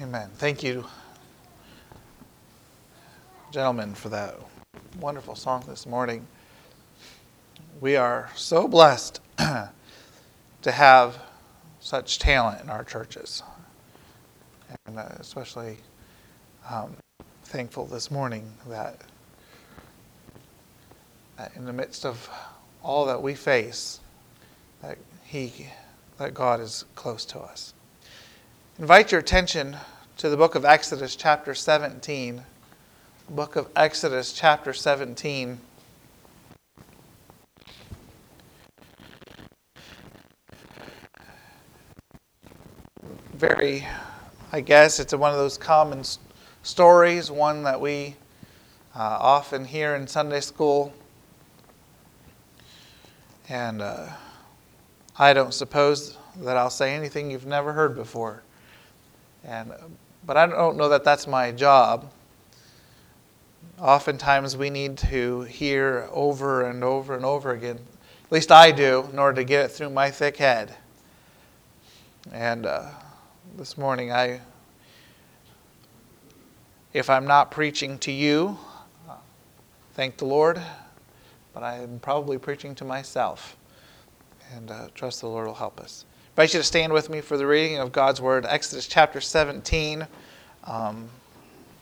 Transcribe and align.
Amen. 0.00 0.30
Thank 0.36 0.62
you, 0.62 0.86
gentlemen, 3.52 3.92
for 3.92 4.08
that 4.08 4.34
wonderful 4.98 5.34
song 5.34 5.62
this 5.68 5.84
morning. 5.84 6.26
We 7.82 7.96
are 7.96 8.30
so 8.34 8.66
blessed 8.66 9.20
to 9.36 10.72
have 10.72 11.18
such 11.80 12.18
talent 12.18 12.62
in 12.62 12.70
our 12.70 12.82
churches. 12.82 13.42
And 14.86 14.98
uh, 14.98 15.08
especially 15.18 15.76
um, 16.70 16.96
thankful 17.44 17.84
this 17.84 18.10
morning 18.10 18.50
that, 18.68 19.02
that 21.36 21.54
in 21.56 21.66
the 21.66 21.74
midst 21.74 22.06
of 22.06 22.26
all 22.82 23.04
that 23.04 23.20
we 23.20 23.34
face, 23.34 24.00
that 24.80 24.96
He, 25.24 25.66
that 26.16 26.32
God 26.32 26.58
is 26.58 26.86
close 26.94 27.26
to 27.26 27.38
us. 27.38 27.74
Invite 28.80 29.12
your 29.12 29.20
attention 29.20 29.76
to 30.16 30.30
the 30.30 30.38
book 30.38 30.54
of 30.54 30.64
Exodus, 30.64 31.14
chapter 31.14 31.54
17. 31.54 32.42
Book 33.28 33.54
of 33.54 33.68
Exodus, 33.76 34.32
chapter 34.32 34.72
17. 34.72 35.60
Very, 43.34 43.86
I 44.50 44.62
guess 44.62 44.98
it's 44.98 45.14
one 45.14 45.30
of 45.30 45.36
those 45.36 45.58
common 45.58 46.02
stories, 46.62 47.30
one 47.30 47.62
that 47.64 47.78
we 47.78 48.16
uh, 48.96 49.18
often 49.20 49.66
hear 49.66 49.94
in 49.94 50.06
Sunday 50.06 50.40
school. 50.40 50.90
And 53.46 53.82
uh, 53.82 54.06
I 55.18 55.34
don't 55.34 55.52
suppose 55.52 56.16
that 56.36 56.56
I'll 56.56 56.70
say 56.70 56.94
anything 56.94 57.30
you've 57.30 57.44
never 57.44 57.74
heard 57.74 57.94
before. 57.94 58.42
And, 59.44 59.72
but 60.26 60.36
I 60.36 60.46
don't 60.46 60.76
know 60.76 60.88
that 60.88 61.04
that's 61.04 61.26
my 61.26 61.52
job. 61.52 62.10
Oftentimes 63.78 64.56
we 64.56 64.70
need 64.70 64.98
to 64.98 65.42
hear 65.42 66.08
over 66.12 66.62
and 66.62 66.84
over 66.84 67.16
and 67.16 67.24
over 67.24 67.52
again. 67.52 67.78
At 68.24 68.32
least 68.32 68.52
I 68.52 68.70
do, 68.70 69.08
in 69.12 69.18
order 69.18 69.36
to 69.36 69.44
get 69.44 69.64
it 69.64 69.68
through 69.70 69.90
my 69.90 70.10
thick 70.10 70.36
head. 70.36 70.76
And 72.32 72.66
uh, 72.66 72.90
this 73.56 73.78
morning, 73.78 74.12
I, 74.12 74.40
if 76.92 77.08
I'm 77.08 77.26
not 77.26 77.50
preaching 77.50 77.98
to 78.00 78.12
you, 78.12 78.58
thank 79.94 80.18
the 80.18 80.26
Lord, 80.26 80.60
but 81.54 81.62
I'm 81.62 81.98
probably 82.00 82.38
preaching 82.38 82.74
to 82.76 82.84
myself. 82.84 83.56
And 84.54 84.70
uh, 84.70 84.88
trust 84.94 85.22
the 85.22 85.28
Lord 85.28 85.46
will 85.46 85.54
help 85.54 85.80
us. 85.80 86.04
I 86.30 86.42
invite 86.42 86.54
you 86.54 86.60
to 86.60 86.64
stand 86.64 86.92
with 86.92 87.10
me 87.10 87.20
for 87.20 87.36
the 87.36 87.44
reading 87.44 87.78
of 87.78 87.90
God's 87.90 88.20
Word, 88.20 88.46
Exodus 88.46 88.86
chapter 88.86 89.20
17. 89.20 90.06
Um, 90.64 91.08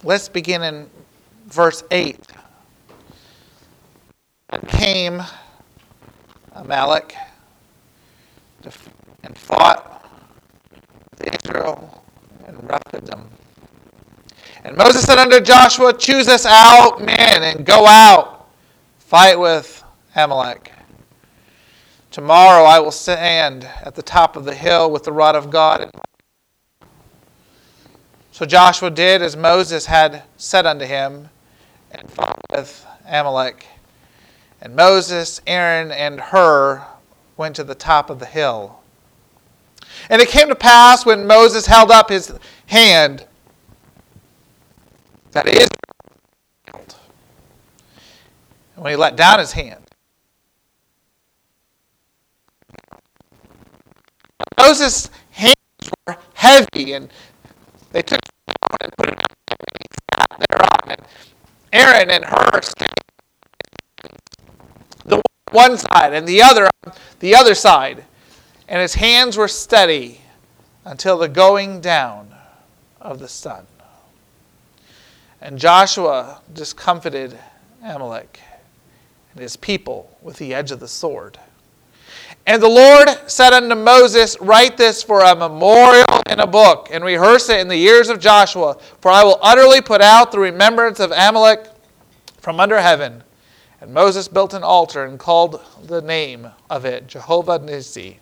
let's 0.02 0.30
begin 0.30 0.62
in 0.62 0.88
verse 1.46 1.84
8. 1.90 2.18
Came 4.68 5.22
Amalek 6.54 7.14
and 9.22 9.36
fought 9.36 10.10
with 11.10 11.34
Israel 11.44 12.02
and 12.46 12.58
Rephidim. 12.70 13.28
And 14.64 14.78
Moses 14.78 15.04
said 15.04 15.18
unto 15.18 15.40
Joshua, 15.40 15.92
Choose 15.92 16.26
us 16.26 16.46
out 16.46 17.02
men 17.02 17.42
and 17.42 17.66
go 17.66 17.86
out, 17.86 18.48
fight 18.98 19.38
with 19.38 19.84
Amalek. 20.16 20.72
Tomorrow 22.18 22.64
I 22.64 22.80
will 22.80 22.90
stand 22.90 23.64
at 23.80 23.94
the 23.94 24.02
top 24.02 24.34
of 24.34 24.44
the 24.44 24.52
hill 24.52 24.90
with 24.90 25.04
the 25.04 25.12
rod 25.12 25.36
of 25.36 25.50
God. 25.50 25.88
So 28.32 28.44
Joshua 28.44 28.90
did 28.90 29.22
as 29.22 29.36
Moses 29.36 29.86
had 29.86 30.24
said 30.36 30.66
unto 30.66 30.84
him, 30.84 31.28
and 31.92 32.10
fought 32.10 32.36
with 32.50 32.84
Amalek. 33.06 33.68
And 34.60 34.74
Moses, 34.74 35.40
Aaron, 35.46 35.92
and 35.92 36.20
Hur 36.20 36.84
went 37.36 37.54
to 37.54 37.62
the 37.62 37.76
top 37.76 38.10
of 38.10 38.18
the 38.18 38.26
hill. 38.26 38.80
And 40.10 40.20
it 40.20 40.26
came 40.26 40.48
to 40.48 40.56
pass 40.56 41.06
when 41.06 41.24
Moses 41.24 41.66
held 41.66 41.92
up 41.92 42.08
his 42.08 42.36
hand 42.66 43.26
that 45.30 45.46
Israel 45.46 45.68
and 46.74 46.96
when 48.82 48.90
he 48.90 48.96
let 48.96 49.14
down 49.14 49.38
his 49.38 49.52
hand, 49.52 49.87
Moses' 54.58 55.10
hands 55.30 55.54
were 56.06 56.16
heavy, 56.34 56.92
and 56.92 57.10
they 57.92 58.02
took 58.02 58.20
and 58.80 58.92
put 58.96 59.08
it 59.08 59.18
on 60.18 60.38
thereon. 60.48 60.98
And 60.98 61.02
Aaron 61.72 62.10
and 62.10 62.24
Hur 62.24 62.60
the 65.04 65.22
one 65.50 65.78
side, 65.78 66.12
and 66.12 66.26
the 66.26 66.42
other 66.42 66.68
the 67.20 67.34
other 67.34 67.54
side, 67.54 68.04
and 68.68 68.80
his 68.80 68.94
hands 68.94 69.36
were 69.36 69.48
steady 69.48 70.20
until 70.84 71.18
the 71.18 71.28
going 71.28 71.80
down 71.80 72.34
of 73.00 73.18
the 73.18 73.28
sun. 73.28 73.66
And 75.40 75.58
Joshua 75.58 76.40
discomfited 76.52 77.38
Amalek 77.82 78.40
and 79.32 79.40
his 79.40 79.56
people 79.56 80.18
with 80.20 80.36
the 80.36 80.52
edge 80.54 80.70
of 80.70 80.80
the 80.80 80.88
sword. 80.88 81.38
And 82.48 82.62
the 82.62 82.68
Lord 82.68 83.10
said 83.26 83.52
unto 83.52 83.74
Moses, 83.74 84.40
Write 84.40 84.78
this 84.78 85.02
for 85.02 85.20
a 85.20 85.36
memorial 85.36 86.22
in 86.30 86.40
a 86.40 86.46
book, 86.46 86.88
and 86.90 87.04
rehearse 87.04 87.50
it 87.50 87.60
in 87.60 87.68
the 87.68 87.82
ears 87.82 88.08
of 88.08 88.20
Joshua, 88.20 88.78
for 89.02 89.10
I 89.10 89.22
will 89.22 89.38
utterly 89.42 89.82
put 89.82 90.00
out 90.00 90.32
the 90.32 90.38
remembrance 90.38 90.98
of 90.98 91.12
Amalek 91.14 91.68
from 92.38 92.58
under 92.58 92.80
heaven. 92.80 93.22
And 93.82 93.92
Moses 93.92 94.28
built 94.28 94.54
an 94.54 94.62
altar 94.62 95.04
and 95.04 95.18
called 95.18 95.60
the 95.84 96.00
name 96.00 96.48
of 96.70 96.86
it 96.86 97.06
Jehovah 97.06 97.58
Nissi. 97.58 98.16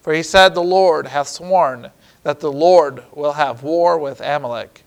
For 0.00 0.14
he 0.14 0.22
said, 0.22 0.54
The 0.54 0.62
Lord 0.62 1.06
hath 1.08 1.28
sworn 1.28 1.90
that 2.22 2.40
the 2.40 2.50
Lord 2.50 3.04
will 3.12 3.34
have 3.34 3.62
war 3.62 3.98
with 3.98 4.22
Amalek 4.22 4.84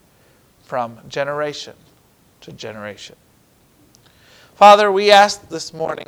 from 0.64 0.97
generation 1.08 1.75
to 2.41 2.52
generation. 2.52 3.18
Father, 4.56 4.91
we 4.91 5.12
ask 5.12 5.47
this 5.50 5.75
morning 5.75 6.08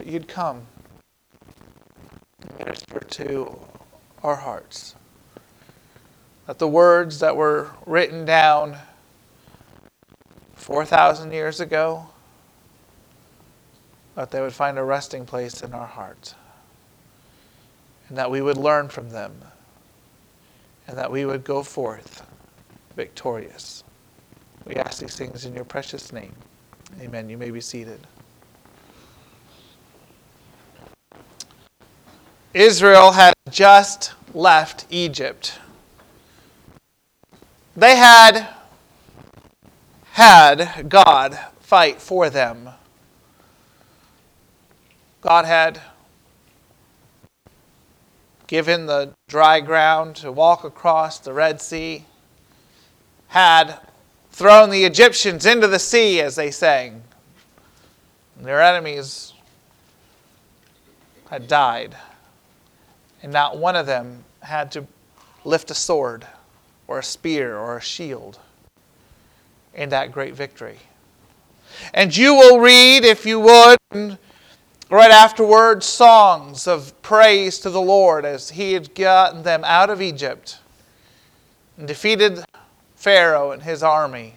that 0.00 0.06
you'd 0.06 0.26
come 0.26 0.66
minister 2.58 3.00
to 3.00 3.60
our 4.22 4.36
hearts. 4.36 4.94
That 6.46 6.58
the 6.58 6.66
words 6.66 7.18
that 7.18 7.36
were 7.36 7.68
written 7.84 8.24
down 8.24 8.78
4,000 10.54 11.32
years 11.32 11.60
ago, 11.60 12.06
that 14.14 14.30
they 14.30 14.40
would 14.40 14.54
find 14.54 14.78
a 14.78 14.82
resting 14.82 15.26
place 15.26 15.62
in 15.62 15.74
our 15.74 15.86
hearts. 15.86 16.34
And 18.08 18.16
that 18.16 18.30
we 18.30 18.40
would 18.40 18.56
learn 18.56 18.88
from 18.88 19.10
them. 19.10 19.44
And 20.88 20.96
that 20.96 21.12
we 21.12 21.26
would 21.26 21.44
go 21.44 21.62
forth 21.62 22.26
victorious. 22.96 23.84
We 24.64 24.76
ask 24.76 24.98
these 24.98 25.16
things 25.16 25.44
in 25.44 25.54
your 25.54 25.64
precious 25.66 26.10
name. 26.10 26.32
Amen. 27.02 27.28
You 27.28 27.36
may 27.36 27.50
be 27.50 27.60
seated. 27.60 28.00
Israel 32.54 33.12
had 33.12 33.32
just 33.48 34.12
left 34.34 34.84
Egypt. 34.90 35.60
They 37.76 37.94
had 37.94 38.48
had 40.12 40.88
God 40.88 41.38
fight 41.60 42.02
for 42.02 42.28
them. 42.28 42.70
God 45.20 45.44
had 45.44 45.80
given 48.48 48.86
the 48.86 49.12
dry 49.28 49.60
ground 49.60 50.16
to 50.16 50.32
walk 50.32 50.64
across 50.64 51.20
the 51.20 51.32
Red 51.32 51.60
Sea, 51.60 52.04
had 53.28 53.78
thrown 54.32 54.70
the 54.70 54.84
Egyptians 54.84 55.46
into 55.46 55.68
the 55.68 55.78
sea, 55.78 56.20
as 56.20 56.34
they 56.34 56.50
sang. 56.50 57.04
Their 58.36 58.60
enemies 58.60 59.34
had 61.30 61.46
died 61.46 61.94
and 63.22 63.32
not 63.32 63.58
one 63.58 63.76
of 63.76 63.86
them 63.86 64.24
had 64.40 64.72
to 64.72 64.86
lift 65.44 65.70
a 65.70 65.74
sword 65.74 66.26
or 66.86 66.98
a 66.98 67.02
spear 67.02 67.56
or 67.56 67.76
a 67.76 67.80
shield 67.80 68.38
in 69.74 69.88
that 69.90 70.12
great 70.12 70.34
victory. 70.34 70.78
And 71.94 72.16
you 72.16 72.34
will 72.34 72.58
read, 72.58 73.04
if 73.04 73.24
you 73.24 73.40
would, 73.40 73.78
right 74.90 75.10
afterwards, 75.10 75.86
songs 75.86 76.66
of 76.66 77.00
praise 77.02 77.58
to 77.60 77.70
the 77.70 77.80
Lord 77.80 78.24
as 78.24 78.50
He 78.50 78.72
had 78.72 78.94
gotten 78.94 79.42
them 79.42 79.62
out 79.64 79.90
of 79.90 80.02
Egypt 80.02 80.58
and 81.78 81.88
defeated 81.88 82.44
Pharaoh 82.96 83.52
and 83.52 83.62
his 83.62 83.82
army. 83.82 84.34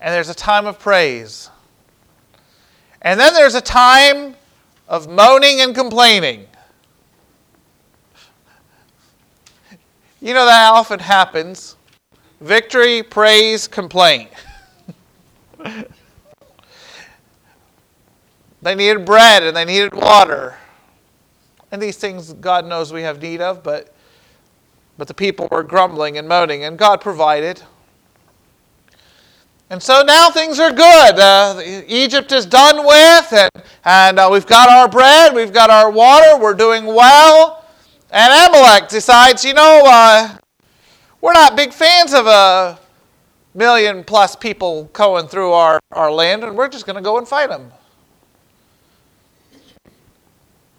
And 0.00 0.12
there's 0.12 0.28
a 0.28 0.34
time 0.34 0.66
of 0.66 0.78
praise. 0.78 1.48
And 3.00 3.18
then 3.18 3.32
there's 3.32 3.54
a 3.54 3.62
time 3.62 4.34
of 4.88 5.08
moaning 5.08 5.60
and 5.60 5.74
complaining. 5.74 6.46
You 10.22 10.32
know 10.34 10.46
that 10.46 10.70
often 10.70 11.00
happens. 11.00 11.74
Victory, 12.40 13.02
praise, 13.02 13.66
complaint. 13.66 14.30
they 18.62 18.76
needed 18.76 19.04
bread 19.04 19.42
and 19.42 19.56
they 19.56 19.64
needed 19.64 19.92
water. 19.92 20.54
And 21.72 21.82
these 21.82 21.96
things 21.96 22.34
God 22.34 22.68
knows 22.68 22.92
we 22.92 23.02
have 23.02 23.20
need 23.20 23.40
of, 23.40 23.64
but, 23.64 23.92
but 24.96 25.08
the 25.08 25.14
people 25.14 25.48
were 25.50 25.64
grumbling 25.64 26.16
and 26.18 26.28
moaning, 26.28 26.62
and 26.62 26.78
God 26.78 27.00
provided. 27.00 27.60
And 29.70 29.82
so 29.82 30.04
now 30.06 30.30
things 30.30 30.60
are 30.60 30.70
good. 30.70 31.18
Uh, 31.18 31.60
Egypt 31.88 32.30
is 32.30 32.46
done 32.46 32.86
with, 32.86 33.32
and, 33.32 33.50
and 33.84 34.20
uh, 34.20 34.28
we've 34.30 34.46
got 34.46 34.68
our 34.68 34.88
bread, 34.88 35.34
we've 35.34 35.52
got 35.52 35.68
our 35.68 35.90
water, 35.90 36.38
we're 36.38 36.54
doing 36.54 36.86
well. 36.86 37.61
And 38.14 38.30
Amalek 38.30 38.90
decides, 38.90 39.42
you 39.42 39.54
know, 39.54 39.82
uh, 39.86 40.36
we're 41.22 41.32
not 41.32 41.56
big 41.56 41.72
fans 41.72 42.12
of 42.12 42.26
a 42.26 42.78
million 43.54 44.04
plus 44.04 44.36
people 44.36 44.84
going 44.92 45.28
through 45.28 45.52
our, 45.52 45.80
our 45.90 46.12
land, 46.12 46.44
and 46.44 46.54
we're 46.54 46.68
just 46.68 46.84
going 46.84 46.96
to 46.96 47.02
go 47.02 47.16
and 47.16 47.26
fight 47.26 47.48
them. 47.48 47.72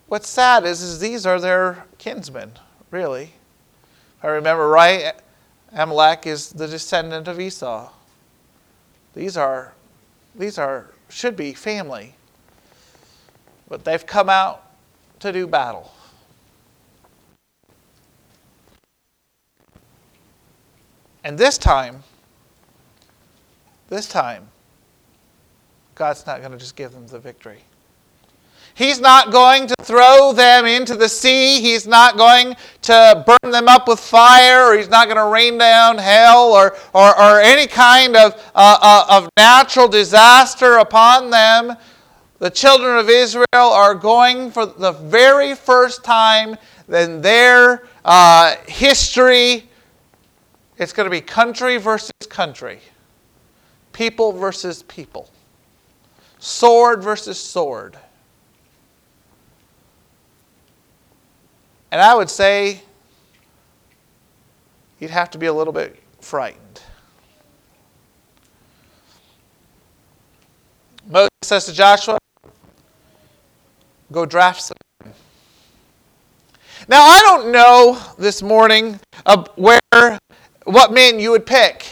What's 0.05 0.29
sad 0.29 0.63
is, 0.63 0.83
is 0.83 0.99
these 0.99 1.25
are 1.25 1.39
their 1.39 1.85
kinsmen, 1.97 2.51
really. 2.91 3.33
If 4.19 4.25
I 4.25 4.27
remember 4.27 4.67
right, 4.67 5.13
Amalek 5.71 6.27
is 6.27 6.51
the 6.51 6.67
descendant 6.67 7.27
of 7.27 7.39
Esau. 7.39 7.89
These 9.15 9.37
are, 9.37 9.73
these 10.35 10.59
are, 10.59 10.91
should 11.09 11.35
be 11.35 11.53
family. 11.53 12.13
But 13.67 13.85
they've 13.85 14.05
come 14.05 14.29
out 14.29 14.71
to 15.21 15.31
do 15.31 15.47
battle. 15.47 15.92
And 21.23 21.37
this 21.37 21.57
time, 21.57 22.03
this 23.89 24.07
time, 24.07 24.49
God's 25.95 26.25
not 26.25 26.39
going 26.39 26.51
to 26.51 26.57
just 26.57 26.75
give 26.75 26.91
them 26.91 27.07
the 27.07 27.19
victory. 27.19 27.59
He's 28.75 28.99
not 28.99 29.31
going 29.31 29.67
to 29.67 29.75
throw 29.83 30.33
them 30.33 30.65
into 30.65 30.95
the 30.95 31.07
sea. 31.07 31.61
He's 31.61 31.85
not 31.85 32.17
going 32.17 32.55
to 32.83 33.23
burn 33.25 33.51
them 33.51 33.67
up 33.67 33.87
with 33.87 33.99
fire, 33.99 34.65
or 34.65 34.75
he's 34.75 34.89
not 34.89 35.05
going 35.05 35.17
to 35.17 35.31
rain 35.31 35.59
down 35.59 35.99
hell 35.99 36.51
or, 36.51 36.75
or, 36.93 37.17
or 37.19 37.39
any 37.39 37.67
kind 37.67 38.15
of, 38.15 38.33
uh, 38.55 38.77
uh, 38.81 39.05
of 39.09 39.29
natural 39.37 39.87
disaster 39.87 40.77
upon 40.77 41.29
them. 41.29 41.77
The 42.39 42.49
children 42.49 42.97
of 42.97 43.09
Israel 43.09 43.45
are 43.53 43.93
going 43.93 44.49
for 44.49 44.65
the 44.65 44.91
very 44.91 45.53
first 45.53 46.03
time 46.03 46.57
in 46.91 47.21
their 47.21 47.87
uh, 48.03 48.55
history. 48.67 49.69
It's 50.83 50.91
going 50.91 51.05
to 51.05 51.09
be 51.09 51.21
country 51.21 51.77
versus 51.77 52.11
country, 52.27 52.79
people 53.93 54.33
versus 54.33 54.83
people, 54.83 55.29
sword 56.39 57.01
versus 57.01 57.39
sword. 57.39 57.95
And 61.89 62.01
I 62.01 62.13
would 62.13 62.29
say 62.29 62.81
you'd 64.99 65.09
have 65.09 65.31
to 65.31 65.37
be 65.37 65.45
a 65.45 65.53
little 65.53 65.71
bit 65.71 66.03
frightened. 66.19 66.81
Moses 71.07 71.29
says 71.43 71.65
to 71.67 71.73
Joshua, 71.73 72.17
Go 74.11 74.25
draft 74.25 74.61
some. 74.61 74.77
Now, 76.89 77.05
I 77.05 77.21
don't 77.21 77.53
know 77.53 78.01
this 78.17 78.43
morning 78.43 78.99
where, 79.55 80.19
what 80.65 80.93
men 80.93 81.19
you 81.19 81.31
would 81.31 81.45
pick. 81.45 81.85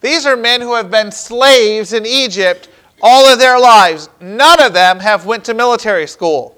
These 0.00 0.26
are 0.26 0.36
men 0.36 0.60
who 0.60 0.74
have 0.74 0.90
been 0.90 1.10
slaves 1.10 1.92
in 1.92 2.04
Egypt 2.04 2.68
all 3.02 3.26
of 3.26 3.38
their 3.38 3.58
lives. 3.58 4.08
None 4.20 4.62
of 4.62 4.72
them 4.72 4.98
have 5.00 5.26
went 5.26 5.44
to 5.46 5.54
military 5.54 6.06
school. 6.06 6.56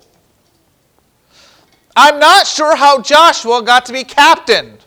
I'm 1.96 2.18
not 2.18 2.46
sure 2.46 2.76
how 2.76 3.00
Joshua 3.00 3.62
got 3.62 3.86
to 3.86 3.92
be 3.92 4.04
captain. 4.04 4.78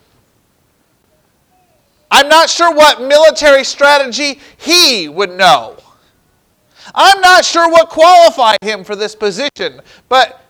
I'm 2.12 2.30
not 2.30 2.50
sure 2.50 2.74
what 2.74 3.02
military 3.02 3.64
strategy 3.64 4.40
he 4.58 5.10
would 5.10 5.32
know. 5.32 5.78
I'm 6.96 7.22
not 7.22 7.46
sure 7.46 7.70
what 7.70 7.90
qualified 7.90 8.58
him 8.62 8.84
for 8.84 8.96
this 8.96 9.16
position, 9.16 9.82
but 10.08 10.44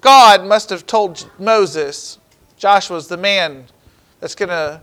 God 0.00 0.46
must 0.46 0.70
have 0.70 0.86
told 0.86 1.28
Moses, 1.38 2.18
Joshua's 2.56 3.08
the 3.08 3.16
man 3.16 3.66
that's 4.20 4.34
going 4.34 4.50
to 4.50 4.80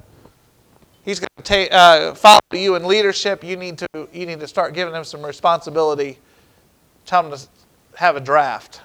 he's 1.06 1.19
going 1.19 1.30
to 1.44 1.74
uh, 1.74 2.13
follow 2.16 2.39
you 2.51 2.75
in 2.75 2.86
leadership. 2.86 3.44
You 3.44 3.56
need 3.56 3.78
to 3.78 3.88
you 4.12 4.25
need 4.25 4.39
to 4.39 4.48
start 4.48 4.74
giving 4.74 4.94
him 4.94 5.04
some 5.04 5.25
responsibility. 5.25 6.19
Tell 7.06 7.24
him 7.24 7.38
to 7.38 7.48
have 7.95 8.16
a 8.16 8.19
draft 8.19 8.81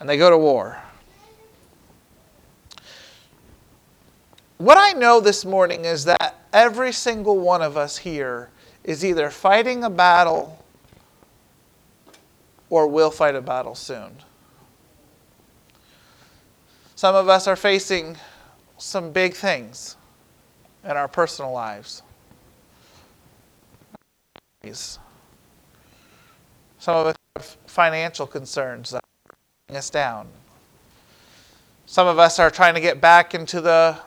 and 0.00 0.08
they 0.08 0.16
go 0.16 0.30
to 0.30 0.38
war. 0.38 0.78
What 4.58 4.76
I 4.76 4.98
know 4.98 5.20
this 5.20 5.44
morning 5.44 5.84
is 5.84 6.04
that 6.04 6.36
every 6.52 6.92
single 6.92 7.38
one 7.38 7.62
of 7.62 7.76
us 7.76 7.98
here 7.98 8.50
is 8.82 9.04
either 9.04 9.30
fighting 9.30 9.84
a 9.84 9.90
battle 9.90 10.64
or 12.70 12.86
will 12.86 13.10
fight 13.10 13.34
a 13.34 13.40
battle 13.40 13.74
soon. 13.74 14.16
Some 16.96 17.14
of 17.14 17.28
us 17.28 17.46
are 17.46 17.54
facing 17.54 18.16
some 18.78 19.12
big 19.12 19.34
things 19.34 19.96
in 20.84 20.92
our 20.92 21.08
personal 21.08 21.52
lives. 21.52 22.02
Some 26.78 26.96
of 26.96 27.06
us 27.08 27.16
have 27.36 27.44
financial 27.66 28.26
concerns 28.26 28.90
that 28.90 29.02
are 29.02 29.34
bringing 29.66 29.78
us 29.78 29.90
down. 29.90 30.28
Some 31.86 32.06
of 32.06 32.18
us 32.18 32.38
are 32.38 32.50
trying 32.50 32.74
to 32.74 32.80
get 32.80 33.00
back 33.00 33.34
into 33.34 33.60
the 33.60 33.98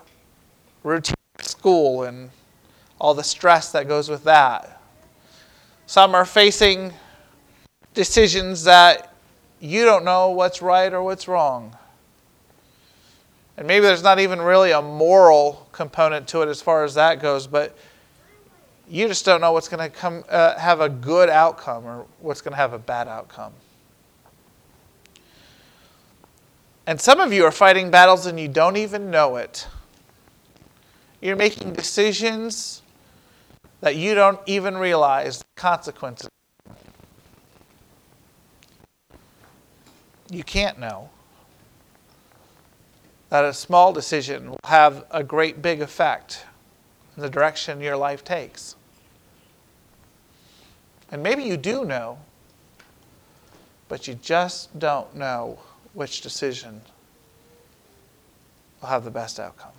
routine 0.83 1.15
of 1.39 1.45
school 1.45 2.03
and 2.03 2.29
all 2.99 3.13
the 3.13 3.23
stress 3.23 3.71
that 3.71 3.87
goes 3.87 4.09
with 4.09 4.23
that. 4.23 4.81
Some 5.85 6.15
are 6.15 6.25
facing 6.25 6.93
decisions 7.93 8.63
that 8.63 9.13
you 9.59 9.83
don't 9.83 10.05
know 10.05 10.29
what's 10.29 10.61
right 10.61 10.93
or 10.93 11.03
what's 11.03 11.27
wrong. 11.27 11.75
And 13.57 13.67
maybe 13.67 13.85
there's 13.85 14.03
not 14.03 14.19
even 14.19 14.41
really 14.41 14.71
a 14.71 14.81
moral 14.81 15.67
component 15.71 16.27
to 16.29 16.41
it 16.41 16.47
as 16.47 16.61
far 16.61 16.83
as 16.83 16.93
that 16.95 17.21
goes, 17.21 17.47
but 17.47 17.77
you 18.89 19.07
just 19.07 19.25
don't 19.25 19.41
know 19.41 19.51
what's 19.51 19.67
going 19.67 19.89
to 19.89 19.95
come 19.95 20.23
uh, 20.29 20.57
have 20.57 20.81
a 20.81 20.89
good 20.89 21.29
outcome 21.29 21.85
or 21.85 22.05
what's 22.19 22.41
going 22.41 22.53
to 22.53 22.57
have 22.57 22.73
a 22.73 22.79
bad 22.79 23.07
outcome. 23.07 23.53
And 26.87 26.99
some 26.99 27.19
of 27.19 27.31
you 27.31 27.45
are 27.45 27.51
fighting 27.51 27.91
battles 27.91 28.25
and 28.25 28.39
you 28.39 28.47
don't 28.47 28.77
even 28.77 29.11
know 29.11 29.35
it. 29.35 29.67
You're 31.21 31.35
making 31.35 31.73
decisions 31.73 32.81
that 33.81 33.95
you 33.95 34.15
don't 34.15 34.39
even 34.45 34.77
realize 34.77 35.39
the 35.39 35.45
consequences. 35.55 36.29
You 40.29 40.43
can't 40.43 40.79
know 40.79 41.09
that 43.31 43.45
a 43.45 43.53
small 43.53 43.93
decision 43.93 44.49
will 44.49 44.59
have 44.65 45.05
a 45.09 45.23
great 45.23 45.61
big 45.61 45.81
effect 45.81 46.43
in 47.15 47.23
the 47.23 47.29
direction 47.29 47.79
your 47.79 47.95
life 47.95 48.25
takes. 48.25 48.75
And 51.09 51.23
maybe 51.23 51.43
you 51.43 51.55
do 51.55 51.85
know, 51.85 52.19
but 53.87 54.05
you 54.05 54.15
just 54.15 54.77
don't 54.77 55.15
know 55.15 55.59
which 55.93 56.19
decision 56.19 56.81
will 58.81 58.89
have 58.89 59.05
the 59.05 59.11
best 59.11 59.39
outcome. 59.39 59.71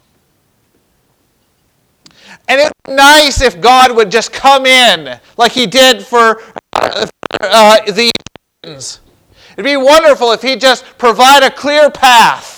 And 2.48 2.58
it's 2.58 2.72
nice 2.88 3.42
if 3.42 3.60
God 3.60 3.94
would 3.94 4.10
just 4.10 4.32
come 4.32 4.64
in 4.64 5.20
like 5.36 5.52
he 5.52 5.66
did 5.66 6.02
for 6.02 6.40
uh, 6.72 7.06
uh, 7.40 7.80
the 7.84 8.10
It'd 8.64 9.00
be 9.62 9.76
wonderful 9.76 10.32
if 10.32 10.40
he'd 10.40 10.60
just 10.60 10.86
provide 10.96 11.42
a 11.42 11.50
clear 11.50 11.90
path. 11.90 12.51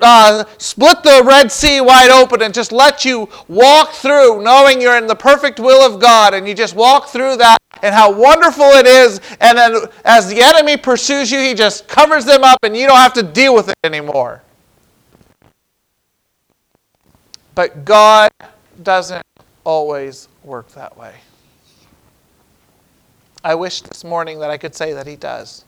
Uh, 0.00 0.44
split 0.58 1.02
the 1.02 1.22
Red 1.24 1.50
Sea 1.50 1.80
wide 1.80 2.10
open 2.10 2.42
and 2.42 2.54
just 2.54 2.72
let 2.72 3.04
you 3.04 3.28
walk 3.48 3.90
through, 3.90 4.42
knowing 4.42 4.80
you're 4.80 4.96
in 4.96 5.06
the 5.06 5.16
perfect 5.16 5.58
will 5.58 5.80
of 5.82 6.00
God, 6.00 6.34
and 6.34 6.46
you 6.46 6.54
just 6.54 6.76
walk 6.76 7.08
through 7.08 7.36
that 7.36 7.58
and 7.82 7.94
how 7.94 8.12
wonderful 8.12 8.64
it 8.64 8.86
is. 8.86 9.20
And 9.40 9.58
then 9.58 9.76
as 10.04 10.28
the 10.28 10.40
enemy 10.40 10.76
pursues 10.76 11.30
you, 11.32 11.38
he 11.38 11.54
just 11.54 11.88
covers 11.88 12.24
them 12.24 12.44
up 12.44 12.58
and 12.62 12.76
you 12.76 12.86
don't 12.86 12.96
have 12.96 13.12
to 13.14 13.22
deal 13.22 13.54
with 13.54 13.68
it 13.68 13.76
anymore. 13.82 14.42
But 17.54 17.84
God 17.84 18.30
doesn't 18.82 19.24
always 19.64 20.28
work 20.42 20.68
that 20.70 20.96
way. 20.96 21.14
I 23.44 23.54
wish 23.54 23.82
this 23.82 24.04
morning 24.04 24.38
that 24.40 24.50
I 24.50 24.56
could 24.56 24.74
say 24.74 24.92
that 24.94 25.06
He 25.06 25.16
does. 25.16 25.64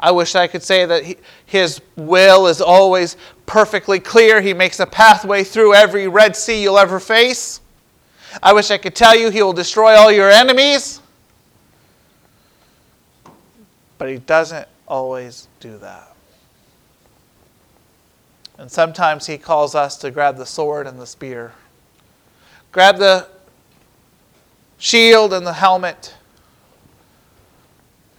I 0.00 0.10
wish 0.12 0.34
I 0.34 0.46
could 0.46 0.62
say 0.62 0.86
that 0.86 1.04
he, 1.04 1.16
His 1.46 1.80
will 1.96 2.46
is 2.46 2.60
always 2.60 3.16
perfectly 3.46 3.98
clear. 3.98 4.40
He 4.40 4.54
makes 4.54 4.78
a 4.80 4.86
pathway 4.86 5.42
through 5.42 5.74
every 5.74 6.06
Red 6.06 6.36
Sea 6.36 6.62
you'll 6.62 6.78
ever 6.78 7.00
face. 7.00 7.60
I 8.42 8.52
wish 8.52 8.70
I 8.70 8.78
could 8.78 8.94
tell 8.94 9.16
you 9.16 9.30
He 9.30 9.42
will 9.42 9.52
destroy 9.52 9.96
all 9.96 10.12
your 10.12 10.30
enemies. 10.30 11.00
But 13.96 14.08
He 14.08 14.18
doesn't 14.18 14.68
always 14.86 15.48
do 15.58 15.78
that. 15.78 16.14
And 18.56 18.70
sometimes 18.70 19.26
He 19.26 19.36
calls 19.36 19.74
us 19.74 19.96
to 19.98 20.10
grab 20.10 20.36
the 20.36 20.46
sword 20.46 20.86
and 20.86 21.00
the 21.00 21.06
spear, 21.06 21.52
grab 22.70 22.98
the 22.98 23.26
shield 24.78 25.32
and 25.32 25.44
the 25.44 25.54
helmet, 25.54 26.14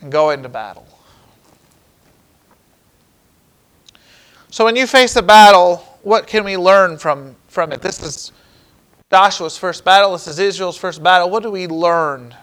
and 0.02 0.12
go 0.12 0.32
into 0.32 0.50
battle. 0.50 0.88
So 4.52 4.66
when 4.66 4.76
you 4.76 4.88
face 4.88 5.16
a 5.16 5.22
battle, 5.22 5.78
what 6.02 6.26
can 6.26 6.44
we 6.44 6.58
learn 6.58 6.98
from, 6.98 7.36
from 7.48 7.72
it? 7.72 7.82
This 7.82 8.02
is 8.02 8.32
Joshua's 9.12 9.58
first 9.58 9.86
battle. 9.86 10.14
This 10.14 10.28
is 10.28 10.40
Israel's 10.40 10.78
first 10.78 11.04
battle. 11.04 11.30
What 11.30 11.44
do 11.44 11.52
we 11.52 11.68
learn? 11.68 12.34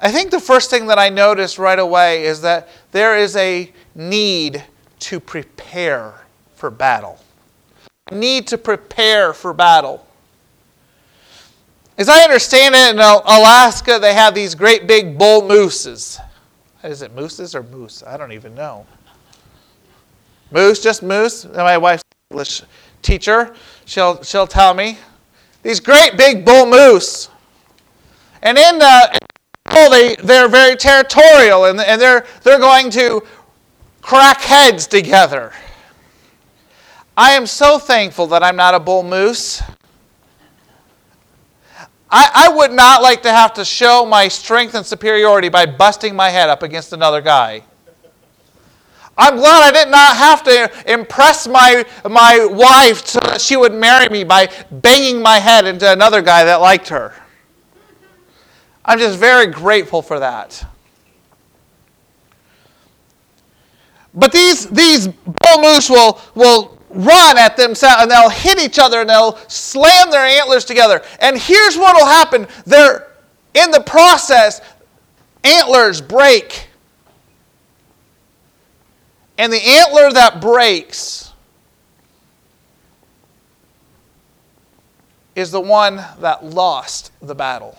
I 0.00 0.12
think 0.12 0.30
the 0.30 0.40
first 0.40 0.70
thing 0.70 0.86
that 0.86 0.98
I 0.98 1.08
noticed 1.08 1.58
right 1.58 1.78
away 1.78 2.24
is 2.24 2.42
that 2.42 2.68
there 2.92 3.16
is 3.18 3.34
a 3.36 3.72
need 3.94 4.62
to 5.00 5.18
prepare 5.18 6.14
for 6.54 6.70
battle. 6.70 7.18
Need 8.12 8.46
to 8.48 8.58
prepare 8.58 9.32
for 9.32 9.52
battle. 9.52 10.06
As 11.98 12.08
I 12.08 12.22
understand 12.22 12.74
it, 12.74 12.94
in 12.94 12.98
Alaska, 13.00 13.98
they 14.00 14.14
have 14.14 14.34
these 14.34 14.54
great 14.54 14.86
big 14.86 15.18
bull 15.18 15.46
mooses. 15.46 16.20
Is 16.82 17.02
it 17.02 17.14
mooses 17.14 17.54
or 17.54 17.62
moose? 17.64 18.02
I 18.06 18.16
don't 18.16 18.32
even 18.32 18.54
know. 18.54 18.86
Moose, 20.54 20.80
just 20.80 21.02
moose. 21.02 21.44
My 21.46 21.76
wife's 21.76 22.04
English 22.30 22.62
teacher. 23.02 23.54
She'll, 23.86 24.22
she'll 24.22 24.46
tell 24.46 24.72
me. 24.72 24.98
These 25.64 25.80
great 25.80 26.16
big 26.16 26.44
bull 26.44 26.64
moose. 26.64 27.28
And 28.40 28.56
in 28.56 28.78
the, 28.78 29.18
oh, 29.70 29.90
they, 29.90 30.14
they're 30.14 30.48
very 30.48 30.76
territorial 30.76 31.64
and, 31.64 31.80
and 31.80 32.00
they're, 32.00 32.24
they're 32.44 32.60
going 32.60 32.88
to 32.90 33.26
crack 34.00 34.42
heads 34.42 34.86
together. 34.86 35.52
I 37.16 37.32
am 37.32 37.46
so 37.46 37.80
thankful 37.80 38.28
that 38.28 38.44
I'm 38.44 38.56
not 38.56 38.74
a 38.74 38.80
bull 38.80 39.02
moose. 39.02 39.60
I, 42.10 42.30
I 42.32 42.48
would 42.54 42.70
not 42.70 43.02
like 43.02 43.22
to 43.22 43.30
have 43.32 43.54
to 43.54 43.64
show 43.64 44.06
my 44.06 44.28
strength 44.28 44.76
and 44.76 44.86
superiority 44.86 45.48
by 45.48 45.66
busting 45.66 46.14
my 46.14 46.30
head 46.30 46.48
up 46.48 46.62
against 46.62 46.92
another 46.92 47.20
guy. 47.20 47.64
I'm 49.16 49.36
glad 49.36 49.62
I 49.62 49.84
did 49.84 49.90
not 49.90 50.16
have 50.16 50.42
to 50.44 50.92
impress 50.92 51.46
my, 51.46 51.84
my 52.08 52.46
wife 52.50 53.06
so 53.06 53.20
that 53.20 53.40
she 53.40 53.56
would 53.56 53.72
marry 53.72 54.08
me 54.08 54.24
by 54.24 54.50
banging 54.70 55.22
my 55.22 55.38
head 55.38 55.66
into 55.66 55.90
another 55.90 56.20
guy 56.20 56.44
that 56.44 56.56
liked 56.56 56.88
her. 56.88 57.14
I'm 58.84 58.98
just 58.98 59.18
very 59.18 59.46
grateful 59.46 60.02
for 60.02 60.18
that. 60.18 60.66
But 64.14 64.32
these, 64.32 64.66
these 64.68 65.08
bull 65.08 65.62
moose 65.62 65.88
will, 65.88 66.20
will 66.34 66.78
run 66.90 67.38
at 67.38 67.56
themselves 67.56 68.02
and 68.02 68.10
they'll 68.10 68.30
hit 68.30 68.60
each 68.60 68.78
other 68.78 69.00
and 69.00 69.10
they'll 69.10 69.36
slam 69.48 70.10
their 70.10 70.24
antlers 70.24 70.64
together. 70.64 71.02
And 71.20 71.38
here's 71.38 71.76
what 71.76 71.96
will 71.96 72.06
happen 72.06 72.46
they're 72.66 73.12
in 73.54 73.70
the 73.70 73.80
process, 73.80 74.60
antlers 75.44 76.00
break 76.00 76.68
and 79.38 79.52
the 79.52 79.62
antler 79.62 80.12
that 80.12 80.40
breaks 80.40 81.32
is 85.34 85.50
the 85.50 85.60
one 85.60 85.96
that 86.20 86.44
lost 86.44 87.10
the 87.20 87.34
battle. 87.34 87.76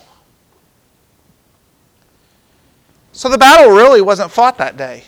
So 3.14 3.30
the 3.30 3.38
battle 3.38 3.72
really 3.72 4.02
wasn't 4.02 4.32
fought 4.32 4.58
that 4.58 4.76
day. 4.76 5.06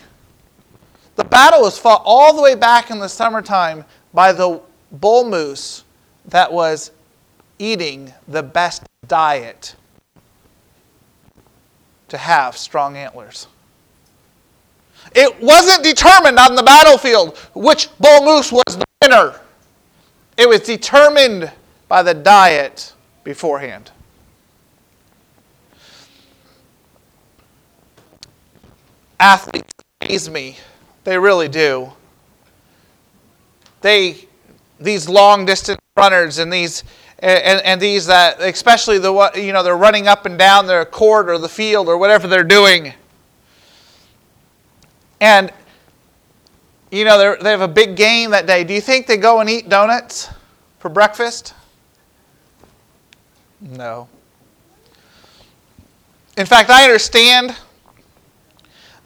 The 1.17 1.25
battle 1.25 1.61
was 1.61 1.77
fought 1.77 2.01
all 2.05 2.33
the 2.33 2.41
way 2.41 2.55
back 2.55 2.89
in 2.89 2.99
the 2.99 3.09
summertime 3.09 3.83
by 4.13 4.31
the 4.31 4.61
bull 4.91 5.29
moose 5.29 5.83
that 6.27 6.53
was 6.53 6.91
eating 7.59 8.13
the 8.27 8.43
best 8.43 8.83
diet 9.07 9.75
to 12.07 12.17
have 12.17 12.55
strong 12.55 12.95
antlers. 12.95 13.47
It 15.19 15.41
wasn't 15.41 15.83
determined 15.83 16.37
on 16.37 16.53
the 16.53 16.61
battlefield 16.61 17.35
which 17.55 17.89
bull 17.97 18.23
moose 18.23 18.51
was 18.51 18.77
the 18.77 18.85
winner. 19.01 19.33
It 20.37 20.47
was 20.47 20.59
determined 20.59 21.51
by 21.87 22.03
the 22.03 22.13
diet 22.13 22.93
beforehand. 23.23 23.89
Athletes 29.19 29.73
amaze 30.01 30.29
me. 30.29 30.57
They 31.03 31.17
really 31.17 31.47
do. 31.47 31.93
They, 33.81 34.27
these 34.79 35.09
long 35.09 35.45
distance 35.45 35.79
runners 35.97 36.37
and 36.37 36.53
these 36.53 36.83
and, 37.17 37.59
and 37.65 37.81
these 37.81 38.05
that 38.05 38.39
especially 38.39 38.99
the 38.99 39.31
you 39.33 39.51
know 39.51 39.63
they're 39.63 39.75
running 39.75 40.07
up 40.07 40.27
and 40.27 40.37
down 40.37 40.67
their 40.67 40.85
court 40.85 41.27
or 41.27 41.39
the 41.39 41.49
field 41.49 41.87
or 41.87 41.97
whatever 41.97 42.27
they're 42.27 42.43
doing 42.43 42.93
and, 45.19 45.51
you 46.91 47.05
know, 47.05 47.35
they 47.41 47.49
have 47.49 47.61
a 47.61 47.67
big 47.67 47.95
game 47.95 48.31
that 48.31 48.45
day. 48.47 48.63
Do 48.63 48.73
you 48.73 48.81
think 48.81 49.07
they 49.07 49.17
go 49.17 49.39
and 49.39 49.49
eat 49.49 49.69
donuts 49.69 50.29
for 50.79 50.89
breakfast? 50.89 51.53
No. 53.61 54.07
In 56.37 56.45
fact, 56.45 56.69
I 56.69 56.83
understand 56.83 57.55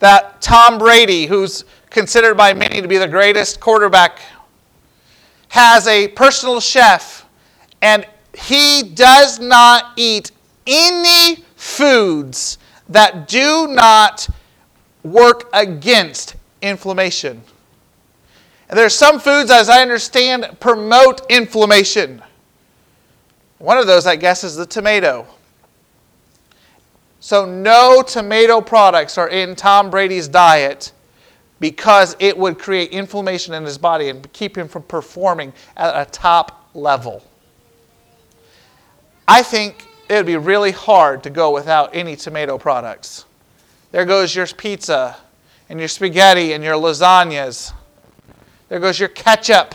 that 0.00 0.42
Tom 0.42 0.78
Brady, 0.78 1.26
who's 1.26 1.64
considered 1.88 2.36
by 2.36 2.52
many 2.52 2.82
to 2.82 2.88
be 2.88 2.98
the 2.98 3.08
greatest 3.08 3.60
quarterback, 3.60 4.18
has 5.48 5.86
a 5.86 6.08
personal 6.08 6.60
chef, 6.60 7.26
and 7.80 8.06
he 8.34 8.82
does 8.82 9.38
not 9.38 9.92
eat 9.96 10.30
any 10.66 11.44
foods 11.56 12.58
that 12.88 13.28
do 13.28 13.66
not 13.68 14.28
work 15.02 15.48
against 15.52 16.36
inflammation. 16.60 17.42
And 18.68 18.78
there 18.78 18.86
are 18.86 18.90
some 18.90 19.20
foods, 19.20 19.50
as 19.50 19.68
I 19.68 19.82
understand, 19.82 20.56
promote 20.60 21.30
inflammation. 21.30 22.22
One 23.58 23.78
of 23.78 23.86
those, 23.86 24.06
I 24.06 24.16
guess, 24.16 24.44
is 24.44 24.56
the 24.56 24.66
tomato. 24.66 25.26
So, 27.20 27.44
no 27.44 28.02
tomato 28.02 28.60
products 28.60 29.18
are 29.18 29.28
in 29.28 29.54
Tom 29.54 29.90
Brady's 29.90 30.26
diet 30.26 30.92
because 31.60 32.16
it 32.18 32.36
would 32.36 32.58
create 32.58 32.90
inflammation 32.90 33.54
in 33.54 33.64
his 33.64 33.78
body 33.78 34.08
and 34.08 34.32
keep 34.32 34.58
him 34.58 34.66
from 34.66 34.82
performing 34.82 35.52
at 35.76 36.08
a 36.08 36.10
top 36.10 36.68
level. 36.74 37.22
I 39.28 39.44
think 39.44 39.86
it 40.08 40.16
would 40.16 40.26
be 40.26 40.36
really 40.36 40.72
hard 40.72 41.22
to 41.22 41.30
go 41.30 41.52
without 41.52 41.94
any 41.94 42.16
tomato 42.16 42.58
products. 42.58 43.26
There 43.92 44.06
goes 44.06 44.34
your 44.34 44.46
pizza 44.46 45.16
and 45.68 45.78
your 45.78 45.88
spaghetti 45.88 46.54
and 46.54 46.64
your 46.64 46.74
lasagnas. 46.74 47.72
There 48.68 48.80
goes 48.80 48.98
your 48.98 49.10
ketchup. 49.10 49.74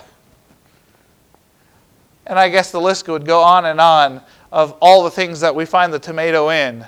And 2.26 2.38
I 2.38 2.50
guess 2.50 2.72
the 2.72 2.82
list 2.82 3.08
would 3.08 3.26
go 3.26 3.42
on 3.42 3.66
and 3.66 3.80
on 3.80 4.22
of 4.52 4.76
all 4.82 5.04
the 5.04 5.12
things 5.12 5.40
that 5.40 5.56
we 5.56 5.66
find 5.66 5.94
the 5.94 6.00
tomato 6.00 6.50
in. 6.50 6.86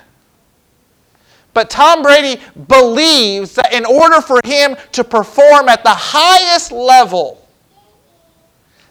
But 1.54 1.70
Tom 1.70 2.02
Brady 2.02 2.40
believes 2.68 3.54
that 3.54 3.72
in 3.72 3.84
order 3.84 4.20
for 4.20 4.40
him 4.44 4.76
to 4.92 5.04
perform 5.04 5.68
at 5.68 5.82
the 5.82 5.94
highest 5.94 6.72
level, 6.72 7.46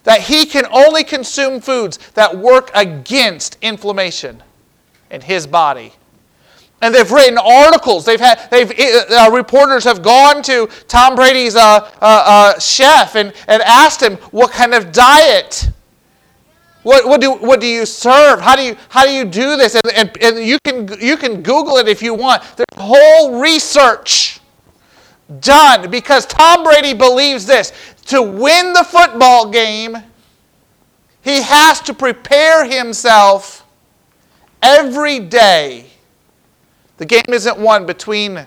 that 0.04 0.22
he 0.22 0.46
can 0.46 0.66
only 0.72 1.04
consume 1.04 1.62
foods 1.62 2.00
that 2.14 2.38
work 2.38 2.72
against 2.74 3.58
inflammation 3.62 4.42
in 5.12 5.22
his 5.22 5.46
body. 5.46 5.94
And 6.82 6.96
they've 6.96 7.12
written 7.12 7.38
articles. 7.38 8.06
They've 8.06 8.20
had 8.20 8.50
they've 8.50 8.72
uh, 8.72 9.30
reporters 9.34 9.84
have 9.84 10.02
gone 10.02 10.42
to 10.44 10.68
Tom 10.88 11.16
Brady's 11.16 11.56
uh, 11.56 11.60
uh, 11.60 11.90
uh, 12.02 12.60
chef 12.60 13.16
and, 13.16 13.34
and 13.48 13.62
asked 13.64 14.02
him 14.02 14.16
what 14.32 14.52
kind 14.52 14.74
of 14.74 14.92
diet. 14.92 15.70
What, 16.84 17.06
what, 17.06 17.20
do, 17.20 17.34
what 17.34 17.60
do 17.60 17.68
you 17.68 17.86
serve? 17.86 18.40
How 18.40 18.56
do 18.56 18.64
you, 18.64 18.78
how 18.88 19.04
do 19.04 19.12
you 19.12 19.26
do 19.26 19.58
this? 19.58 19.76
And, 19.76 19.94
and, 19.94 20.24
and 20.24 20.40
you, 20.40 20.58
can, 20.64 20.88
you 21.02 21.18
can 21.18 21.42
Google 21.42 21.76
it 21.76 21.90
if 21.90 22.02
you 22.02 22.14
want. 22.14 22.42
There's 22.56 22.66
whole 22.78 23.42
research 23.42 24.40
done 25.42 25.92
because 25.92 26.26
Tom 26.26 26.64
Brady 26.64 26.94
believes 26.94 27.46
this. 27.46 27.74
To 28.08 28.22
win 28.22 28.74
the 28.74 28.84
football 28.84 29.50
game, 29.50 29.98
he 31.22 31.42
has 31.42 31.82
to 31.82 31.94
prepare 31.94 32.66
himself 32.66 33.66
every 34.64 35.20
day 35.20 35.89
The 37.00 37.06
game 37.06 37.24
isn't 37.30 37.58
won 37.58 37.86
between 37.86 38.46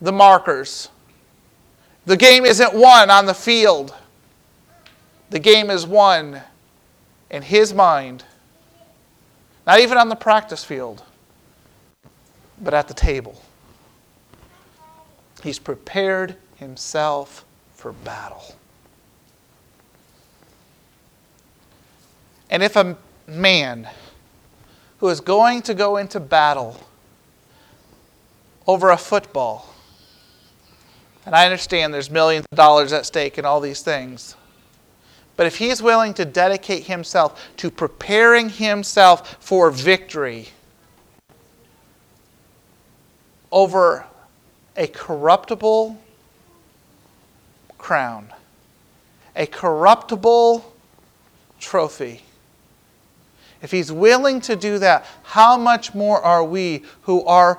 the 0.00 0.10
markers. 0.10 0.88
The 2.06 2.16
game 2.16 2.46
isn't 2.46 2.72
won 2.72 3.10
on 3.10 3.26
the 3.26 3.34
field. 3.34 3.94
The 5.28 5.38
game 5.38 5.68
is 5.68 5.86
won 5.86 6.40
in 7.30 7.42
his 7.42 7.74
mind, 7.74 8.24
not 9.66 9.80
even 9.80 9.98
on 9.98 10.08
the 10.08 10.16
practice 10.16 10.64
field, 10.64 11.04
but 12.58 12.72
at 12.72 12.88
the 12.88 12.94
table. 12.94 13.40
He's 15.42 15.58
prepared 15.58 16.36
himself 16.56 17.44
for 17.74 17.92
battle. 17.92 18.54
And 22.48 22.62
if 22.62 22.76
a 22.76 22.96
man 23.26 23.88
who 25.00 25.08
is 25.08 25.20
going 25.20 25.60
to 25.62 25.74
go 25.74 25.98
into 25.98 26.18
battle 26.18 26.80
over 28.66 28.90
a 28.90 28.96
football, 28.96 29.74
and 31.26 31.34
I 31.34 31.44
understand 31.44 31.92
there's 31.92 32.10
millions 32.10 32.46
of 32.50 32.56
dollars 32.56 32.92
at 32.92 33.06
stake 33.06 33.38
and 33.38 33.46
all 33.46 33.60
these 33.60 33.82
things. 33.82 34.36
But 35.36 35.46
if 35.46 35.56
he's 35.56 35.82
willing 35.82 36.12
to 36.14 36.24
dedicate 36.24 36.84
himself 36.84 37.48
to 37.56 37.70
preparing 37.70 38.50
himself 38.50 39.38
for 39.40 39.70
victory 39.70 40.48
over 43.50 44.04
a 44.76 44.86
corruptible 44.86 45.98
crown, 47.78 48.32
a 49.34 49.46
corruptible 49.46 50.74
trophy, 51.58 52.22
if 53.62 53.70
he's 53.70 53.92
willing 53.92 54.40
to 54.42 54.56
do 54.56 54.78
that, 54.78 55.06
how 55.22 55.56
much 55.56 55.94
more 55.94 56.20
are 56.20 56.44
we 56.44 56.82
who 57.02 57.24
are 57.24 57.58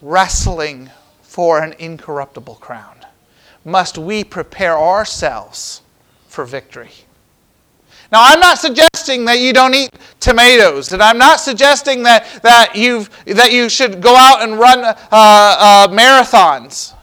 wrestling 0.00 0.90
for 1.22 1.62
an 1.62 1.74
incorruptible 1.78 2.56
crown? 2.56 2.96
Must 3.64 3.98
we 3.98 4.24
prepare 4.24 4.78
ourselves 4.78 5.82
for 6.26 6.44
victory? 6.44 6.90
Now, 8.10 8.20
I'm 8.22 8.40
not 8.40 8.58
suggesting 8.58 9.26
that 9.26 9.38
you 9.38 9.52
don't 9.52 9.74
eat 9.74 9.90
tomatoes, 10.18 10.92
and 10.92 11.02
I'm 11.02 11.18
not 11.18 11.40
suggesting 11.40 12.02
that, 12.04 12.40
that, 12.42 12.74
you've, 12.74 13.10
that 13.26 13.52
you 13.52 13.68
should 13.68 14.00
go 14.00 14.16
out 14.16 14.42
and 14.42 14.58
run 14.58 14.82
uh, 14.82 14.94
uh, 15.12 15.88
marathons. 15.88 16.94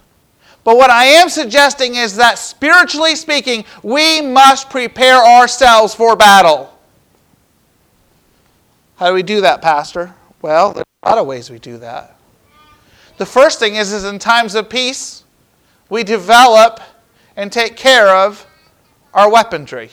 But 0.63 0.77
what 0.77 0.89
I 0.89 1.05
am 1.05 1.29
suggesting 1.29 1.93
is 1.93 2.15
that 2.15 2.39
spiritually 2.39 3.15
speaking, 3.15 3.65
we 3.83 4.19
must 4.19 4.71
prepare 4.71 5.23
ourselves 5.23 5.93
for 5.93 6.15
battle. 6.15 6.75
How 8.95 9.09
do 9.09 9.13
we 9.13 9.21
do 9.21 9.41
that, 9.41 9.61
Pastor? 9.61 10.15
Well, 10.41 10.73
there's 10.73 10.85
a 11.03 11.09
lot 11.09 11.19
of 11.19 11.27
ways 11.27 11.51
we 11.51 11.59
do 11.59 11.77
that. 11.77 12.14
The 13.17 13.25
first 13.25 13.59
thing 13.59 13.75
is, 13.75 13.93
is 13.93 14.03
in 14.03 14.19
times 14.19 14.55
of 14.55 14.69
peace, 14.69 15.23
we 15.89 16.03
develop 16.03 16.79
and 17.35 17.51
take 17.51 17.75
care 17.75 18.09
of 18.09 18.45
our 19.13 19.31
weaponry. 19.31 19.89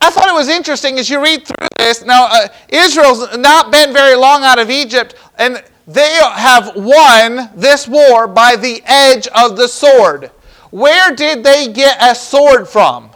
I 0.00 0.10
thought 0.10 0.28
it 0.28 0.34
was 0.34 0.48
interesting 0.48 0.98
as 0.98 1.10
you 1.10 1.22
read 1.22 1.46
through 1.46 1.66
this. 1.78 2.04
Now, 2.04 2.28
uh, 2.30 2.48
Israel's 2.68 3.36
not 3.38 3.72
been 3.72 3.92
very 3.92 4.14
long 4.14 4.44
out 4.44 4.58
of 4.58 4.70
Egypt, 4.70 5.16
and 5.36 5.62
they 5.86 6.14
have 6.34 6.76
won 6.76 7.50
this 7.56 7.88
war 7.88 8.28
by 8.28 8.54
the 8.54 8.82
edge 8.84 9.26
of 9.28 9.56
the 9.56 9.66
sword. 9.66 10.30
Where 10.70 11.14
did 11.14 11.42
they 11.42 11.72
get 11.72 11.96
a 12.00 12.14
sword 12.14 12.68
from? 12.68 13.10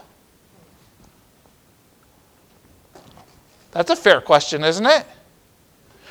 That's 3.71 3.91
a 3.91 3.97
fair 3.97 4.21
question, 4.21 4.65
isn't 4.65 4.87
it? 4.87 5.07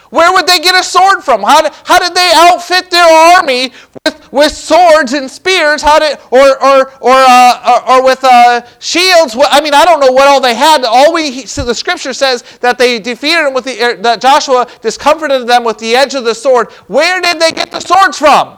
Where 0.10 0.34
would 0.34 0.48
they 0.48 0.60
get 0.60 0.76
a 0.76 0.84
sword 0.84 1.24
from? 1.24 1.44
How 1.44 1.62
did, 1.62 1.72
how 1.84 2.00
did 2.00 2.16
they 2.16 2.32
outfit 2.34 2.90
their 2.90 3.06
army 3.36 3.72
with, 4.06 4.32
with 4.32 4.52
swords 4.52 5.14
and 5.14 5.30
spears? 5.30 5.82
How 5.82 6.00
did, 6.00 6.18
or, 6.32 6.62
or, 6.64 6.92
or, 7.02 7.14
uh, 7.14 7.84
or, 7.88 7.92
or, 7.92 8.04
with 8.04 8.24
uh, 8.24 8.62
shields? 8.80 9.38
I 9.40 9.62
mean, 9.62 9.74
I 9.76 9.86
don't 9.86 10.00
know 10.00 10.12
what 10.12 10.28
all 10.28 10.42
they 10.42 10.56
had. 10.56 10.84
All 10.84 11.14
we 11.14 11.46
so 11.46 11.64
the 11.64 11.76
scripture 11.76 12.14
says 12.14 12.44
that 12.62 12.80
they 12.80 13.00
defeated 13.00 13.46
them 13.46 13.54
with 13.54 13.66
the 13.66 13.82
er, 13.82 13.96
that 13.98 14.20
Joshua 14.20 14.68
discomforted 14.82 15.46
them 15.48 15.64
with 15.64 15.78
the 15.78 15.96
edge 15.96 16.16
of 16.16 16.24
the 16.24 16.34
sword. 16.34 16.72
Where 16.88 17.22
did 17.22 17.40
they 17.40 17.52
get 17.52 17.70
the 17.70 17.80
swords 17.80 18.18
from? 18.18 18.58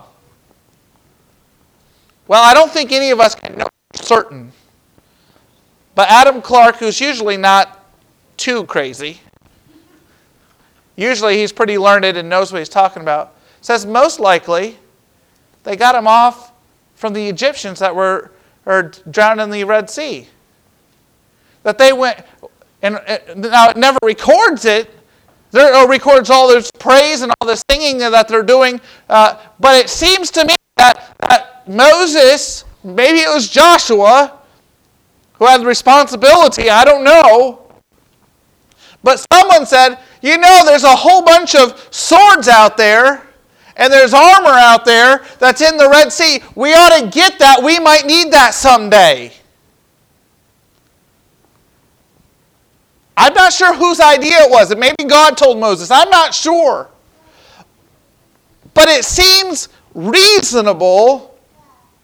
Well, 2.28 2.42
I 2.42 2.54
don't 2.54 2.72
think 2.72 2.94
any 2.94 3.12
of 3.12 3.20
us 3.20 3.36
can 3.36 3.58
know 3.58 3.68
certain. 3.94 4.54
But 5.96 6.10
Adam 6.10 6.42
Clarke, 6.42 6.78
who's 6.78 7.02
usually 7.02 7.36
not 7.36 7.84
too 8.38 8.64
crazy. 8.64 9.20
Usually 11.02 11.36
he's 11.36 11.52
pretty 11.52 11.80
learned 11.80 12.06
and 12.06 12.30
knows 12.30 12.52
what 12.52 12.60
he's 12.60 12.70
talking 12.70 13.02
about. 13.02 13.34
Says 13.62 13.88
most 13.88 14.20
likely 14.20 14.78
they 15.64 15.76
got 15.76 15.96
him 15.96 16.06
off 16.06 16.52
from 16.94 17.14
the 17.14 17.28
Egyptians 17.28 17.80
that 17.80 17.96
were 17.96 18.32
or 18.68 18.92
drowned 19.10 19.42
in 19.42 19.50
the 19.50 19.64
Red 19.64 19.90
Sea. 19.90 20.28
That 21.64 21.80
they 21.80 21.92
went, 21.92 22.24
and 22.84 23.00
now 23.36 23.72
it 23.72 23.78
never 23.78 23.98
records 24.04 24.66
it, 24.66 24.92
there 25.50 25.88
records 25.88 26.30
all 26.30 26.48
this 26.48 26.70
praise 26.78 27.24
and 27.24 27.32
all 27.42 27.48
this 27.48 27.64
singing 27.72 27.98
that 27.98 28.28
they're 28.28 28.44
doing. 28.44 28.80
Uh, 29.10 29.42
but 29.60 29.84
it 29.84 29.90
seems 29.90 30.30
to 30.30 30.46
me 30.46 30.56
that, 30.78 31.16
that 31.22 31.68
Moses, 31.68 32.64
maybe 32.84 33.22
it 33.22 33.34
was 33.34 33.50
Joshua, 33.50 34.40
who 35.34 35.48
had 35.48 35.62
the 35.62 35.66
responsibility, 35.66 36.70
I 36.70 36.86
don't 36.86 37.04
know, 37.04 37.62
but 39.04 39.26
someone 39.34 39.66
said, 39.66 39.98
you 40.22 40.38
know, 40.38 40.62
there's 40.66 40.84
a 40.84 40.96
whole 40.96 41.24
bunch 41.24 41.56
of 41.56 41.88
swords 41.92 42.48
out 42.48 42.78
there 42.78 43.24
and 43.76 43.92
there's 43.92 44.14
armor 44.14 44.50
out 44.50 44.86
there 44.86 45.24
that's 45.40 45.62
in 45.62 45.78
the 45.78 45.90
Red 45.90 46.12
Sea. 46.12 46.44
We 46.56 46.74
ought 46.74 47.00
to 47.00 47.08
get 47.08 47.40
that. 47.40 47.62
We 47.64 47.80
might 47.80 48.06
need 48.06 48.32
that 48.32 48.54
someday. 48.54 49.32
I'm 53.18 53.34
not 53.34 53.54
sure 53.54 53.76
whose 53.76 54.00
idea 54.00 54.44
it 54.44 54.52
was. 54.52 54.72
It 54.72 54.80
maybe 54.80 55.04
God 55.08 55.38
told 55.38 55.60
Moses. 55.60 55.92
I'm 55.92 56.10
not 56.10 56.34
sure. 56.34 56.90
But 58.74 58.88
it 58.88 59.04
seems 59.04 59.70
reasonable, 59.94 61.36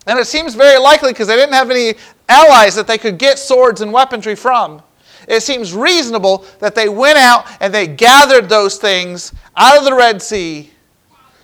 and 0.06 0.20
it 0.20 0.28
seems 0.28 0.54
very 0.54 0.80
likely 0.80 1.12
because 1.12 1.28
they 1.28 1.36
didn't 1.36 1.54
have 1.54 1.72
any 1.72 1.96
allies 2.28 2.76
that 2.76 2.88
they 2.88 2.98
could 2.98 3.18
get 3.18 3.40
swords 3.40 3.82
and 3.82 3.94
weaponry 3.94 4.36
from 4.36 4.82
it 5.28 5.44
seems 5.44 5.74
reasonable 5.74 6.46
that 6.60 6.74
they 6.74 6.88
went 6.88 7.18
out 7.18 7.46
and 7.60 7.74
they 7.74 7.86
gathered 7.86 8.48
those 8.48 8.78
things 8.78 9.34
out 9.56 9.78
of 9.78 9.84
the 9.84 9.94
Red 9.94 10.22
Sea 10.22 10.72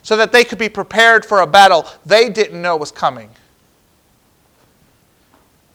so 0.01 0.17
that 0.17 0.31
they 0.31 0.43
could 0.43 0.57
be 0.57 0.69
prepared 0.69 1.25
for 1.25 1.41
a 1.41 1.47
battle 1.47 1.87
they 2.05 2.29
didn't 2.29 2.61
know 2.61 2.77
was 2.77 2.91
coming. 2.91 3.29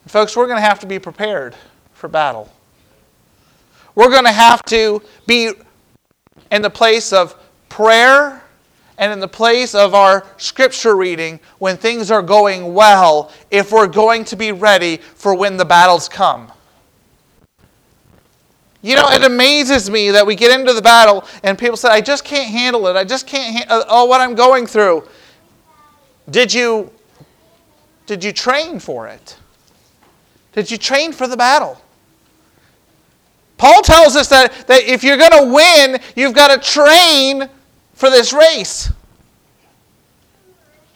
Folks, 0.06 0.36
we're 0.36 0.46
going 0.46 0.56
to 0.56 0.66
have 0.66 0.80
to 0.80 0.86
be 0.86 0.98
prepared 0.98 1.54
for 1.92 2.08
battle. 2.08 2.50
We're 3.94 4.10
going 4.10 4.24
to 4.24 4.32
have 4.32 4.62
to 4.66 5.02
be 5.26 5.52
in 6.50 6.62
the 6.62 6.70
place 6.70 7.12
of 7.12 7.34
prayer 7.68 8.42
and 8.96 9.12
in 9.12 9.20
the 9.20 9.28
place 9.28 9.74
of 9.74 9.94
our 9.94 10.24
scripture 10.38 10.96
reading 10.96 11.40
when 11.58 11.76
things 11.76 12.10
are 12.10 12.22
going 12.22 12.72
well 12.72 13.32
if 13.50 13.70
we're 13.70 13.86
going 13.86 14.24
to 14.24 14.36
be 14.36 14.52
ready 14.52 14.96
for 14.96 15.34
when 15.34 15.56
the 15.56 15.64
battles 15.64 16.08
come. 16.08 16.50
You 18.80 18.94
know, 18.94 19.08
it 19.08 19.24
amazes 19.24 19.90
me 19.90 20.12
that 20.12 20.24
we 20.24 20.36
get 20.36 20.58
into 20.58 20.72
the 20.72 20.82
battle 20.82 21.24
and 21.42 21.58
people 21.58 21.76
say, 21.76 21.88
I 21.88 22.00
just 22.00 22.24
can't 22.24 22.48
handle 22.48 22.86
it. 22.86 22.94
I 22.94 23.04
just 23.04 23.26
can't 23.26 23.56
handle 23.56 23.84
oh, 23.88 24.04
what 24.04 24.20
I'm 24.20 24.34
going 24.36 24.66
through. 24.66 25.06
Did 26.30 26.54
you, 26.54 26.90
did 28.06 28.22
you 28.22 28.32
train 28.32 28.78
for 28.78 29.08
it? 29.08 29.36
Did 30.52 30.70
you 30.70 30.78
train 30.78 31.12
for 31.12 31.26
the 31.26 31.36
battle? 31.36 31.80
Paul 33.56 33.82
tells 33.82 34.14
us 34.14 34.28
that, 34.28 34.68
that 34.68 34.84
if 34.84 35.02
you're 35.02 35.16
going 35.16 35.32
to 35.32 35.52
win, 35.52 36.00
you've 36.14 36.34
got 36.34 36.54
to 36.54 36.72
train 36.72 37.48
for 37.94 38.08
this 38.10 38.32
race. 38.32 38.92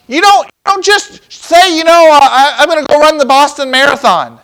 You 0.07 0.21
don't, 0.21 0.45
you 0.45 0.51
don't 0.67 0.85
just 0.85 1.33
say, 1.33 1.77
you 1.77 1.83
know, 1.83 2.09
uh, 2.13 2.21
I, 2.23 2.57
I'm 2.59 2.69
going 2.69 2.85
to 2.85 2.93
go 2.93 3.01
run 3.01 3.19
the 3.19 3.27
Boston 3.27 3.71
Marathon. 3.71 4.39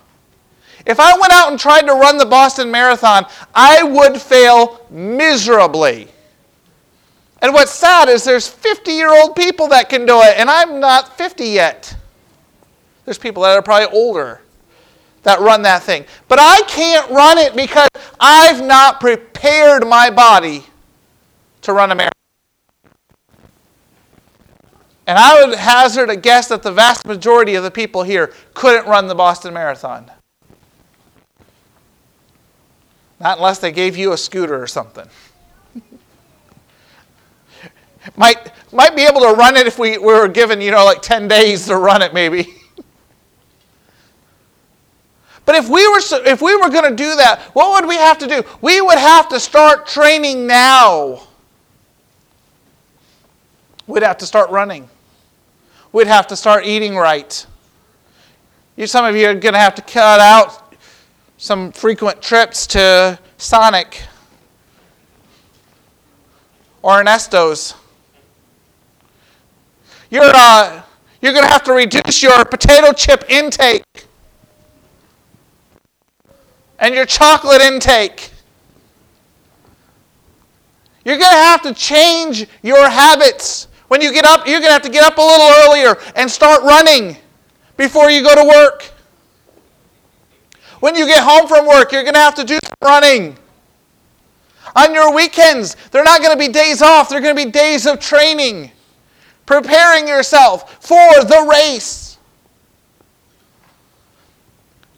If 0.88 0.98
I 0.98 1.12
went 1.18 1.32
out 1.34 1.50
and 1.50 1.60
tried 1.60 1.82
to 1.82 1.92
run 1.92 2.16
the 2.16 2.24
Boston 2.24 2.70
Marathon, 2.70 3.26
I 3.54 3.82
would 3.82 4.20
fail 4.20 4.86
miserably. 4.88 6.08
And 7.42 7.52
what's 7.52 7.70
sad 7.70 8.08
is 8.08 8.24
there's 8.24 8.48
50 8.48 8.90
year 8.92 9.12
old 9.12 9.36
people 9.36 9.68
that 9.68 9.90
can 9.90 10.06
do 10.06 10.22
it, 10.22 10.38
and 10.38 10.48
I'm 10.48 10.80
not 10.80 11.16
50 11.16 11.44
yet. 11.44 11.94
There's 13.04 13.18
people 13.18 13.42
that 13.42 13.52
are 13.52 13.62
probably 13.62 13.94
older 13.96 14.40
that 15.24 15.40
run 15.40 15.60
that 15.62 15.82
thing. 15.82 16.06
But 16.26 16.38
I 16.40 16.62
can't 16.62 17.10
run 17.10 17.36
it 17.36 17.54
because 17.54 17.88
I've 18.18 18.64
not 18.64 18.98
prepared 18.98 19.86
my 19.86 20.08
body 20.08 20.64
to 21.62 21.74
run 21.74 21.92
a 21.92 21.94
marathon. 21.94 22.12
And 25.06 25.18
I 25.18 25.44
would 25.44 25.58
hazard 25.58 26.08
a 26.08 26.16
guess 26.16 26.48
that 26.48 26.62
the 26.62 26.72
vast 26.72 27.06
majority 27.06 27.56
of 27.56 27.62
the 27.62 27.70
people 27.70 28.04
here 28.04 28.32
couldn't 28.54 28.86
run 28.86 29.06
the 29.06 29.14
Boston 29.14 29.52
Marathon. 29.52 30.10
Not 33.20 33.38
unless 33.38 33.58
they 33.58 33.72
gave 33.72 33.96
you 33.96 34.12
a 34.12 34.16
scooter 34.16 34.60
or 34.60 34.66
something. 34.66 35.08
Might, 38.16 38.52
might 38.72 38.96
be 38.96 39.02
able 39.02 39.20
to 39.20 39.32
run 39.32 39.56
it 39.56 39.66
if 39.66 39.78
we, 39.78 39.98
we 39.98 40.14
were 40.14 40.28
given, 40.28 40.62
you 40.62 40.70
know, 40.70 40.84
like 40.84 41.02
10 41.02 41.28
days 41.28 41.66
to 41.66 41.76
run 41.76 42.00
it, 42.00 42.14
maybe. 42.14 42.54
But 45.48 45.56
if 45.56 45.70
we 45.70 45.88
were, 45.88 46.00
if 46.26 46.42
we 46.42 46.54
were 46.56 46.68
going 46.68 46.90
to 46.90 46.94
do 46.94 47.16
that, 47.16 47.40
what 47.54 47.72
would 47.72 47.88
we 47.88 47.94
have 47.94 48.18
to 48.18 48.26
do? 48.26 48.42
We 48.60 48.82
would 48.82 48.98
have 48.98 49.30
to 49.30 49.40
start 49.40 49.86
training 49.86 50.46
now. 50.46 51.22
We'd 53.86 54.02
have 54.02 54.18
to 54.18 54.26
start 54.26 54.50
running. 54.50 54.90
We'd 55.90 56.06
have 56.06 56.26
to 56.26 56.36
start 56.36 56.66
eating 56.66 56.96
right. 56.96 57.46
You, 58.76 58.86
some 58.86 59.06
of 59.06 59.16
you 59.16 59.26
are 59.26 59.34
going 59.34 59.54
to 59.54 59.58
have 59.58 59.74
to 59.76 59.80
cut 59.80 60.20
out 60.20 60.67
some 61.38 61.70
frequent 61.70 62.20
trips 62.20 62.66
to 62.66 63.16
Sonic 63.36 64.02
or 66.82 67.00
Ernesto's. 67.00 67.74
You're, 70.10 70.24
uh, 70.24 70.82
you're 71.22 71.32
going 71.32 71.44
to 71.44 71.50
have 71.50 71.62
to 71.64 71.72
reduce 71.72 72.22
your 72.24 72.44
potato 72.44 72.92
chip 72.92 73.24
intake 73.28 73.84
and 76.80 76.92
your 76.92 77.06
chocolate 77.06 77.62
intake. 77.62 78.32
You're 81.04 81.18
going 81.18 81.30
to 81.30 81.36
have 81.36 81.62
to 81.62 81.72
change 81.72 82.48
your 82.62 82.90
habits. 82.90 83.68
When 83.86 84.00
you 84.00 84.12
get 84.12 84.24
up, 84.24 84.46
you're 84.46 84.58
going 84.58 84.70
to 84.70 84.72
have 84.72 84.82
to 84.82 84.90
get 84.90 85.04
up 85.04 85.16
a 85.18 85.22
little 85.22 85.50
earlier 85.64 85.96
and 86.16 86.28
start 86.28 86.62
running 86.62 87.16
before 87.76 88.10
you 88.10 88.24
go 88.24 88.34
to 88.34 88.44
work. 88.44 88.92
When 90.80 90.94
you 90.94 91.06
get 91.06 91.22
home 91.22 91.48
from 91.48 91.66
work, 91.66 91.92
you're 91.92 92.02
going 92.02 92.14
to 92.14 92.20
have 92.20 92.34
to 92.36 92.44
do 92.44 92.58
some 92.62 92.74
running. 92.82 93.36
On 94.76 94.94
your 94.94 95.14
weekends, 95.14 95.76
they're 95.90 96.04
not 96.04 96.20
going 96.20 96.32
to 96.32 96.38
be 96.38 96.52
days 96.52 96.82
off, 96.82 97.08
they're 97.08 97.20
going 97.20 97.36
to 97.36 97.44
be 97.44 97.50
days 97.50 97.86
of 97.86 97.98
training, 97.98 98.70
preparing 99.46 100.06
yourself 100.06 100.84
for 100.84 101.24
the 101.24 101.48
race. 101.50 102.18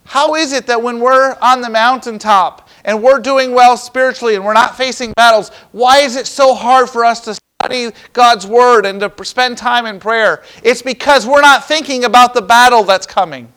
How 0.04 0.34
is 0.34 0.52
it 0.52 0.66
that 0.66 0.82
when 0.82 0.98
we're 0.98 1.36
on 1.40 1.60
the 1.60 1.70
mountaintop 1.70 2.68
and 2.84 3.00
we're 3.00 3.20
doing 3.20 3.54
well 3.54 3.76
spiritually 3.76 4.34
and 4.34 4.44
we're 4.44 4.52
not 4.52 4.76
facing 4.76 5.12
battles, 5.12 5.50
why 5.70 6.00
is 6.00 6.16
it 6.16 6.26
so 6.26 6.52
hard 6.52 6.90
for 6.90 7.04
us 7.04 7.20
to 7.20 7.38
study 7.62 7.90
God's 8.12 8.44
Word 8.44 8.86
and 8.86 8.98
to 8.98 9.12
spend 9.24 9.56
time 9.56 9.86
in 9.86 10.00
prayer? 10.00 10.42
It's 10.64 10.82
because 10.82 11.28
we're 11.28 11.42
not 11.42 11.68
thinking 11.68 12.04
about 12.04 12.34
the 12.34 12.42
battle 12.42 12.82
that's 12.82 13.06
coming. 13.06 13.52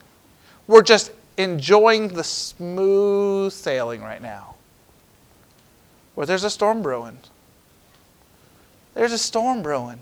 We're 0.67 0.83
just 0.83 1.11
enjoying 1.37 2.09
the 2.09 2.23
smooth 2.23 3.51
sailing 3.51 4.01
right 4.01 4.21
now. 4.21 4.55
Where 6.15 6.27
there's 6.27 6.43
a 6.43 6.49
storm 6.49 6.81
brewing. 6.81 7.17
There's 8.93 9.11
a 9.11 9.17
storm 9.17 9.63
brewing. 9.63 9.99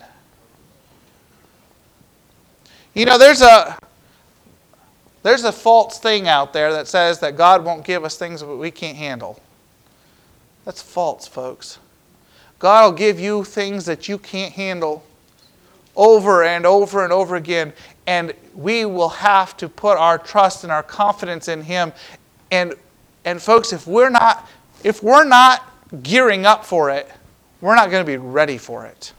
You 2.94 3.06
know, 3.06 3.18
there's 3.18 3.42
a 3.42 3.78
there's 5.24 5.44
a 5.44 5.52
false 5.52 6.00
thing 6.00 6.28
out 6.28 6.52
there 6.52 6.74
that 6.74 6.88
says 6.88 7.20
that 7.20 7.38
God 7.38 7.64
won't 7.64 7.86
give 7.86 8.04
us 8.04 8.18
things 8.18 8.42
that 8.42 8.48
we 8.48 8.72
can't 8.72 8.98
handle. 8.98 9.40
That's 10.66 10.82
false, 10.82 11.28
folks. 11.28 11.80
God 12.60 12.86
will 12.86 12.98
give 12.98 13.20
you 13.20 13.44
things 13.44 13.86
that 13.86 14.08
you 14.08 14.18
can't 14.18 14.54
handle 14.54 15.04
over 15.96 16.44
and 16.44 16.66
over 16.66 17.04
and 17.04 17.14
over 17.14 17.36
again. 17.36 17.74
And 18.12 18.34
we 18.54 18.84
will 18.84 19.08
have 19.08 19.56
to 19.56 19.70
put 19.70 19.98
our 19.98 20.18
trust 20.18 20.66
and 20.66 20.72
our 20.72 20.84
confidence 20.84 21.48
in 21.48 21.62
Him. 21.62 21.94
And, 22.52 22.74
and 23.24 23.42
folks, 23.42 23.72
if 23.72 23.88
we're 23.88 24.10
not 24.10 24.50
if 24.84 25.02
we're 25.02 25.24
not 25.24 25.64
gearing 26.04 26.46
up 26.46 26.66
for 26.66 26.90
it, 26.90 27.10
we're 27.62 27.76
not 27.76 27.90
going 27.90 28.04
to 28.04 28.12
be 28.12 28.18
ready 28.18 28.58
for 28.58 28.86
it. 28.86 29.14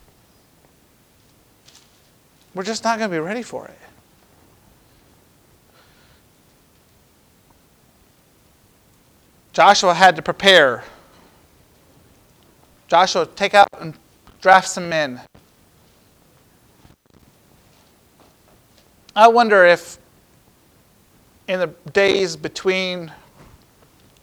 We're 2.54 2.64
just 2.64 2.84
not 2.84 2.98
going 2.98 3.10
to 3.10 3.16
be 3.16 3.20
ready 3.20 3.42
for 3.42 3.66
it. 3.66 3.78
Joshua 9.54 9.94
had 9.94 10.16
to 10.16 10.22
prepare. 10.22 10.84
Joshua, 12.88 13.26
take 13.36 13.54
out 13.54 13.68
and 13.80 13.94
draft 14.42 14.68
some 14.68 14.90
men. 14.90 15.22
I 19.14 19.28
wonder 19.28 19.64
if 19.64 19.98
in 21.48 21.60
the 21.60 21.68
days 21.92 22.36
between 22.36 23.12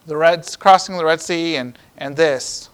the 0.06 0.16
Red, 0.16 0.48
crossing 0.58 0.96
the 0.96 1.04
Red 1.04 1.20
Sea 1.20 1.56
and, 1.56 1.78
and 1.98 2.16
this, 2.16 2.68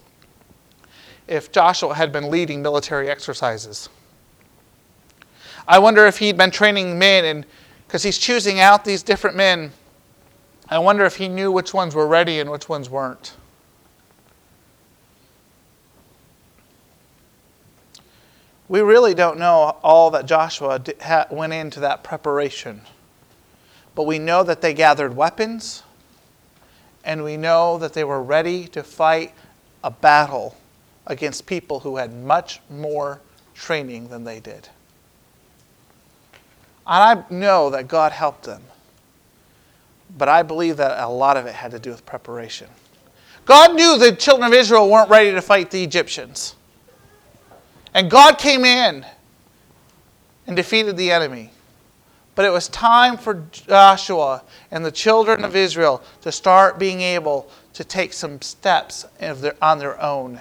if 1.27 1.53
Joshua 1.53 1.95
had 1.95 2.13
been 2.13 2.31
leading 2.31 2.63
military 2.63 3.11
exercises. 3.11 3.89
I 5.69 5.79
wonder 5.79 6.07
if 6.07 6.19
he'd 6.19 6.37
been 6.37 6.51
training 6.51 6.99
men, 6.99 7.25
and 7.25 7.47
because 7.87 8.03
he's 8.03 8.19
choosing 8.19 8.61
out 8.61 8.85
these 8.85 9.03
different 9.03 9.37
men 9.37 9.73
I 10.69 10.79
wonder 10.79 11.05
if 11.05 11.17
he 11.17 11.29
knew 11.29 11.53
which 11.53 11.73
ones 11.73 11.95
were 11.95 12.07
ready 12.07 12.41
and 12.41 12.51
which 12.51 12.69
ones 12.69 12.91
weren't. 12.91 13.35
We 18.69 18.81
really 18.81 19.15
don't 19.15 19.39
know 19.39 19.77
all 19.83 20.11
that 20.11 20.27
Joshua 20.27 20.83
went 21.31 21.53
into 21.53 21.81
that 21.81 22.03
preparation. 22.03 22.81
But 23.95 24.05
we 24.05 24.19
know 24.19 24.43
that 24.43 24.61
they 24.61 24.75
gathered 24.75 25.17
weapons, 25.17 25.83
and 27.05 27.23
we 27.23 27.37
know 27.37 27.79
that 27.79 27.95
they 27.95 28.05
were 28.05 28.23
ready 28.23 28.67
to 28.69 28.83
fight 28.83 29.33
a 29.83 29.91
battle 29.91 30.57
against 31.07 31.47
people 31.47 31.81
who 31.81 31.97
had 31.97 32.13
much 32.13 32.61
more 32.69 33.21
training 33.55 34.09
than 34.09 34.25
they 34.25 34.41
did. 34.41 34.69
And 36.87 37.23
I 37.23 37.25
know 37.31 37.71
that 37.71 37.89
God 37.89 38.13
helped 38.13 38.45
them. 38.45 38.63
But 40.17 40.29
I 40.29 40.43
believe 40.43 40.77
that 40.77 41.03
a 41.03 41.09
lot 41.09 41.37
of 41.37 41.47
it 41.47 41.55
had 41.55 41.73
to 41.73 41.79
do 41.79 41.91
with 41.91 42.07
preparation. 42.07 42.69
God 43.45 43.75
knew 43.75 43.99
the 43.99 44.15
children 44.15 44.47
of 44.47 44.55
Israel 44.55 44.89
weren't 44.89 45.11
ready 45.11 45.33
to 45.33 45.43
fight 45.43 45.71
the 45.71 45.83
Egyptians. 45.83 46.55
And 47.97 48.11
God 48.11 48.37
came 48.37 48.67
in 48.67 49.07
and 50.47 50.55
defeated 50.55 50.99
the 50.99 51.11
enemy. 51.11 51.51
But 52.35 52.45
it 52.45 52.51
was 52.51 52.69
time 52.69 53.17
for 53.17 53.47
Joshua 53.51 54.43
and 54.71 54.85
the 54.85 54.93
children 54.93 55.43
of 55.43 55.57
Israel 55.57 56.03
to 56.21 56.31
start 56.31 56.79
being 56.79 57.01
able 57.01 57.51
to 57.73 57.85
take 57.85 58.13
some 58.13 58.43
steps 58.43 59.07
on 59.63 59.79
their 59.79 59.99
own. 59.99 60.39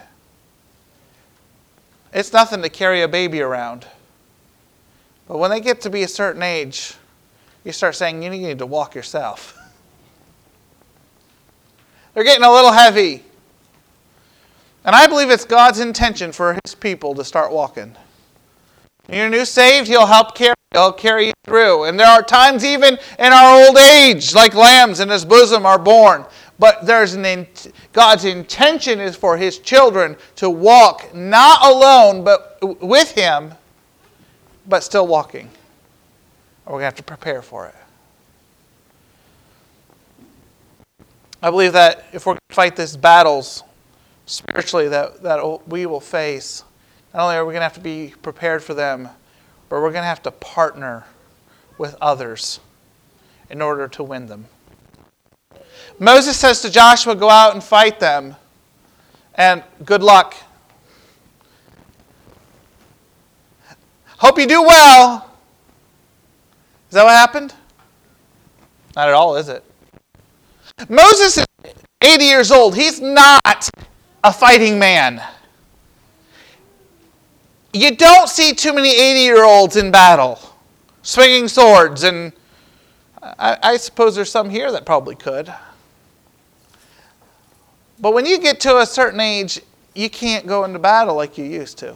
It's 2.14 2.34
nothing 2.34 2.62
to 2.62 2.68
carry 2.68 3.04
a 3.04 3.08
baby 3.08 3.40
around. 3.40 3.88
But 5.26 5.38
when 5.38 5.50
they 5.50 5.62
get 5.62 5.80
to 5.82 5.90
be 5.90 6.04
a 6.04 6.10
certain 6.10 6.44
age, 6.44 6.96
you 7.64 7.72
start 7.72 7.96
saying 7.96 8.22
you 8.22 8.32
need 8.32 8.60
to 8.60 8.66
walk 8.66 8.96
yourself. 8.96 9.58
They're 12.14 12.26
getting 12.26 12.44
a 12.44 12.52
little 12.52 12.74
heavy. 12.74 13.24
And 14.86 14.96
I 14.96 15.08
believe 15.08 15.32
it's 15.32 15.46
God's 15.46 15.80
intention 15.80 16.32
for 16.32 16.58
his 16.64 16.76
people 16.76 17.16
to 17.16 17.24
start 17.24 17.52
walking. 17.52 17.96
When 19.08 19.18
you're 19.18 19.30
new 19.30 19.46
saved, 19.46 19.88
he'll 19.88 20.06
help 20.06 20.36
carry, 20.36 20.54
he'll 20.72 20.94
carry 20.94 21.28
you 21.28 21.34
through. 21.44 21.86
And 21.86 22.00
there 22.00 22.08
are 22.08 22.22
times 22.22 22.64
even 22.64 23.00
in 23.18 23.34
our 23.34 23.66
old 23.66 23.78
age, 23.78 24.36
like 24.36 24.54
lambs 24.54 25.00
in 25.00 25.10
his 25.10 25.26
bosom 25.26 25.66
are 25.66 25.80
born. 25.80 26.24
But 26.60 26.86
there's 26.86 27.16
an 27.16 27.26
in, 27.26 27.48
God's 27.94 28.26
intention 28.26 29.00
is 29.00 29.16
for 29.16 29.38
his 29.38 29.58
children 29.58 30.16
to 30.36 30.52
walk 30.52 31.14
not 31.16 31.66
alone, 31.66 32.24
but 32.24 32.60
with 32.82 33.12
him, 33.12 33.56
but 34.68 34.84
still 34.84 35.08
walking. 35.08 35.50
We're 36.68 36.80
to 36.80 36.86
have 36.86 36.96
to 36.96 37.04
prepare 37.04 37.42
for 37.42 37.68
it. 37.68 37.76
I 41.42 41.50
believe 41.50 41.74
that 41.74 42.06
if 42.14 42.26
we're 42.26 42.34
going 42.34 42.40
to 42.50 42.56
fight 42.56 42.76
these 42.76 42.96
battles 42.96 43.64
spiritually 44.26 44.88
that, 44.90 45.22
that 45.24 45.68
we 45.68 45.86
will 45.86 46.00
face, 46.00 46.64
not 47.14 47.24
only 47.24 47.36
are 47.36 47.46
we 47.46 47.54
going 47.54 47.62
to 47.62 47.66
have 47.66 47.74
to 47.74 47.80
be 47.80 48.14
prepared 48.22 48.64
for 48.64 48.74
them, 48.74 49.10
but 49.70 49.82
we're 49.82 49.92
going 49.92 50.04
to 50.04 50.08
have 50.08 50.24
to 50.24 50.32
partner 50.32 51.06
with 51.78 51.96
others 52.02 52.60
in 53.50 53.62
order 53.62 53.88
to 53.88 54.04
win 54.04 54.28
them. 54.28 54.46
Moses 56.00 56.38
says 56.38 56.62
to 56.62 56.70
Joshua, 56.70 57.16
Go 57.16 57.30
out 57.30 57.54
and 57.54 57.64
fight 57.64 58.00
them, 58.00 58.36
and 59.36 59.64
good 59.84 60.04
luck. 60.04 60.36
Hope 64.18 64.40
you 64.40 64.48
do 64.48 64.62
well. 64.62 65.30
Is 66.90 66.96
that 66.96 67.04
what 67.04 67.12
happened? 67.12 67.54
Not 68.96 69.10
at 69.10 69.14
all, 69.14 69.36
is 69.36 69.50
it? 69.50 69.64
Moses 70.90 71.38
is 71.38 71.46
80 72.02 72.26
years 72.26 72.52
old. 72.52 72.76
He's 72.76 73.02
not 73.02 73.70
a 74.26 74.34
fighting 74.34 74.80
man. 74.80 75.22
You 77.74 77.96
don't 77.96 78.28
see 78.28 78.54
too 78.54 78.74
many 78.74 78.90
80 78.90 79.20
year 79.20 79.44
olds 79.44 79.76
in 79.76 79.92
battle, 79.92 80.40
swinging 81.04 81.48
swords, 81.48 82.02
and 82.04 82.34
I, 83.22 83.58
I, 83.62 83.78
suppose 83.78 84.16
there's 84.16 84.32
some 84.32 84.50
here 84.50 84.72
that 84.72 84.84
probably 84.84 85.14
could. 85.14 85.54
But 88.00 88.16
when 88.16 88.26
you 88.26 88.40
get 88.40 88.60
to 88.62 88.80
a 88.80 88.86
certain 88.86 89.20
age, 89.20 89.62
you 89.94 90.10
can't 90.10 90.48
go 90.48 90.64
into 90.64 90.80
battle 90.80 91.16
like 91.16 91.38
you 91.38 91.46
used 91.46 91.78
to. 91.80 91.96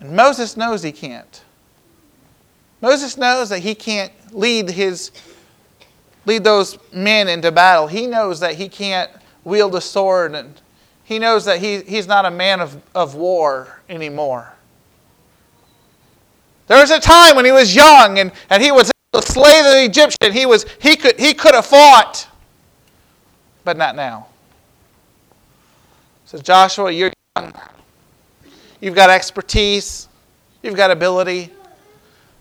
And 0.00 0.14
Moses 0.14 0.54
knows 0.54 0.82
he 0.82 0.92
can't. 0.92 1.42
Moses 2.82 3.16
knows 3.16 3.48
that 3.48 3.60
he 3.60 3.74
can't 3.74 4.12
lead 4.34 4.68
his 4.68 5.12
lead 6.24 6.44
those 6.44 6.78
men 6.92 7.28
into 7.28 7.50
battle. 7.50 7.86
He 7.86 8.06
knows 8.06 8.40
that 8.40 8.54
he 8.54 8.68
can't 8.68 9.10
wield 9.44 9.74
a 9.74 9.80
sword 9.80 10.34
and 10.34 10.60
he 11.04 11.18
knows 11.18 11.44
that 11.44 11.58
he, 11.58 11.80
he's 11.82 12.06
not 12.06 12.24
a 12.24 12.30
man 12.30 12.60
of, 12.60 12.80
of 12.94 13.14
war 13.14 13.80
anymore. 13.88 14.52
There 16.68 16.80
was 16.80 16.90
a 16.90 17.00
time 17.00 17.36
when 17.36 17.44
he 17.44 17.52
was 17.52 17.74
young 17.74 18.18
and, 18.18 18.32
and 18.48 18.62
he 18.62 18.70
was 18.72 18.90
able 19.12 19.22
to 19.22 19.32
slay 19.32 19.62
the 19.62 19.84
Egyptian. 19.84 20.32
He, 20.32 20.46
was, 20.46 20.64
he, 20.80 20.96
could, 20.96 21.18
he 21.18 21.34
could 21.34 21.54
have 21.54 21.66
fought, 21.66 22.28
but 23.64 23.76
not 23.76 23.96
now. 23.96 24.28
So, 26.24 26.38
Joshua, 26.38 26.90
you're 26.90 27.12
young. 27.36 27.52
You've 28.80 28.94
got 28.94 29.10
expertise. 29.10 30.08
You've 30.62 30.76
got 30.76 30.90
ability. 30.90 31.50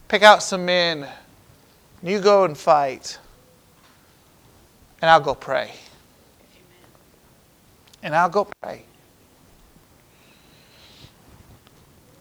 Pick 0.07 0.23
out 0.23 0.41
some 0.41 0.65
men. 0.65 1.07
You 2.01 2.21
go 2.21 2.45
and 2.45 2.57
fight. 2.57 3.19
And 5.01 5.09
I'll 5.09 5.19
go 5.19 5.33
pray. 5.33 5.71
And 8.03 8.15
I'll 8.15 8.29
go 8.29 8.47
pray. 8.61 8.83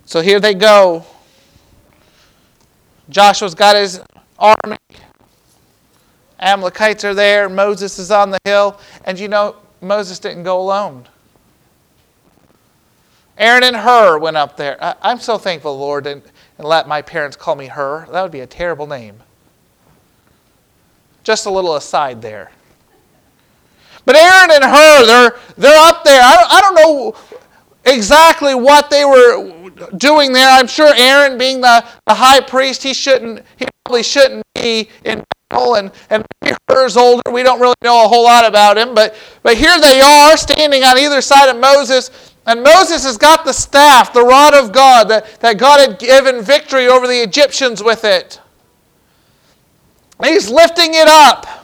So 0.06 0.20
here 0.20 0.40
they 0.40 0.54
go. 0.54 1.04
Joshua's 3.08 3.54
got 3.54 3.76
his 3.76 4.00
army. 4.38 4.76
Amalekites 6.40 7.04
are 7.04 7.14
there. 7.14 7.48
Moses 7.48 7.98
is 7.98 8.10
on 8.10 8.30
the 8.30 8.38
hill. 8.44 8.80
And 9.04 9.18
you 9.18 9.28
know, 9.28 9.56
Moses 9.80 10.18
didn't 10.18 10.42
go 10.42 10.60
alone. 10.60 11.06
Aaron 13.38 13.64
and 13.64 13.76
Hur 13.76 14.18
went 14.18 14.36
up 14.36 14.56
there. 14.56 14.82
I, 14.82 15.10
am 15.10 15.18
so 15.18 15.38
thankful, 15.38 15.78
Lord, 15.78 16.06
and, 16.06 16.22
and 16.58 16.66
let 16.66 16.86
my 16.86 17.00
parents 17.00 17.36
call 17.36 17.56
me 17.56 17.68
Hur. 17.68 18.06
That 18.12 18.22
would 18.22 18.32
be 18.32 18.40
a 18.40 18.46
terrible 18.46 18.86
name. 18.86 19.22
Just 21.24 21.46
a 21.46 21.50
little 21.50 21.76
aside 21.76 22.20
there. 22.20 22.50
But 24.04 24.16
Aaron 24.16 24.50
and 24.52 24.64
Hur, 24.64 25.06
they're, 25.06 25.38
they're 25.56 25.88
up 25.88 26.04
there. 26.04 26.20
I, 26.22 26.46
I 26.50 26.60
don't 26.60 26.74
know 26.74 27.16
exactly 27.84 28.54
what 28.54 28.90
they 28.90 29.04
were 29.04 29.70
doing 29.96 30.32
there. 30.32 30.48
I'm 30.48 30.66
sure 30.66 30.92
Aaron, 30.94 31.38
being 31.38 31.60
the, 31.60 31.84
the 32.06 32.14
high 32.14 32.40
priest, 32.40 32.82
he 32.82 32.94
shouldn't, 32.94 33.44
he 33.56 33.66
probably 33.84 34.02
shouldn't 34.02 34.42
be 34.54 34.88
in 35.04 35.22
battle. 35.48 35.74
And, 35.76 35.90
and 36.10 36.24
Hur's 36.68 36.96
older. 36.96 37.22
We 37.30 37.42
don't 37.42 37.60
really 37.60 37.74
know 37.82 38.04
a 38.04 38.08
whole 38.08 38.24
lot 38.24 38.46
about 38.46 38.78
him. 38.78 38.94
But, 38.94 39.14
but 39.42 39.56
here 39.56 39.78
they 39.80 40.00
are 40.00 40.36
standing 40.36 40.82
on 40.84 40.98
either 40.98 41.20
side 41.20 41.48
of 41.48 41.60
Moses. 41.60 42.34
And 42.46 42.62
Moses 42.62 43.04
has 43.04 43.16
got 43.16 43.44
the 43.44 43.52
staff, 43.52 44.12
the 44.12 44.24
rod 44.24 44.54
of 44.54 44.72
God, 44.72 45.08
that, 45.08 45.40
that 45.40 45.58
God 45.58 45.80
had 45.80 45.98
given 45.98 46.42
victory 46.42 46.88
over 46.88 47.06
the 47.06 47.22
Egyptians 47.22 47.82
with 47.82 48.04
it. 48.04 48.40
And 50.18 50.28
he's 50.28 50.50
lifting 50.50 50.94
it 50.94 51.08
up. 51.08 51.59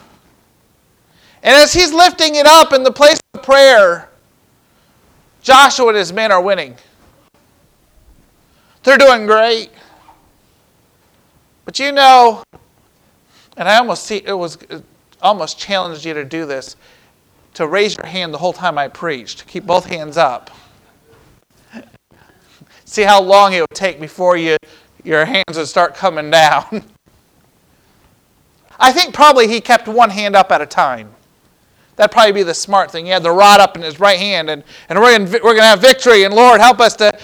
And 1.46 1.54
as 1.54 1.72
he's 1.72 1.92
lifting 1.92 2.35
it 2.35 2.44
up 2.44 2.72
in 2.72 2.82
the 2.82 2.90
place 2.90 3.20
of 3.32 3.42
prayer, 3.44 4.09
Joshua 5.42 5.88
and 5.88 5.96
his 5.96 6.12
men 6.12 6.32
are 6.32 6.42
winning. 6.42 6.74
They're 8.82 8.98
doing 8.98 9.26
great. 9.26 9.70
But 11.64 11.78
you 11.78 11.92
know, 11.92 12.42
and 13.56 13.68
I 13.68 13.78
almost 13.78 14.04
see 14.04 14.22
it 14.24 14.32
was 14.32 14.56
it 14.68 14.82
almost 15.22 15.56
challenged 15.56 16.04
you 16.04 16.14
to 16.14 16.24
do 16.24 16.46
this, 16.46 16.74
to 17.54 17.68
raise 17.68 17.96
your 17.96 18.06
hand 18.06 18.35
the 18.35 18.38
whole 18.38 18.52
time 18.52 18.76
I 18.76 18.88
preached. 18.88 19.46
Keep 19.46 19.66
both 19.66 19.87
hands 19.87 20.16
up. 20.16 20.50
See 22.85 23.02
how 23.02 23.22
long 23.22 23.52
it 23.52 23.61
would 23.61 23.70
take 23.70 24.00
before 24.00 24.37
you 24.37 24.56
your 25.04 25.24
hands 25.24 25.56
would 25.56 25.68
start 25.68 25.94
coming 25.94 26.28
down. 26.28 26.64
I 28.80 28.90
think 28.90 29.14
probably 29.14 29.46
he 29.46 29.61
kept 29.61 29.87
one 29.87 30.11
hand 30.11 30.35
up 30.35 30.50
at 30.50 30.61
a 30.61 30.66
time. 30.66 31.15
That'd 31.96 32.12
probably 32.12 32.32
be 32.32 32.42
the 32.42 32.54
smart 32.54 32.90
thing. 32.90 33.06
He 33.06 33.11
had 33.11 33.22
the 33.22 33.30
rod 33.30 33.61
up 33.61 33.76
in 33.76 33.82
his 33.82 33.98
right 33.98 34.18
hand, 34.18 34.50
and, 34.50 34.62
and 34.88 34.98
we're 34.98 35.16
going 35.18 35.42
we're 35.42 35.54
to 35.56 35.62
have 35.62 35.80
victory, 35.80 36.24
and 36.24 36.35
Lord, 36.35 36.61
help 36.61 36.78
us 36.80 36.94
to. 36.96 37.18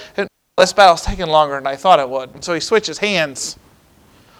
this 0.56 0.72
battle's 0.72 1.02
taking 1.02 1.26
longer 1.26 1.56
than 1.56 1.66
I 1.66 1.76
thought 1.76 2.00
it 2.00 2.08
would. 2.08 2.34
And 2.34 2.44
so 2.44 2.54
he 2.54 2.60
switches 2.60 2.98
hands. 2.98 3.58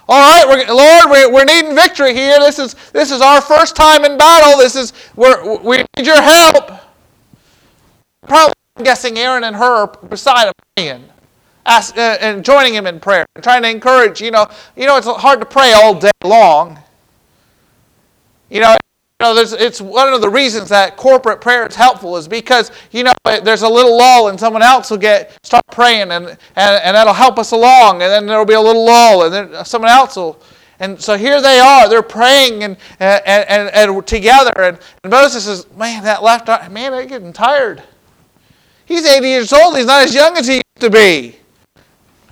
All 0.08 0.18
right, 0.18 0.44
we're, 0.46 0.74
Lord, 0.74 1.10
we're, 1.10 1.32
we're 1.32 1.44
needing 1.44 1.74
victory 1.74 2.14
here. 2.14 2.38
This 2.38 2.58
is, 2.58 2.74
this 2.92 3.10
is 3.10 3.20
our 3.20 3.40
first 3.40 3.76
time 3.76 4.04
in 4.04 4.18
battle. 4.18 4.58
This 4.58 4.74
is, 4.74 4.92
we're, 5.16 5.58
we 5.58 5.78
need 5.78 6.06
your 6.06 6.20
help. 6.20 6.72
Probably 8.26 8.54
I'm 8.76 8.84
guessing 8.84 9.18
Aaron 9.18 9.44
and 9.44 9.54
Hur 9.54 9.86
beside 10.08 10.48
him 10.48 10.52
praying. 10.76 11.04
Ask, 11.64 11.96
uh, 11.96 12.18
and 12.20 12.44
joining 12.44 12.74
him 12.74 12.86
in 12.86 12.98
prayer, 12.98 13.24
trying 13.40 13.62
to 13.62 13.70
encourage. 13.70 14.20
You 14.20 14.32
know, 14.32 14.48
you 14.76 14.86
know, 14.86 14.96
it's 14.96 15.06
hard 15.06 15.40
to 15.40 15.46
pray 15.46 15.72
all 15.72 15.94
day 15.94 16.10
long. 16.24 16.78
You 18.50 18.60
know, 18.60 18.76
know, 19.22 19.34
it's 19.36 19.80
one 19.80 20.12
of 20.12 20.20
the 20.20 20.28
reasons 20.28 20.68
that 20.68 20.96
corporate 20.96 21.40
prayer 21.40 21.66
is 21.66 21.74
helpful 21.74 22.16
is 22.16 22.28
because, 22.28 22.70
you 22.90 23.04
know, 23.04 23.12
there's 23.24 23.62
a 23.62 23.68
little 23.68 23.96
lull 23.96 24.28
and 24.28 24.38
someone 24.38 24.62
else 24.62 24.90
will 24.90 24.98
get, 24.98 25.38
start 25.44 25.64
praying 25.70 26.10
and, 26.10 26.26
and, 26.26 26.38
and 26.56 26.96
that'll 26.96 27.12
help 27.12 27.38
us 27.38 27.52
along. 27.52 28.02
And 28.02 28.10
then 28.10 28.26
there'll 28.26 28.44
be 28.44 28.54
a 28.54 28.60
little 28.60 28.84
lull 28.84 29.24
and 29.24 29.32
then 29.32 29.64
someone 29.64 29.90
else 29.90 30.16
will. 30.16 30.40
And 30.80 31.00
so 31.00 31.16
here 31.16 31.40
they 31.40 31.60
are. 31.60 31.88
They're 31.88 32.02
praying 32.02 32.64
and, 32.64 32.76
and, 32.98 33.48
and, 33.48 33.70
and 33.70 34.06
together. 34.06 34.52
And, 34.56 34.78
and 35.04 35.10
Moses 35.10 35.44
says, 35.44 35.66
man, 35.76 36.02
that 36.04 36.22
left 36.22 36.48
arm, 36.48 36.72
man, 36.72 36.92
I'm 36.92 37.06
getting 37.06 37.32
tired. 37.32 37.82
He's 38.84 39.06
80 39.06 39.28
years 39.28 39.52
old. 39.52 39.76
He's 39.76 39.86
not 39.86 40.02
as 40.02 40.14
young 40.14 40.36
as 40.36 40.46
he 40.46 40.54
used 40.54 40.80
to 40.80 40.90
be. 40.90 41.36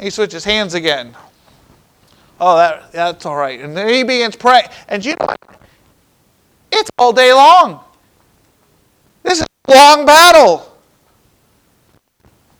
He 0.00 0.11
switches 0.11 0.44
hands 0.44 0.74
again. 0.74 1.14
Oh, 2.40 2.57
that, 2.57 2.90
that's 2.90 3.26
all 3.26 3.37
right. 3.37 3.61
And 3.61 3.76
then 3.76 3.88
he 3.88 4.03
begins 4.03 4.35
praying. 4.35 4.66
And 4.88 5.05
you 5.05 5.14
know 5.20 5.26
what? 5.26 5.59
It's 6.72 6.90
all 6.98 7.12
day 7.12 7.33
long. 7.33 7.80
This 9.22 9.40
is 9.40 9.46
a 9.68 9.74
long 9.74 10.06
battle. 10.06 10.66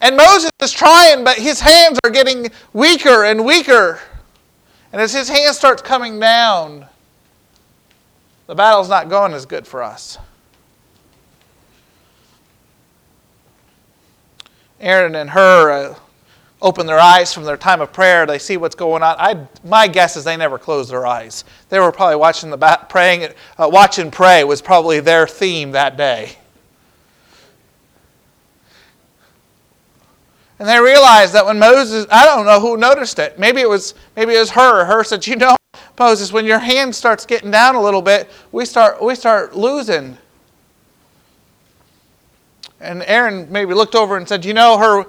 And 0.01 0.17
Moses 0.17 0.51
is 0.63 0.73
trying, 0.73 1.25
but 1.25 1.37
his 1.37 1.61
hands 1.61 1.99
are 2.05 2.11
getting 2.11 2.51
weaker 2.73 3.25
and 3.25 3.45
weaker. 3.45 4.01
And 4.93 5.01
as 5.01 5.13
his 5.13 5.29
hands 5.29 5.57
starts 5.57 5.83
coming 5.83 6.19
down, 6.19 6.87
the 8.47 8.55
battle's 8.55 8.89
not 8.89 9.09
going 9.09 9.33
as 9.33 9.47
good 9.47 9.67
for 9.67 9.83
us. 9.83 10.19
Aaron 14.81 15.15
and 15.15 15.31
Hur 15.31 15.71
uh, 15.71 15.95
open 16.63 16.87
their 16.87 16.99
eyes 16.99 17.33
from 17.33 17.45
their 17.45 17.57
time 17.57 17.81
of 17.81 17.93
prayer. 17.93 18.27
They 18.27 18.39
see 18.39 18.57
what's 18.57 18.75
going 18.75 19.03
on. 19.03 19.17
I, 19.19 19.47
my 19.65 19.89
guess 19.89 20.17
is 20.17 20.25
they 20.25 20.37
never 20.37 20.59
closed 20.59 20.91
their 20.91 21.07
eyes. 21.07 21.45
They 21.69 21.81
were 21.81 21.93
probably 21.93 22.17
watching 22.17 22.51
the 22.51 22.57
bat, 22.57 22.89
praying. 22.89 23.33
Uh, 23.57 23.69
watch 23.73 23.99
and 23.99 24.13
pray 24.13 24.45
was 24.45 24.61
probably 24.61 25.01
their 25.01 25.27
theme 25.27 25.73
that 25.73 25.97
day. 25.97 26.37
And 30.61 30.69
they 30.69 30.79
realized 30.79 31.33
that 31.33 31.47
when 31.47 31.59
Moses, 31.59 32.07
I 32.11 32.27
don't 32.27 32.45
know 32.45 32.61
who 32.61 32.77
noticed 32.77 33.19
it. 33.19 33.39
Maybe 33.39 33.63
it 33.63 33.69
was 33.69 33.95
maybe 34.15 34.35
it 34.35 34.41
was 34.41 34.51
Hur. 34.51 34.85
Hur 34.85 35.05
said, 35.05 35.27
"You 35.27 35.37
know, 35.37 35.57
Moses, 35.99 36.35
when 36.35 36.45
your 36.45 36.59
hand 36.59 36.95
starts 36.95 37.25
getting 37.25 37.51
down 37.51 37.77
a 37.77 37.81
little 37.81 38.03
bit, 38.03 38.29
we 38.53 38.67
start 38.67 39.03
we 39.03 39.15
start 39.15 39.57
losing." 39.57 40.19
And 42.79 43.03
Aaron 43.07 43.51
maybe 43.51 43.73
looked 43.73 43.95
over 43.95 44.19
and 44.19 44.29
said, 44.29 44.45
"You 44.45 44.53
know, 44.53 44.77
Hur 44.77 45.07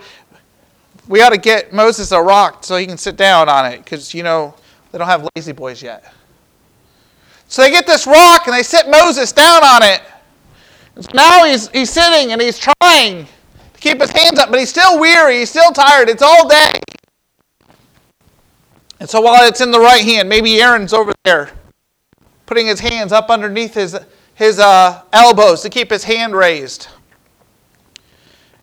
we 1.08 1.22
ought 1.22 1.30
to 1.30 1.38
get 1.38 1.74
Moses 1.74 2.12
a 2.12 2.22
rock 2.22 2.64
so 2.64 2.78
he 2.78 2.86
can 2.86 2.98
sit 2.98 3.16
down 3.16 3.50
on 3.50 3.66
it 3.72 3.84
because, 3.84 4.14
you 4.14 4.24
know, 4.24 4.56
they 4.92 4.98
don't 4.98 5.08
have 5.08 5.28
lazy 5.36 5.52
boys 5.52 5.82
yet. 5.82 6.14
So 7.48 7.62
they 7.62 7.72
get 7.72 7.86
this 7.86 8.08
rock 8.08 8.48
and 8.48 8.56
they 8.56 8.64
sit 8.64 8.90
Moses 8.90 9.32
down 9.32 9.64
on 9.64 9.84
it. 9.84 10.02
And 10.96 11.06
so 11.06 11.12
now 11.14 11.46
he's, 11.46 11.70
he's 11.70 11.90
sitting 11.90 12.32
and 12.32 12.42
he's 12.42 12.60
trying 12.60 13.26
to 13.26 13.80
keep 13.80 14.00
his 14.00 14.12
hands 14.12 14.40
up, 14.40 14.50
but 14.50 14.60
he's 14.60 14.70
still 14.70 15.00
weary, 15.00 15.40
he's 15.40 15.50
still 15.50 15.72
tired. 15.72 16.10
It's 16.10 16.22
all 16.22 16.48
day. 16.48 16.72
And 19.00 19.10
so 19.10 19.20
while 19.20 19.48
it's 19.48 19.62
in 19.62 19.72
the 19.72 19.80
right 19.80 20.04
hand, 20.04 20.30
maybe 20.30 20.62
Aaron's 20.62 20.94
over 20.94 21.12
there 21.24 21.50
putting 22.46 22.68
his 22.68 22.80
hands 22.80 23.12
up 23.12 23.30
underneath 23.30 23.74
his, 23.74 23.98
his 24.36 24.60
uh, 24.60 25.02
elbows 25.14 25.62
to 25.62 25.70
keep 25.70 25.90
his 25.90 26.04
hand 26.04 26.36
raised. 26.36 26.88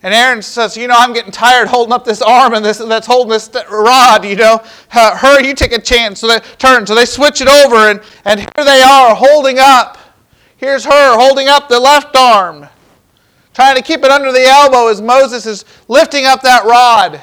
And 0.02 0.14
Aaron 0.14 0.42
says, 0.42 0.76
You 0.76 0.86
know, 0.86 0.94
I'm 0.96 1.12
getting 1.12 1.32
tired 1.32 1.68
holding 1.68 1.92
up 1.92 2.04
this 2.04 2.22
arm 2.22 2.54
and 2.54 2.64
this 2.64 2.78
that's 2.78 3.06
holding 3.06 3.30
this 3.30 3.50
rod, 3.70 4.24
you 4.24 4.36
know. 4.36 4.62
Uh, 4.92 5.16
hurry, 5.16 5.46
you 5.46 5.54
take 5.54 5.72
a 5.72 5.80
chance. 5.80 6.20
So 6.20 6.28
they 6.28 6.38
turn. 6.58 6.86
So 6.86 6.94
they 6.94 7.04
switch 7.04 7.40
it 7.40 7.48
over, 7.48 7.90
and, 7.90 8.00
and 8.24 8.40
here 8.40 8.64
they 8.64 8.82
are 8.82 9.14
holding 9.14 9.58
up. 9.58 9.98
Here's 10.56 10.84
Hur 10.84 11.16
holding 11.16 11.48
up 11.48 11.68
the 11.68 11.78
left 11.78 12.16
arm, 12.16 12.66
trying 13.54 13.76
to 13.76 13.82
keep 13.82 14.04
it 14.04 14.10
under 14.10 14.32
the 14.32 14.44
elbow 14.44 14.88
as 14.88 15.00
Moses 15.00 15.46
is 15.46 15.64
lifting 15.88 16.26
up 16.26 16.42
that 16.42 16.64
rod. 16.64 17.20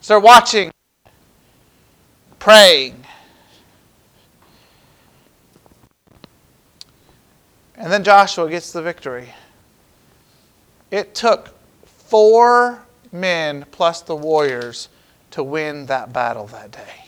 So 0.00 0.14
they're 0.14 0.20
watching, 0.20 0.70
praying. 2.38 3.04
And 7.76 7.92
then 7.92 8.02
Joshua 8.02 8.48
gets 8.50 8.72
the 8.72 8.82
victory. 8.82 9.28
It 10.90 11.14
took 11.14 11.54
four 11.84 12.82
men 13.12 13.66
plus 13.70 14.00
the 14.02 14.16
warriors 14.16 14.88
to 15.32 15.42
win 15.42 15.86
that 15.86 16.12
battle 16.12 16.46
that 16.48 16.70
day. 16.70 17.04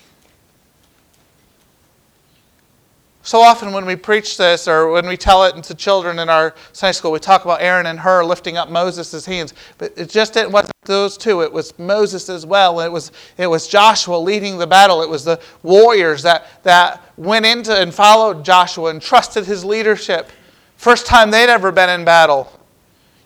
So 3.22 3.40
often, 3.40 3.72
when 3.72 3.84
we 3.84 3.96
preach 3.96 4.36
this 4.38 4.66
or 4.66 4.90
when 4.90 5.06
we 5.06 5.16
tell 5.16 5.44
it 5.44 5.62
to 5.64 5.74
children 5.74 6.18
in 6.18 6.28
our 6.28 6.54
Sunday 6.72 6.92
school, 6.92 7.12
we 7.12 7.18
talk 7.18 7.44
about 7.44 7.60
Aaron 7.60 7.86
and 7.86 8.00
Hur 8.00 8.24
lifting 8.24 8.56
up 8.56 8.70
Moses' 8.70 9.26
hands. 9.26 9.52
But 9.78 9.92
it 9.96 10.08
just 10.08 10.36
it 10.36 10.50
wasn't 10.50 10.72
those 10.84 11.16
two, 11.16 11.42
it 11.42 11.52
was 11.52 11.78
Moses 11.78 12.28
as 12.28 12.46
well. 12.46 12.80
It 12.80 12.90
was, 12.90 13.12
it 13.36 13.46
was 13.46 13.68
Joshua 13.68 14.16
leading 14.16 14.58
the 14.58 14.66
battle. 14.66 15.02
It 15.02 15.08
was 15.08 15.24
the 15.24 15.40
warriors 15.62 16.22
that, 16.22 16.62
that 16.64 17.04
went 17.16 17.46
into 17.46 17.72
and 17.72 17.94
followed 17.94 18.44
Joshua 18.44 18.90
and 18.90 19.00
trusted 19.00 19.44
his 19.44 19.64
leadership. 19.64 20.30
First 20.76 21.06
time 21.06 21.30
they'd 21.30 21.50
ever 21.50 21.70
been 21.70 21.90
in 21.90 22.04
battle. 22.04 22.59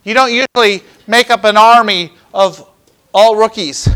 You 0.05 0.13
don't 0.15 0.33
usually 0.33 0.87
make 1.07 1.31
up 1.31 1.45
an 1.45 1.57
army 1.57 2.13
of 2.33 2.71
all 3.13 3.37
rookies. 3.37 3.89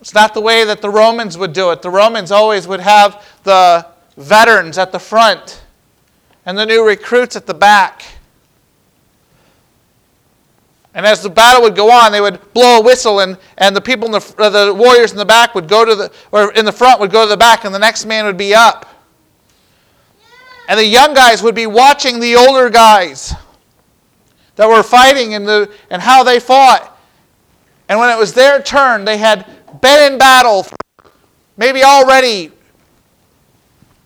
It's 0.00 0.12
not 0.12 0.34
the 0.34 0.42
way 0.42 0.64
that 0.64 0.82
the 0.82 0.90
Romans 0.90 1.38
would 1.38 1.54
do 1.54 1.70
it. 1.70 1.80
The 1.80 1.88
Romans 1.88 2.30
always 2.30 2.68
would 2.68 2.80
have 2.80 3.24
the 3.44 3.86
veterans 4.18 4.76
at 4.76 4.92
the 4.92 4.98
front 4.98 5.62
and 6.44 6.58
the 6.58 6.66
new 6.66 6.86
recruits 6.86 7.36
at 7.36 7.46
the 7.46 7.54
back. 7.54 8.04
And 10.92 11.06
as 11.06 11.22
the 11.22 11.30
battle 11.30 11.62
would 11.62 11.74
go 11.74 11.90
on, 11.90 12.12
they 12.12 12.20
would 12.20 12.52
blow 12.52 12.78
a 12.78 12.82
whistle, 12.82 13.20
and, 13.20 13.36
and 13.58 13.74
the 13.74 13.80
people 13.80 14.06
in 14.06 14.12
the, 14.12 14.20
the 14.20 14.72
warriors 14.72 15.10
in 15.10 15.18
the 15.18 15.24
back 15.24 15.54
would 15.54 15.66
go 15.66 15.84
to 15.84 15.94
the, 15.94 16.12
or 16.30 16.52
in 16.52 16.64
the 16.64 16.72
front 16.72 17.00
would 17.00 17.10
go 17.10 17.24
to 17.24 17.28
the 17.28 17.36
back, 17.36 17.64
and 17.64 17.74
the 17.74 17.78
next 17.78 18.04
man 18.04 18.26
would 18.26 18.36
be 18.36 18.54
up. 18.54 18.86
And 20.68 20.78
the 20.78 20.86
young 20.86 21.14
guys 21.14 21.42
would 21.42 21.54
be 21.54 21.66
watching 21.66 22.20
the 22.20 22.36
older 22.36 22.70
guys 22.70 23.34
that 24.56 24.68
were 24.68 24.82
fighting 24.82 25.34
and, 25.34 25.46
the, 25.46 25.70
and 25.90 26.00
how 26.00 26.22
they 26.22 26.40
fought. 26.40 26.98
And 27.88 27.98
when 27.98 28.10
it 28.10 28.18
was 28.18 28.32
their 28.32 28.62
turn, 28.62 29.04
they 29.04 29.18
had 29.18 29.46
been 29.80 30.12
in 30.12 30.18
battle 30.18 30.66
maybe 31.56 31.82
already 31.82 32.50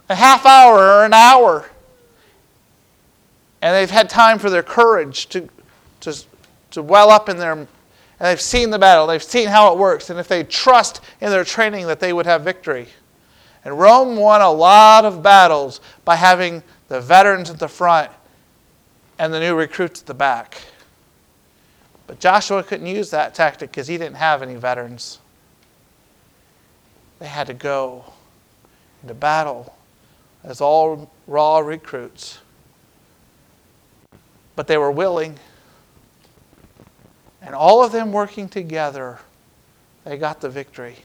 a 0.08 0.14
half 0.14 0.46
hour 0.46 0.78
or 0.78 1.04
an 1.04 1.14
hour. 1.14 1.68
And 3.60 3.74
they've 3.74 3.90
had 3.90 4.08
time 4.08 4.38
for 4.38 4.50
their 4.50 4.62
courage 4.62 5.28
to, 5.28 5.48
to, 6.00 6.16
to 6.70 6.82
well 6.82 7.10
up 7.10 7.28
in 7.28 7.36
their. 7.38 7.52
And 7.52 7.68
they've 8.18 8.40
seen 8.40 8.70
the 8.70 8.78
battle, 8.78 9.06
they've 9.06 9.22
seen 9.22 9.48
how 9.48 9.72
it 9.72 9.78
works. 9.78 10.10
And 10.10 10.18
if 10.18 10.26
they 10.26 10.42
trust 10.42 11.00
in 11.20 11.30
their 11.30 11.44
training, 11.44 11.86
that 11.86 12.00
they 12.00 12.12
would 12.12 12.26
have 12.26 12.42
victory. 12.42 12.88
And 13.64 13.78
Rome 13.78 14.16
won 14.16 14.40
a 14.40 14.50
lot 14.50 15.04
of 15.04 15.22
battles 15.22 15.80
by 16.08 16.16
having 16.16 16.62
the 16.88 17.02
veterans 17.02 17.50
at 17.50 17.58
the 17.58 17.68
front 17.68 18.10
and 19.18 19.30
the 19.30 19.38
new 19.38 19.54
recruits 19.54 20.00
at 20.00 20.06
the 20.06 20.14
back. 20.14 20.56
But 22.06 22.18
Joshua 22.18 22.62
couldn't 22.62 22.86
use 22.86 23.10
that 23.10 23.34
tactic 23.34 23.70
because 23.70 23.88
he 23.88 23.98
didn't 23.98 24.16
have 24.16 24.40
any 24.40 24.54
veterans. 24.54 25.18
They 27.18 27.26
had 27.26 27.46
to 27.48 27.52
go 27.52 28.06
into 29.02 29.12
battle 29.12 29.76
as 30.44 30.62
all 30.62 31.10
raw 31.26 31.58
recruits. 31.58 32.38
But 34.56 34.66
they 34.66 34.78
were 34.78 34.90
willing. 34.90 35.38
And 37.42 37.54
all 37.54 37.84
of 37.84 37.92
them 37.92 38.12
working 38.12 38.48
together, 38.48 39.18
they 40.04 40.16
got 40.16 40.40
the 40.40 40.48
victory. 40.48 40.96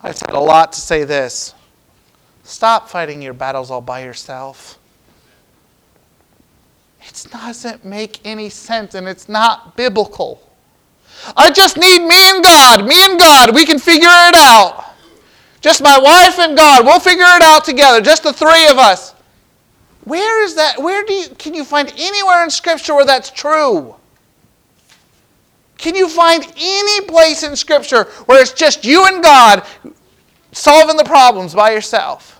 I 0.00 0.12
said 0.12 0.30
a 0.30 0.38
lot 0.38 0.72
to 0.74 0.80
say 0.80 1.02
this 1.02 1.55
stop 2.46 2.88
fighting 2.88 3.20
your 3.22 3.34
battles 3.34 3.70
all 3.70 3.80
by 3.80 4.04
yourself. 4.04 4.78
It 7.02 7.26
doesn't 7.30 7.84
make 7.84 8.20
any 8.24 8.48
sense 8.48 8.94
and 8.94 9.08
it's 9.08 9.28
not 9.28 9.76
biblical. 9.76 10.42
I 11.36 11.50
just 11.50 11.76
need 11.76 12.00
me 12.00 12.30
and 12.30 12.42
God. 12.42 12.86
Me 12.86 13.04
and 13.04 13.18
God. 13.18 13.54
We 13.54 13.64
can 13.64 13.78
figure 13.78 14.08
it 14.08 14.34
out. 14.34 14.84
Just 15.60 15.82
my 15.82 15.98
wife 15.98 16.38
and 16.38 16.56
God. 16.56 16.84
We'll 16.84 17.00
figure 17.00 17.24
it 17.24 17.42
out 17.42 17.64
together. 17.64 18.00
Just 18.00 18.22
the 18.22 18.32
three 18.32 18.66
of 18.68 18.78
us. 18.78 19.14
Where 20.04 20.44
is 20.44 20.54
that? 20.54 20.80
Where 20.80 21.04
do 21.04 21.12
you 21.12 21.28
can 21.30 21.54
you 21.54 21.64
find 21.64 21.92
anywhere 21.96 22.44
in 22.44 22.50
Scripture 22.50 22.94
where 22.94 23.04
that's 23.04 23.30
true? 23.30 23.96
Can 25.78 25.94
you 25.94 26.08
find 26.08 26.44
any 26.56 27.06
place 27.06 27.42
in 27.42 27.56
Scripture 27.56 28.04
where 28.26 28.40
it's 28.40 28.52
just 28.52 28.84
you 28.84 29.06
and 29.06 29.22
God 29.22 29.66
solving 30.52 30.96
the 30.96 31.04
problems 31.04 31.54
by 31.54 31.72
yourself? 31.72 32.35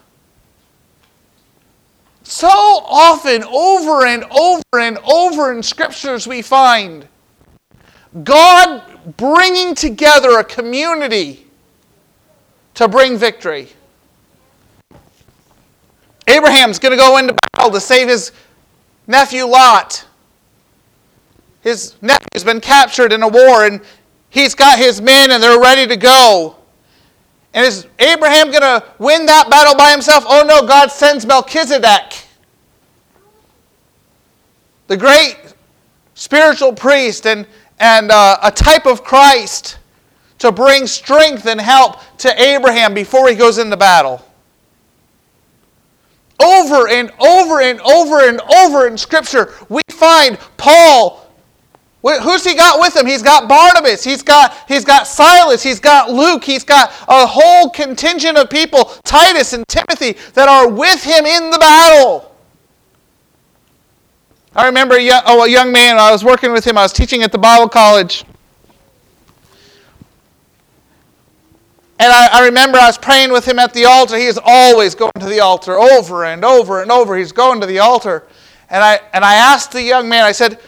So 2.28 2.48
often, 2.48 3.44
over 3.44 4.04
and 4.04 4.24
over 4.24 4.80
and 4.80 4.98
over 5.04 5.52
in 5.52 5.62
Scriptures, 5.62 6.26
we 6.26 6.42
find 6.42 7.06
God 8.24 8.82
bringing 9.16 9.76
together 9.76 10.40
a 10.40 10.44
community 10.44 11.46
to 12.74 12.88
bring 12.88 13.16
victory. 13.16 13.68
Abraham's 16.26 16.80
going 16.80 16.90
to 16.90 16.96
go 16.98 17.18
into 17.18 17.36
battle 17.52 17.70
to 17.70 17.80
save 17.80 18.08
his 18.08 18.32
nephew 19.06 19.44
Lot. 19.44 20.04
His 21.60 21.94
nephew's 22.02 22.42
been 22.42 22.60
captured 22.60 23.12
in 23.12 23.22
a 23.22 23.28
war, 23.28 23.66
and 23.66 23.80
he's 24.30 24.56
got 24.56 24.80
his 24.80 25.00
men, 25.00 25.30
and 25.30 25.40
they're 25.40 25.60
ready 25.60 25.86
to 25.86 25.96
go. 25.96 26.56
And 27.56 27.64
is 27.64 27.86
Abraham 27.98 28.50
going 28.50 28.60
to 28.60 28.84
win 28.98 29.24
that 29.26 29.48
battle 29.48 29.74
by 29.74 29.90
himself? 29.90 30.24
Oh 30.28 30.44
no, 30.46 30.66
God 30.66 30.92
sends 30.92 31.24
Melchizedek, 31.24 32.22
the 34.88 34.96
great 34.98 35.38
spiritual 36.12 36.74
priest, 36.74 37.26
and 37.26 37.46
and 37.80 38.10
uh, 38.10 38.36
a 38.42 38.50
type 38.50 38.84
of 38.84 39.02
Christ 39.02 39.78
to 40.38 40.52
bring 40.52 40.86
strength 40.86 41.46
and 41.46 41.58
help 41.58 42.00
to 42.18 42.40
Abraham 42.40 42.92
before 42.92 43.26
he 43.26 43.34
goes 43.34 43.56
into 43.56 43.76
battle. 43.78 44.22
Over 46.38 46.88
and 46.88 47.10
over 47.18 47.62
and 47.62 47.80
over 47.80 48.28
and 48.28 48.38
over 48.54 48.86
in 48.86 48.98
Scripture, 48.98 49.54
we 49.70 49.80
find 49.90 50.38
Paul. 50.58 51.25
Who's 52.06 52.44
he 52.44 52.54
got 52.54 52.78
with 52.78 52.94
him? 52.94 53.04
He's 53.04 53.22
got 53.22 53.48
Barnabas, 53.48 54.04
he's 54.04 54.22
got, 54.22 54.54
he's 54.68 54.84
got 54.84 55.08
Silas, 55.08 55.62
he's 55.62 55.80
got 55.80 56.10
Luke, 56.10 56.44
he's 56.44 56.62
got 56.62 56.90
a 57.08 57.26
whole 57.26 57.68
contingent 57.70 58.38
of 58.38 58.48
people, 58.48 58.84
Titus 59.04 59.54
and 59.54 59.66
Timothy, 59.66 60.12
that 60.34 60.48
are 60.48 60.68
with 60.68 61.02
him 61.02 61.26
in 61.26 61.50
the 61.50 61.58
battle. 61.58 62.32
I 64.54 64.66
remember 64.66 64.94
a 64.94 65.02
young, 65.02 65.22
oh, 65.26 65.44
a 65.44 65.48
young 65.50 65.72
man, 65.72 65.98
I 65.98 66.12
was 66.12 66.24
working 66.24 66.52
with 66.52 66.64
him, 66.64 66.78
I 66.78 66.82
was 66.82 66.92
teaching 66.92 67.24
at 67.24 67.32
the 67.32 67.38
Bible 67.38 67.68
college. 67.68 68.24
And 71.98 72.12
I, 72.12 72.40
I, 72.40 72.44
remember 72.44 72.78
I 72.78 72.86
was 72.86 72.98
praying 72.98 73.32
with 73.32 73.48
him 73.48 73.58
at 73.58 73.72
the 73.72 73.86
altar. 73.86 74.18
He 74.18 74.26
is 74.26 74.38
always 74.44 74.94
going 74.94 75.12
to 75.18 75.26
the 75.26 75.40
altar 75.40 75.78
over 75.78 76.26
and 76.26 76.44
over 76.44 76.82
and 76.82 76.92
over. 76.92 77.16
He's 77.16 77.32
going 77.32 77.58
to 77.62 77.66
the 77.66 77.78
altar. 77.78 78.28
And 78.68 78.84
I, 78.84 79.00
and 79.14 79.24
I 79.24 79.34
asked 79.34 79.72
the 79.72 79.82
young 79.82 80.06
man, 80.06 80.24
I 80.24 80.32
said, 80.32 80.60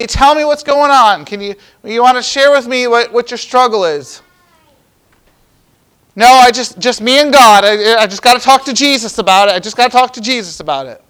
you 0.00 0.06
tell 0.06 0.34
me 0.34 0.44
what's 0.44 0.62
going 0.62 0.90
on? 0.90 1.24
Can 1.24 1.40
you, 1.40 1.54
you 1.84 2.02
want 2.02 2.16
to 2.16 2.22
share 2.22 2.50
with 2.50 2.66
me 2.66 2.86
what, 2.86 3.12
what 3.12 3.30
your 3.30 3.38
struggle 3.38 3.84
is? 3.84 4.22
No, 6.16 6.26
I 6.26 6.50
just, 6.50 6.78
just 6.78 7.00
me 7.00 7.20
and 7.20 7.32
God. 7.32 7.64
I, 7.64 8.02
I 8.02 8.06
just 8.06 8.22
got 8.22 8.38
to 8.38 8.44
talk 8.44 8.64
to 8.64 8.72
Jesus 8.72 9.18
about 9.18 9.48
it. 9.48 9.54
I 9.54 9.58
just 9.58 9.76
got 9.76 9.90
to 9.90 9.96
talk 9.96 10.12
to 10.14 10.20
Jesus 10.20 10.60
about 10.60 10.86
it 10.86 11.02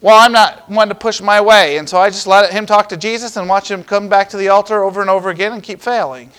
well, 0.00 0.18
I'm 0.18 0.32
not 0.32 0.68
one 0.68 0.88
to 0.88 0.94
push 0.94 1.20
my 1.20 1.40
way. 1.40 1.76
And 1.76 1.88
so 1.88 1.98
I 1.98 2.08
just 2.10 2.26
let 2.26 2.52
him 2.52 2.64
talk 2.64 2.88
to 2.88 2.96
Jesus 2.96 3.36
and 3.36 3.48
watch 3.48 3.70
him 3.70 3.84
come 3.84 4.08
back 4.08 4.30
to 4.30 4.36
the 4.36 4.48
altar 4.48 4.82
over 4.82 5.00
and 5.00 5.10
over 5.10 5.28
again 5.28 5.52
and 5.52 5.62
keep 5.62 5.80
failing. 5.80 6.30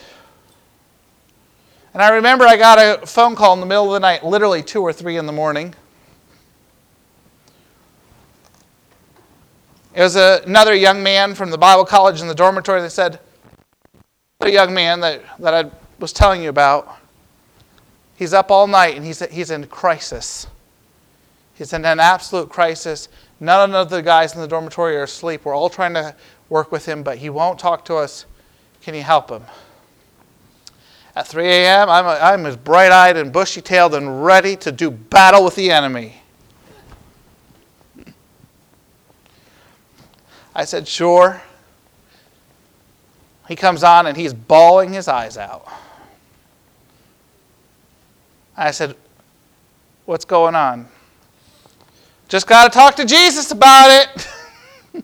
And 1.94 2.02
I 2.02 2.10
remember 2.10 2.46
I 2.46 2.58
got 2.58 2.80
a 2.80 3.06
phone 3.06 3.36
call 3.36 3.54
in 3.54 3.60
the 3.60 3.66
middle 3.66 3.88
of 3.88 3.94
the 3.94 4.00
night, 4.00 4.24
literally 4.24 4.64
two 4.64 4.82
or 4.82 4.94
three 4.94 5.18
in 5.18 5.26
the 5.26 5.32
morning. 5.32 5.76
It 9.94 10.02
was 10.02 10.16
a, 10.16 10.42
another 10.46 10.74
young 10.74 11.04
man 11.04 11.36
from 11.36 11.52
the 11.52 11.58
Bible 11.58 11.86
college 11.86 12.22
in 12.22 12.28
the 12.28 12.36
dormitory 12.36 12.82
that 12.82 12.92
said, 12.92 13.20
a 14.40 14.50
young 14.50 14.74
man 14.74 15.00
that, 15.02 15.22
that 15.40 15.54
I 15.54 15.72
was 16.00 16.14
telling 16.14 16.42
you 16.42 16.50
about, 16.50 16.98
he's 18.16 18.34
up 18.34 18.50
all 18.50 18.68
night 18.68 18.96
and 18.96 19.06
he's, 19.06 19.20
he's 19.30 19.52
in 19.52 19.68
crisis. 19.68 20.48
He's 21.54 21.74
in 21.74 21.86
an 21.86 22.00
absolute 22.00 22.50
crisis 22.50 23.08
None 23.42 23.74
of 23.74 23.90
the 23.90 24.04
guys 24.04 24.36
in 24.36 24.42
the 24.42 24.48
dormitory 24.48 24.96
are 24.96 25.04
asleep. 25.04 25.46
We're 25.46 25.56
all 25.56 25.70
trying 25.70 25.96
to 25.96 26.16
work 26.48 26.72
with 26.72 26.86
him, 26.86 27.02
but 27.02 27.18
he 27.18 27.32
won't 27.32 27.58
talk 27.58 27.84
to 27.86 27.96
us. 27.96 28.28
Can 28.84 28.94
you 28.94 29.02
help 29.02 29.32
him? 29.32 29.44
At 31.16 31.28
3 31.28 31.48
a.m., 31.48 31.90
I'm, 31.90 32.06
I'm 32.06 32.46
as 32.46 32.56
bright 32.56 32.92
eyed 32.92 33.18
and 33.18 33.34
bushy 33.34 33.60
tailed 33.60 33.96
and 33.96 34.24
ready 34.24 34.56
to 34.58 34.72
do 34.72 34.92
battle 34.92 35.44
with 35.44 35.56
the 35.56 35.72
enemy. 35.72 36.21
I 40.54 40.66
said, 40.66 40.88
Sure. 40.88 41.42
He 43.48 43.56
comes 43.56 43.84
on 43.84 44.08
and 44.08 44.16
he's 44.16 44.34
bawling 44.34 44.94
his 44.94 45.08
eyes 45.08 45.38
out. 45.38 45.68
I 48.56 48.72
said, 48.72 48.96
What's 50.06 50.26
going 50.26 50.56
on? 50.56 50.88
Just 52.28 52.48
got 52.48 52.72
to 52.72 52.78
talk 52.78 52.96
to 52.96 53.06
Jesus 53.06 53.52
about 53.52 53.90
it. 54.94 55.04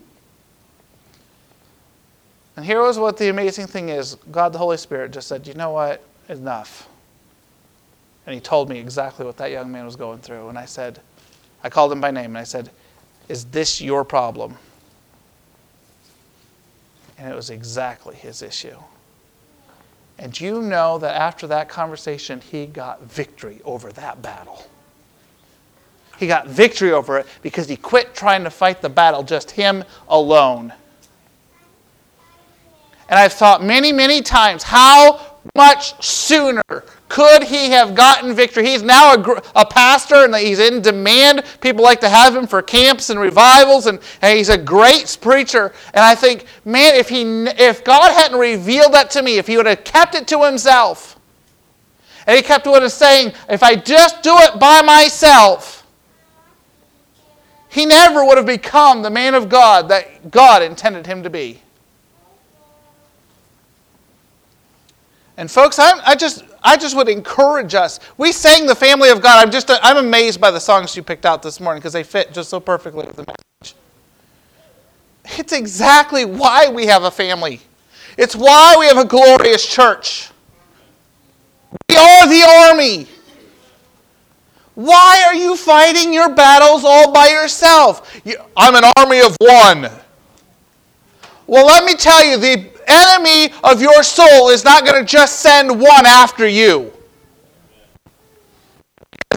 and 2.56 2.64
here 2.64 2.80
was 2.80 2.98
what 2.98 3.18
the 3.18 3.28
amazing 3.28 3.66
thing 3.66 3.90
is 3.90 4.16
God 4.30 4.52
the 4.52 4.58
Holy 4.58 4.76
Spirit 4.76 5.12
just 5.12 5.28
said, 5.28 5.46
You 5.46 5.54
know 5.54 5.70
what? 5.70 6.02
Enough. 6.28 6.88
And 8.26 8.34
he 8.34 8.40
told 8.40 8.68
me 8.68 8.78
exactly 8.78 9.24
what 9.24 9.38
that 9.38 9.50
young 9.50 9.72
man 9.72 9.86
was 9.86 9.96
going 9.96 10.18
through. 10.18 10.50
And 10.50 10.58
I 10.58 10.66
said, 10.66 11.00
I 11.64 11.70
called 11.70 11.90
him 11.90 12.00
by 12.00 12.10
name 12.10 12.26
and 12.26 12.38
I 12.38 12.44
said, 12.44 12.70
Is 13.28 13.46
this 13.46 13.80
your 13.80 14.04
problem? 14.04 14.56
And 17.18 17.30
it 17.30 17.34
was 17.34 17.50
exactly 17.50 18.14
his 18.14 18.42
issue. 18.42 18.78
And 20.18 20.38
you 20.40 20.62
know 20.62 20.98
that 20.98 21.14
after 21.14 21.46
that 21.48 21.68
conversation, 21.68 22.40
he 22.40 22.66
got 22.66 23.02
victory 23.02 23.60
over 23.64 23.92
that 23.92 24.22
battle. 24.22 24.66
He 26.18 26.26
got 26.26 26.48
victory 26.48 26.92
over 26.92 27.18
it 27.18 27.26
because 27.42 27.68
he 27.68 27.76
quit 27.76 28.14
trying 28.14 28.42
to 28.44 28.50
fight 28.50 28.82
the 28.82 28.88
battle 28.88 29.22
just 29.22 29.52
him 29.52 29.84
alone. 30.08 30.72
And 33.08 33.18
I've 33.18 33.32
thought 33.32 33.62
many, 33.62 33.92
many 33.92 34.20
times 34.20 34.64
how 34.64 35.38
much 35.56 36.04
sooner 36.04 36.62
could 37.08 37.42
he 37.42 37.70
have 37.70 37.94
gotten 37.94 38.34
victory? 38.34 38.66
He's 38.66 38.82
now 38.82 39.14
a, 39.14 39.42
a, 39.56 39.64
pastor 39.64 40.24
and 40.24 40.34
he's 40.34 40.58
in 40.58 40.82
demand. 40.82 41.42
People 41.60 41.82
like 41.82 42.00
to 42.00 42.08
have 42.08 42.36
him 42.36 42.46
for 42.46 42.60
camps 42.60 43.08
and 43.08 43.18
revivals, 43.18 43.86
and, 43.86 43.98
and 44.20 44.36
he's 44.36 44.50
a 44.50 44.58
great 44.58 45.16
preacher. 45.20 45.72
And 45.94 46.04
I 46.04 46.14
think, 46.14 46.44
man, 46.66 46.94
if, 46.94 47.08
he, 47.08 47.22
if 47.22 47.82
God 47.82 48.12
hadn't 48.12 48.38
revealed 48.38 48.92
that 48.92 49.10
to 49.12 49.22
me, 49.22 49.38
if 49.38 49.46
he 49.46 49.56
would 49.56 49.66
have 49.66 49.84
kept 49.84 50.14
it 50.14 50.28
to 50.28 50.44
himself, 50.44 51.18
and 52.26 52.36
he 52.36 52.42
kept 52.42 52.66
what 52.66 52.82
he's 52.82 52.92
saying, 52.92 53.32
if 53.48 53.62
I 53.62 53.74
just 53.74 54.22
do 54.22 54.34
it 54.36 54.60
by 54.60 54.82
myself, 54.82 55.86
he 57.70 57.86
never 57.86 58.24
would 58.24 58.36
have 58.36 58.46
become 58.46 59.00
the 59.00 59.10
man 59.10 59.34
of 59.34 59.48
God 59.48 59.88
that 59.88 60.30
God 60.30 60.62
intended 60.62 61.06
him 61.06 61.22
to 61.22 61.30
be. 61.30 61.62
And 65.38 65.48
folks, 65.48 65.78
I, 65.78 66.00
I, 66.04 66.16
just 66.16 66.44
I 66.62 66.76
just 66.76 66.96
would 66.96 67.08
encourage 67.08 67.74
us. 67.74 68.00
We 68.16 68.32
sang 68.32 68.66
the 68.66 68.74
family 68.74 69.10
of 69.10 69.20
God. 69.20 69.44
I'm 69.44 69.50
just 69.50 69.70
I'm 69.70 69.96
amazed 69.96 70.40
by 70.40 70.50
the 70.50 70.60
songs 70.60 70.96
you 70.96 71.02
picked 71.02 71.26
out 71.26 71.42
this 71.42 71.60
morning 71.60 71.80
because 71.80 71.92
they 71.92 72.02
fit 72.02 72.32
just 72.32 72.50
so 72.50 72.60
perfectly 72.60 73.06
with 73.06 73.16
the 73.16 73.24
message. 73.26 73.76
It's 75.38 75.52
exactly 75.52 76.24
why 76.24 76.68
we 76.68 76.86
have 76.86 77.04
a 77.04 77.10
family. 77.10 77.60
It's 78.16 78.34
why 78.34 78.76
we 78.78 78.86
have 78.86 78.96
a 78.96 79.04
glorious 79.04 79.66
church. 79.66 80.30
We 81.88 81.96
are 81.96 82.26
the 82.26 82.68
army. 82.70 83.06
Why 84.74 85.24
are 85.26 85.34
you 85.34 85.56
fighting 85.56 86.12
your 86.12 86.34
battles 86.34 86.84
all 86.84 87.12
by 87.12 87.28
yourself? 87.28 88.20
You, 88.24 88.36
I'm 88.56 88.74
an 88.74 88.84
army 88.96 89.20
of 89.20 89.36
one. 89.40 89.90
Well, 91.46 91.66
let 91.66 91.84
me 91.84 91.94
tell 91.94 92.24
you, 92.24 92.38
the 92.38 92.70
enemy 92.88 93.54
of 93.64 93.80
your 93.80 94.02
soul 94.02 94.48
is 94.50 94.64
not 94.64 94.84
going 94.84 94.98
to 94.98 95.04
just 95.04 95.40
send 95.40 95.70
one 95.70 96.06
after 96.06 96.46
you. 96.46 96.92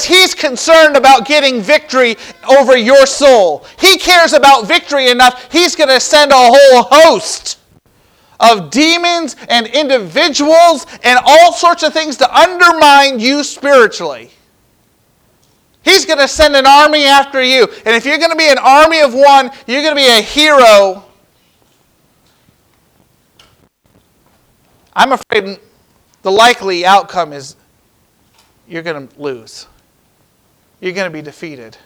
He's 0.02 0.34
concerned 0.34 0.95
about 0.95 1.28
getting 1.28 1.62
victory 1.62 2.16
over 2.49 2.78
your 2.78 3.06
soul. 3.06 3.66
He 3.80 3.97
cares 3.97 4.34
about 4.34 4.68
victory 4.68 5.10
enough, 5.10 5.52
he's 5.52 5.76
going 5.76 5.89
to 5.89 5.99
send 5.99 6.32
a 6.32 6.36
whole 6.36 6.84
host 6.89 7.60
of 8.39 8.72
demons 8.72 9.36
and 9.49 9.68
individuals 9.68 10.88
and 11.04 11.20
all 11.24 11.54
sorts 11.54 11.84
of 11.84 11.93
things 11.93 12.18
to 12.18 12.36
undermine 12.36 13.20
you 13.20 13.43
spiritually. 13.43 14.32
He's 15.84 16.06
going 16.06 16.20
to 16.20 16.28
send 16.28 16.56
an 16.56 16.66
army 16.66 17.06
after 17.06 17.41
you. 17.41 17.68
And 17.86 17.95
if 17.95 18.06
you're 18.06 18.18
going 18.18 18.32
to 18.32 18.38
be 18.38 18.49
an 18.49 18.58
army 18.60 19.02
of 19.02 19.14
one, 19.14 19.52
you're 19.68 19.82
going 19.82 19.95
to 19.95 20.02
be 20.02 20.08
a 20.08 20.22
hero 20.22 21.06
I'm 24.94 25.14
afraid 25.14 25.60
the 26.22 26.32
likely 26.32 26.86
outcome 26.86 27.34
is 27.34 27.56
you're 28.68 28.84
going 28.84 29.08
to 29.08 29.20
lose. 29.20 29.68
You're 30.80 30.94
going 30.94 31.10
to 31.10 31.14
be 31.14 31.22
defeated. 31.22 31.78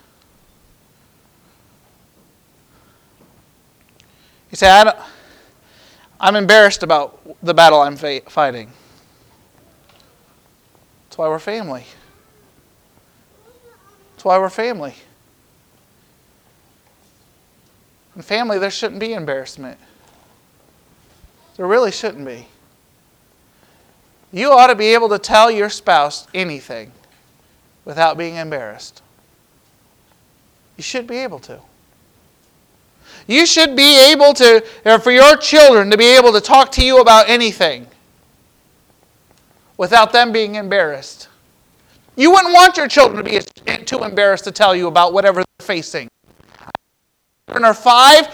You 4.51 4.57
say, 4.57 4.69
I 4.69 5.03
am 6.19 6.35
embarrassed 6.35 6.83
about 6.83 7.19
the 7.43 7.53
battle 7.53 7.81
I'm 7.81 7.95
fa- 7.97 8.21
fighting. 8.27 8.71
That's 11.05 11.17
why 11.17 11.27
we're 11.27 11.39
family. 11.39 11.85
That's 14.13 14.25
why 14.25 14.37
we're 14.39 14.49
family. 14.49 14.95
In 18.15 18.21
family, 18.21 18.59
there 18.59 18.71
shouldn't 18.71 18.99
be 18.99 19.13
embarrassment. 19.13 19.77
There 21.57 21.67
really 21.67 21.91
shouldn't 21.91 22.25
be. 22.25 22.47
You 24.35 24.51
ought 24.51 24.67
to 24.67 24.75
be 24.75 24.87
able 24.87 25.07
to 25.09 25.17
tell 25.17 25.49
your 25.49 25.69
spouse 25.69 26.27
anything 26.33 26.91
without 27.85 28.17
being 28.17 28.35
embarrassed. 28.35 29.01
You 30.75 30.83
should 30.83 31.07
be 31.07 31.19
able 31.19 31.39
to. 31.39 31.61
You 33.27 33.45
should 33.45 33.77
be 33.77 34.11
able 34.11 34.33
to, 34.33 34.61
or 34.83 34.99
for 34.99 35.11
your 35.11 35.37
children 35.37 35.89
to 35.89 35.97
be 35.97 36.17
able 36.17 36.33
to 36.33 36.41
talk 36.41 36.69
to 36.73 36.83
you 36.83 36.99
about 36.99 37.29
anything 37.29 37.87
without 39.77 40.11
them 40.11 40.33
being 40.33 40.55
embarrassed. 40.55 41.29
You 42.17 42.29
wouldn't 42.31 42.53
want 42.53 42.75
your 42.75 42.89
children 42.89 43.23
to 43.23 43.31
be 43.31 43.39
too 43.85 44.03
embarrassed 44.03 44.43
to 44.43 44.51
tell 44.51 44.75
you 44.75 44.87
about 44.87 45.13
whatever 45.13 45.45
they're 45.45 45.65
facing. 45.65 46.09
Children 47.47 47.63
are 47.63 47.73
five, 47.73 48.27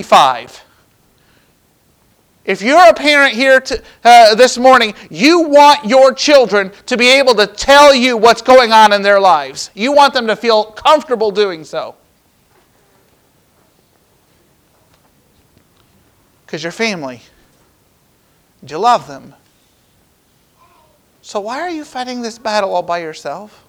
five. 0.00 0.64
If 2.46 2.62
you're 2.62 2.88
a 2.88 2.94
parent 2.94 3.34
here 3.34 3.60
to, 3.60 3.82
uh, 4.04 4.36
this 4.36 4.56
morning, 4.56 4.94
you 5.10 5.48
want 5.48 5.84
your 5.84 6.14
children 6.14 6.70
to 6.86 6.96
be 6.96 7.08
able 7.08 7.34
to 7.34 7.46
tell 7.48 7.92
you 7.92 8.16
what's 8.16 8.40
going 8.40 8.72
on 8.72 8.92
in 8.92 9.02
their 9.02 9.18
lives. 9.18 9.70
You 9.74 9.92
want 9.92 10.14
them 10.14 10.28
to 10.28 10.36
feel 10.36 10.66
comfortable 10.66 11.32
doing 11.32 11.64
so. 11.64 11.96
Because 16.46 16.62
you're 16.62 16.70
family. 16.70 17.20
You 18.64 18.78
love 18.78 19.08
them. 19.08 19.34
So 21.20 21.40
why 21.40 21.60
are 21.60 21.70
you 21.70 21.84
fighting 21.84 22.22
this 22.22 22.38
battle 22.38 22.72
all 22.72 22.82
by 22.82 22.98
yourself? 22.98 23.65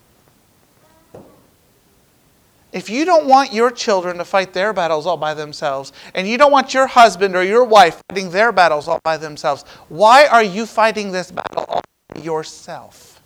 If 2.74 2.89
you 2.89 3.05
don't 3.05 3.28
want 3.28 3.53
your 3.53 3.72
children 3.72 4.18
to 4.18 4.26
fight 4.26 4.53
their 4.53 4.74
battles 4.74 5.05
all 5.05 5.18
by 5.18 5.34
themselves, 5.34 5.93
and 6.13 6.28
you 6.28 6.38
don't 6.38 6.51
want 6.51 6.74
your 6.74 6.88
husband 6.88 7.36
or 7.36 7.43
your 7.43 7.63
wife 7.63 8.01
fighting 8.09 8.30
their 8.30 8.51
battles 8.51 8.88
all 8.88 8.99
by 9.03 9.18
themselves, 9.18 9.63
why 9.88 10.28
are 10.28 10.43
you 10.43 10.65
fighting 10.65 11.11
this 11.11 11.32
battle 11.32 11.65
all 11.70 11.82
by 12.13 12.22
yourself? 12.22 13.22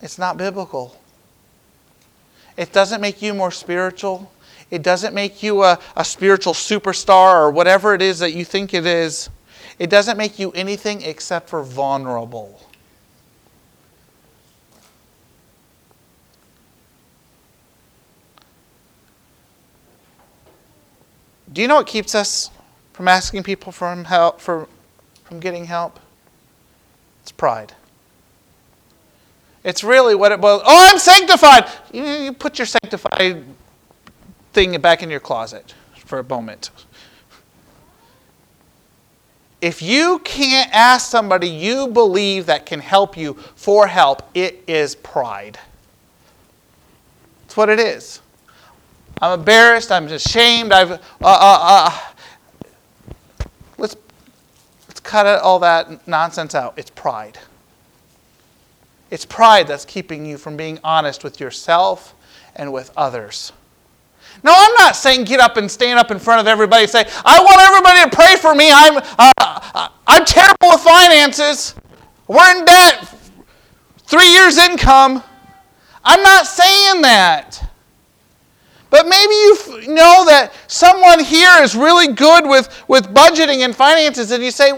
It's 0.00 0.18
not 0.18 0.36
biblical. 0.36 0.98
It 2.56 2.72
doesn't 2.72 3.00
make 3.00 3.20
you 3.20 3.34
more 3.34 3.50
spiritual. 3.50 4.30
It 4.70 4.82
doesn't 4.82 5.14
make 5.14 5.42
you 5.42 5.62
a, 5.62 5.78
a 5.96 6.04
spiritual 6.04 6.52
superstar 6.52 7.34
or 7.34 7.50
whatever 7.50 7.94
it 7.94 8.02
is 8.02 8.18
that 8.20 8.32
you 8.32 8.44
think 8.44 8.74
it 8.74 8.86
is. 8.86 9.28
It 9.78 9.90
doesn't 9.90 10.16
make 10.16 10.38
you 10.38 10.52
anything 10.52 11.02
except 11.02 11.48
for 11.48 11.62
vulnerable. 11.62 12.60
Do 21.54 21.62
you 21.62 21.68
know 21.68 21.76
what 21.76 21.86
keeps 21.86 22.16
us 22.16 22.50
from 22.92 23.06
asking 23.06 23.44
people 23.44 23.70
from 23.70 24.04
help 24.04 24.40
for 24.40 24.68
from 25.22 25.38
getting 25.38 25.66
help? 25.66 26.00
It's 27.22 27.30
pride. 27.32 27.72
It's 29.62 29.82
really 29.82 30.14
what 30.14 30.32
it 30.32 30.40
boils. 30.40 30.62
Oh, 30.66 30.90
I'm 30.90 30.98
sanctified. 30.98 31.70
You, 31.92 32.04
you 32.04 32.32
put 32.32 32.58
your 32.58 32.66
sanctified 32.66 33.44
thing 34.52 34.78
back 34.80 35.02
in 35.02 35.08
your 35.08 35.20
closet 35.20 35.74
for 36.04 36.18
a 36.18 36.24
moment. 36.24 36.70
If 39.62 39.80
you 39.80 40.18
can't 40.18 40.70
ask 40.74 41.08
somebody 41.08 41.48
you 41.48 41.88
believe 41.88 42.46
that 42.46 42.66
can 42.66 42.80
help 42.80 43.16
you 43.16 43.34
for 43.54 43.86
help, 43.86 44.28
it 44.34 44.62
is 44.66 44.96
pride. 44.96 45.58
That's 47.42 47.56
what 47.56 47.70
it 47.70 47.78
is. 47.78 48.20
I'm 49.20 49.38
embarrassed. 49.38 49.90
I'm 49.90 50.06
ashamed. 50.06 50.72
I've, 50.72 50.92
uh, 50.92 50.98
uh, 51.22 51.58
uh. 51.60 52.00
Let's, 53.78 53.96
let's 54.88 55.00
cut 55.00 55.26
all 55.40 55.58
that 55.60 56.06
nonsense 56.06 56.54
out. 56.54 56.74
It's 56.76 56.90
pride. 56.90 57.38
It's 59.10 59.24
pride 59.24 59.68
that's 59.68 59.84
keeping 59.84 60.26
you 60.26 60.38
from 60.38 60.56
being 60.56 60.78
honest 60.82 61.22
with 61.22 61.38
yourself 61.40 62.14
and 62.56 62.72
with 62.72 62.90
others. 62.96 63.52
No, 64.42 64.52
I'm 64.54 64.74
not 64.74 64.96
saying 64.96 65.24
get 65.24 65.40
up 65.40 65.56
and 65.56 65.70
stand 65.70 65.98
up 65.98 66.10
in 66.10 66.18
front 66.18 66.40
of 66.40 66.46
everybody 66.46 66.82
and 66.82 66.90
say, 66.90 67.04
I 67.24 67.40
want 67.40 67.60
everybody 67.60 68.10
to 68.10 68.16
pray 68.16 68.36
for 68.36 68.54
me. 68.54 68.70
I'm, 68.72 69.02
uh, 69.18 69.88
I'm 70.06 70.24
terrible 70.24 70.70
with 70.70 70.80
finances. 70.80 71.74
We're 72.26 72.58
in 72.58 72.64
debt. 72.64 73.08
Three 73.98 74.32
years' 74.32 74.58
income. 74.58 75.22
I'm 76.04 76.22
not 76.22 76.46
saying 76.46 77.02
that. 77.02 77.73
But 78.94 79.08
maybe 79.08 79.34
you 79.34 79.56
f- 79.58 79.88
know 79.88 80.24
that 80.26 80.52
someone 80.68 81.18
here 81.18 81.50
is 81.60 81.74
really 81.74 82.14
good 82.14 82.46
with, 82.46 82.68
with 82.86 83.08
budgeting 83.08 83.64
and 83.64 83.74
finances, 83.74 84.30
and 84.30 84.40
you 84.40 84.52
say, 84.52 84.68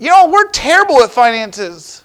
you 0.00 0.08
know, 0.08 0.28
we're 0.28 0.50
terrible 0.50 1.00
at 1.04 1.12
finances. 1.12 2.02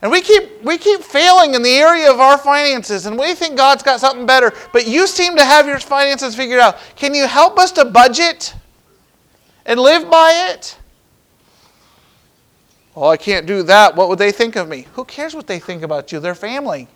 And 0.00 0.12
we 0.12 0.20
keep, 0.20 0.62
we 0.62 0.78
keep 0.78 1.00
failing 1.00 1.54
in 1.54 1.64
the 1.64 1.74
area 1.74 2.08
of 2.08 2.20
our 2.20 2.38
finances, 2.38 3.06
and 3.06 3.18
we 3.18 3.34
think 3.34 3.56
God's 3.56 3.82
got 3.82 3.98
something 3.98 4.24
better, 4.24 4.52
but 4.72 4.86
you 4.86 5.08
seem 5.08 5.34
to 5.34 5.44
have 5.44 5.66
your 5.66 5.80
finances 5.80 6.36
figured 6.36 6.60
out. 6.60 6.78
Can 6.94 7.12
you 7.12 7.26
help 7.26 7.58
us 7.58 7.72
to 7.72 7.84
budget 7.84 8.54
and 9.66 9.80
live 9.80 10.08
by 10.08 10.52
it? 10.52 10.78
Well, 12.94 13.10
I 13.10 13.16
can't 13.16 13.46
do 13.46 13.64
that. 13.64 13.96
What 13.96 14.08
would 14.08 14.20
they 14.20 14.30
think 14.30 14.54
of 14.54 14.68
me? 14.68 14.86
Who 14.92 15.04
cares 15.04 15.34
what 15.34 15.48
they 15.48 15.58
think 15.58 15.82
about 15.82 16.12
you? 16.12 16.20
They're 16.20 16.36
family. 16.36 16.86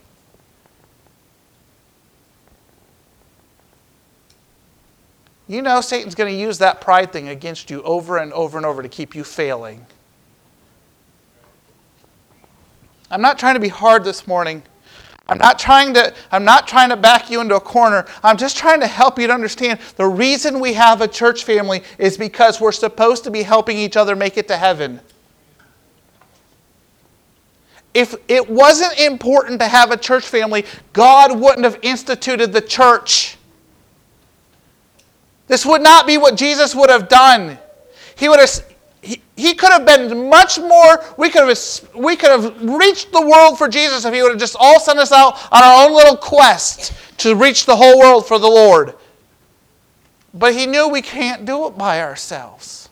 You 5.46 5.60
know 5.60 5.80
Satan's 5.80 6.14
going 6.14 6.32
to 6.32 6.40
use 6.40 6.58
that 6.58 6.80
pride 6.80 7.12
thing 7.12 7.28
against 7.28 7.70
you 7.70 7.82
over 7.82 8.18
and 8.18 8.32
over 8.32 8.56
and 8.56 8.64
over 8.64 8.82
to 8.82 8.88
keep 8.88 9.14
you 9.14 9.24
failing. 9.24 9.84
I'm 13.10 13.20
not 13.20 13.38
trying 13.38 13.54
to 13.54 13.60
be 13.60 13.68
hard 13.68 14.04
this 14.04 14.26
morning. 14.26 14.62
I'm 15.28 15.38
not 15.38 15.58
trying 15.58 15.94
to 15.94 16.12
I'm 16.30 16.44
not 16.44 16.68
trying 16.68 16.90
to 16.90 16.96
back 16.96 17.30
you 17.30 17.40
into 17.40 17.56
a 17.56 17.60
corner. 17.60 18.06
I'm 18.22 18.36
just 18.36 18.56
trying 18.56 18.80
to 18.80 18.86
help 18.86 19.18
you 19.18 19.26
to 19.26 19.32
understand 19.32 19.80
the 19.96 20.06
reason 20.06 20.60
we 20.60 20.74
have 20.74 21.00
a 21.00 21.08
church 21.08 21.44
family 21.44 21.82
is 21.98 22.18
because 22.18 22.60
we're 22.60 22.72
supposed 22.72 23.24
to 23.24 23.30
be 23.30 23.42
helping 23.42 23.78
each 23.78 23.96
other 23.96 24.16
make 24.16 24.36
it 24.36 24.48
to 24.48 24.56
heaven. 24.56 25.00
If 27.94 28.16
it 28.28 28.50
wasn't 28.50 28.98
important 28.98 29.60
to 29.60 29.68
have 29.68 29.92
a 29.92 29.96
church 29.96 30.24
family, 30.24 30.64
God 30.92 31.38
wouldn't 31.38 31.64
have 31.64 31.78
instituted 31.82 32.52
the 32.52 32.60
church. 32.60 33.38
This 35.46 35.66
would 35.66 35.82
not 35.82 36.06
be 36.06 36.18
what 36.18 36.36
Jesus 36.36 36.74
would 36.74 36.90
have 36.90 37.08
done. 37.08 37.58
He 38.16 38.28
would 38.28 38.40
have 38.40 38.50
he, 39.02 39.20
he 39.36 39.54
could 39.54 39.70
have 39.70 39.84
been 39.84 40.30
much 40.30 40.58
more 40.58 41.04
we 41.18 41.28
could 41.28 41.46
have 41.46 41.94
we 41.94 42.16
could 42.16 42.30
have 42.30 42.62
reached 42.62 43.12
the 43.12 43.20
world 43.20 43.58
for 43.58 43.68
Jesus 43.68 44.06
if 44.06 44.14
he 44.14 44.22
would 44.22 44.30
have 44.32 44.40
just 44.40 44.56
all 44.58 44.80
sent 44.80 44.98
us 44.98 45.12
out 45.12 45.34
on 45.52 45.62
our 45.62 45.86
own 45.86 45.94
little 45.94 46.16
quest 46.16 46.94
to 47.18 47.36
reach 47.36 47.66
the 47.66 47.76
whole 47.76 47.98
world 47.98 48.26
for 48.26 48.38
the 48.38 48.48
Lord. 48.48 48.94
But 50.32 50.54
he 50.54 50.66
knew 50.66 50.88
we 50.88 51.02
can't 51.02 51.44
do 51.44 51.66
it 51.66 51.76
by 51.76 52.00
ourselves. 52.00 52.88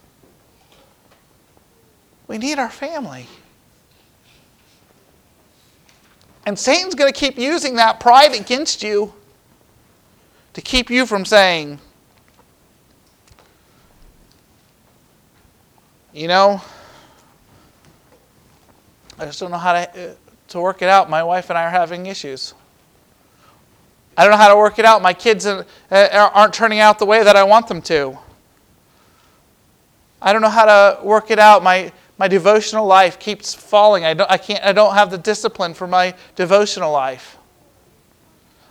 We 2.28 2.38
need 2.38 2.58
our 2.58 2.70
family. 2.70 3.26
And 6.46 6.58
Satan's 6.58 6.94
going 6.94 7.12
to 7.12 7.18
keep 7.18 7.38
using 7.38 7.76
that 7.76 8.00
pride 8.00 8.34
against 8.34 8.82
you 8.82 9.12
to 10.54 10.60
keep 10.60 10.90
you 10.90 11.06
from 11.06 11.24
saying, 11.24 11.78
you 16.12 16.28
know, 16.28 16.60
I 19.18 19.24
just 19.26 19.40
don't 19.40 19.50
know 19.50 19.58
how 19.58 19.72
to, 19.72 20.10
uh, 20.10 20.14
to 20.48 20.60
work 20.60 20.82
it 20.82 20.88
out. 20.88 21.08
My 21.08 21.22
wife 21.22 21.48
and 21.48 21.58
I 21.58 21.64
are 21.64 21.70
having 21.70 22.06
issues. 22.06 22.54
I 24.16 24.24
don't 24.24 24.32
know 24.32 24.38
how 24.38 24.48
to 24.48 24.56
work 24.56 24.78
it 24.78 24.84
out. 24.84 25.00
My 25.00 25.14
kids 25.14 25.46
uh, 25.46 25.64
aren't 25.90 26.52
turning 26.52 26.80
out 26.80 26.98
the 26.98 27.06
way 27.06 27.24
that 27.24 27.34
I 27.34 27.44
want 27.44 27.66
them 27.66 27.80
to. 27.82 28.18
I 30.20 30.32
don't 30.32 30.42
know 30.42 30.50
how 30.50 30.66
to 30.66 31.02
work 31.02 31.30
it 31.30 31.38
out. 31.38 31.62
My, 31.62 31.90
my 32.18 32.28
devotional 32.28 32.86
life 32.86 33.18
keeps 33.18 33.54
falling. 33.54 34.04
I 34.04 34.14
don't, 34.14 34.30
I, 34.30 34.36
can't, 34.36 34.62
I 34.62 34.72
don't 34.72 34.94
have 34.94 35.10
the 35.10 35.18
discipline 35.18 35.72
for 35.72 35.86
my 35.86 36.14
devotional 36.36 36.92
life. 36.92 37.38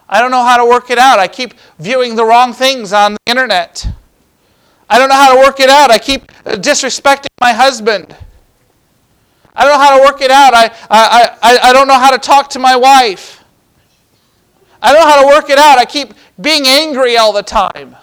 I 0.07 0.19
don't 0.19 0.31
know 0.31 0.43
how 0.43 0.57
to 0.57 0.65
work 0.65 0.91
it 0.91 0.97
out. 0.97 1.17
I 1.19 1.27
keep 1.27 1.55
viewing 1.79 2.15
the 2.15 2.25
wrong 2.25 2.53
things 2.53 2.93
on 2.93 3.13
the 3.13 3.19
internet. 3.25 3.87
I 4.91 4.99
don't 4.99 5.07
know 5.07 5.15
how 5.15 5.33
to 5.33 5.39
work 5.39 5.61
it 5.61 5.69
out. 5.69 5.89
I 5.89 5.97
keep 5.97 6.29
uh, 6.45 6.55
disrespecting 6.55 7.27
my 7.39 7.53
husband. 7.53 8.13
I 9.55 9.63
don't 9.63 9.71
know 9.71 9.79
how 9.79 9.97
to 9.97 10.03
work 10.03 10.21
it 10.21 10.31
out. 10.31 10.53
I, 10.53 10.65
I, 10.89 11.37
I, 11.41 11.59
I 11.69 11.73
don't 11.73 11.87
know 11.87 11.97
how 11.97 12.11
to 12.11 12.17
talk 12.17 12.49
to 12.49 12.59
my 12.59 12.75
wife. 12.75 13.41
I 14.81 14.91
don't 14.91 14.99
know 14.99 15.07
how 15.07 15.21
to 15.21 15.27
work 15.27 15.49
it 15.49 15.57
out. 15.57 15.77
I 15.77 15.85
keep 15.85 16.13
being 16.41 16.67
angry 16.67 17.15
all 17.15 17.31
the 17.31 17.41
time. 17.41 17.95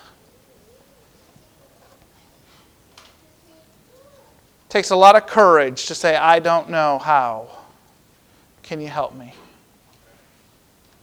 It 4.66 4.70
takes 4.70 4.88
a 4.88 4.96
lot 4.96 5.14
of 5.14 5.26
courage 5.26 5.84
to 5.86 5.94
say, 5.94 6.16
I 6.16 6.38
don't 6.38 6.70
know 6.70 6.98
how. 6.98 7.48
Can 8.62 8.80
you 8.80 8.88
help 8.88 9.14
me? 9.14 9.34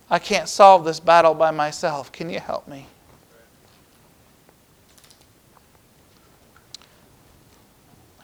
I 0.10 0.18
can't 0.18 0.50
solve 0.50 0.84
this 0.84 1.00
battle 1.00 1.36
by 1.36 1.52
myself. 1.52 2.12
Can 2.12 2.32
you 2.32 2.40
help 2.40 2.68
me? 2.68 2.88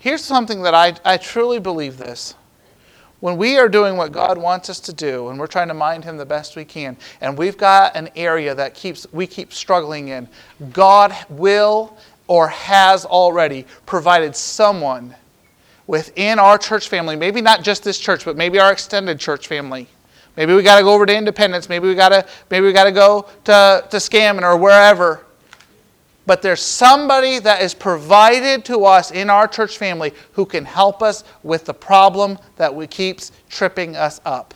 Here's 0.01 0.23
something 0.23 0.63
that 0.63 0.73
I, 0.73 0.95
I 1.05 1.17
truly 1.17 1.59
believe 1.59 1.97
this. 1.97 2.33
When 3.19 3.37
we 3.37 3.59
are 3.59 3.69
doing 3.69 3.97
what 3.97 4.11
God 4.11 4.35
wants 4.35 4.67
us 4.67 4.79
to 4.79 4.93
do 4.93 5.29
and 5.29 5.39
we're 5.39 5.45
trying 5.45 5.67
to 5.67 5.75
mind 5.75 6.03
him 6.03 6.17
the 6.17 6.25
best 6.25 6.55
we 6.55 6.65
can, 6.65 6.97
and 7.21 7.37
we've 7.37 7.55
got 7.55 7.95
an 7.95 8.09
area 8.15 8.55
that 8.55 8.73
keeps 8.73 9.05
we 9.13 9.27
keep 9.27 9.53
struggling 9.53 10.07
in, 10.07 10.27
God 10.73 11.15
will 11.29 11.95
or 12.27 12.47
has 12.47 13.05
already 13.05 13.67
provided 13.85 14.35
someone 14.35 15.15
within 15.85 16.39
our 16.39 16.57
church 16.57 16.89
family, 16.89 17.15
maybe 17.15 17.39
not 17.39 17.61
just 17.61 17.83
this 17.83 17.99
church, 17.99 18.25
but 18.25 18.35
maybe 18.35 18.57
our 18.57 18.71
extended 18.71 19.19
church 19.19 19.47
family. 19.47 19.87
Maybe 20.35 20.55
we 20.55 20.63
got 20.63 20.79
to 20.79 20.83
go 20.83 20.95
over 20.95 21.05
to 21.05 21.15
Independence. 21.15 21.69
Maybe 21.69 21.87
we 21.87 21.93
got 21.93 22.09
to 22.09 22.25
maybe 22.49 22.65
we 22.65 22.73
got 22.73 22.85
to 22.85 22.91
go 22.91 23.29
to 23.43 23.85
to 23.87 23.97
Scammon 23.97 24.41
or 24.41 24.57
wherever 24.57 25.23
but 26.31 26.41
there's 26.41 26.61
somebody 26.61 27.39
that 27.39 27.61
is 27.61 27.73
provided 27.73 28.63
to 28.63 28.85
us 28.85 29.11
in 29.11 29.29
our 29.29 29.49
church 29.49 29.77
family 29.77 30.13
who 30.31 30.45
can 30.45 30.63
help 30.63 31.03
us 31.03 31.25
with 31.43 31.65
the 31.65 31.73
problem 31.73 32.39
that 32.55 32.73
we 32.73 32.87
keeps 32.87 33.33
tripping 33.49 33.97
us 33.97 34.21
up. 34.23 34.53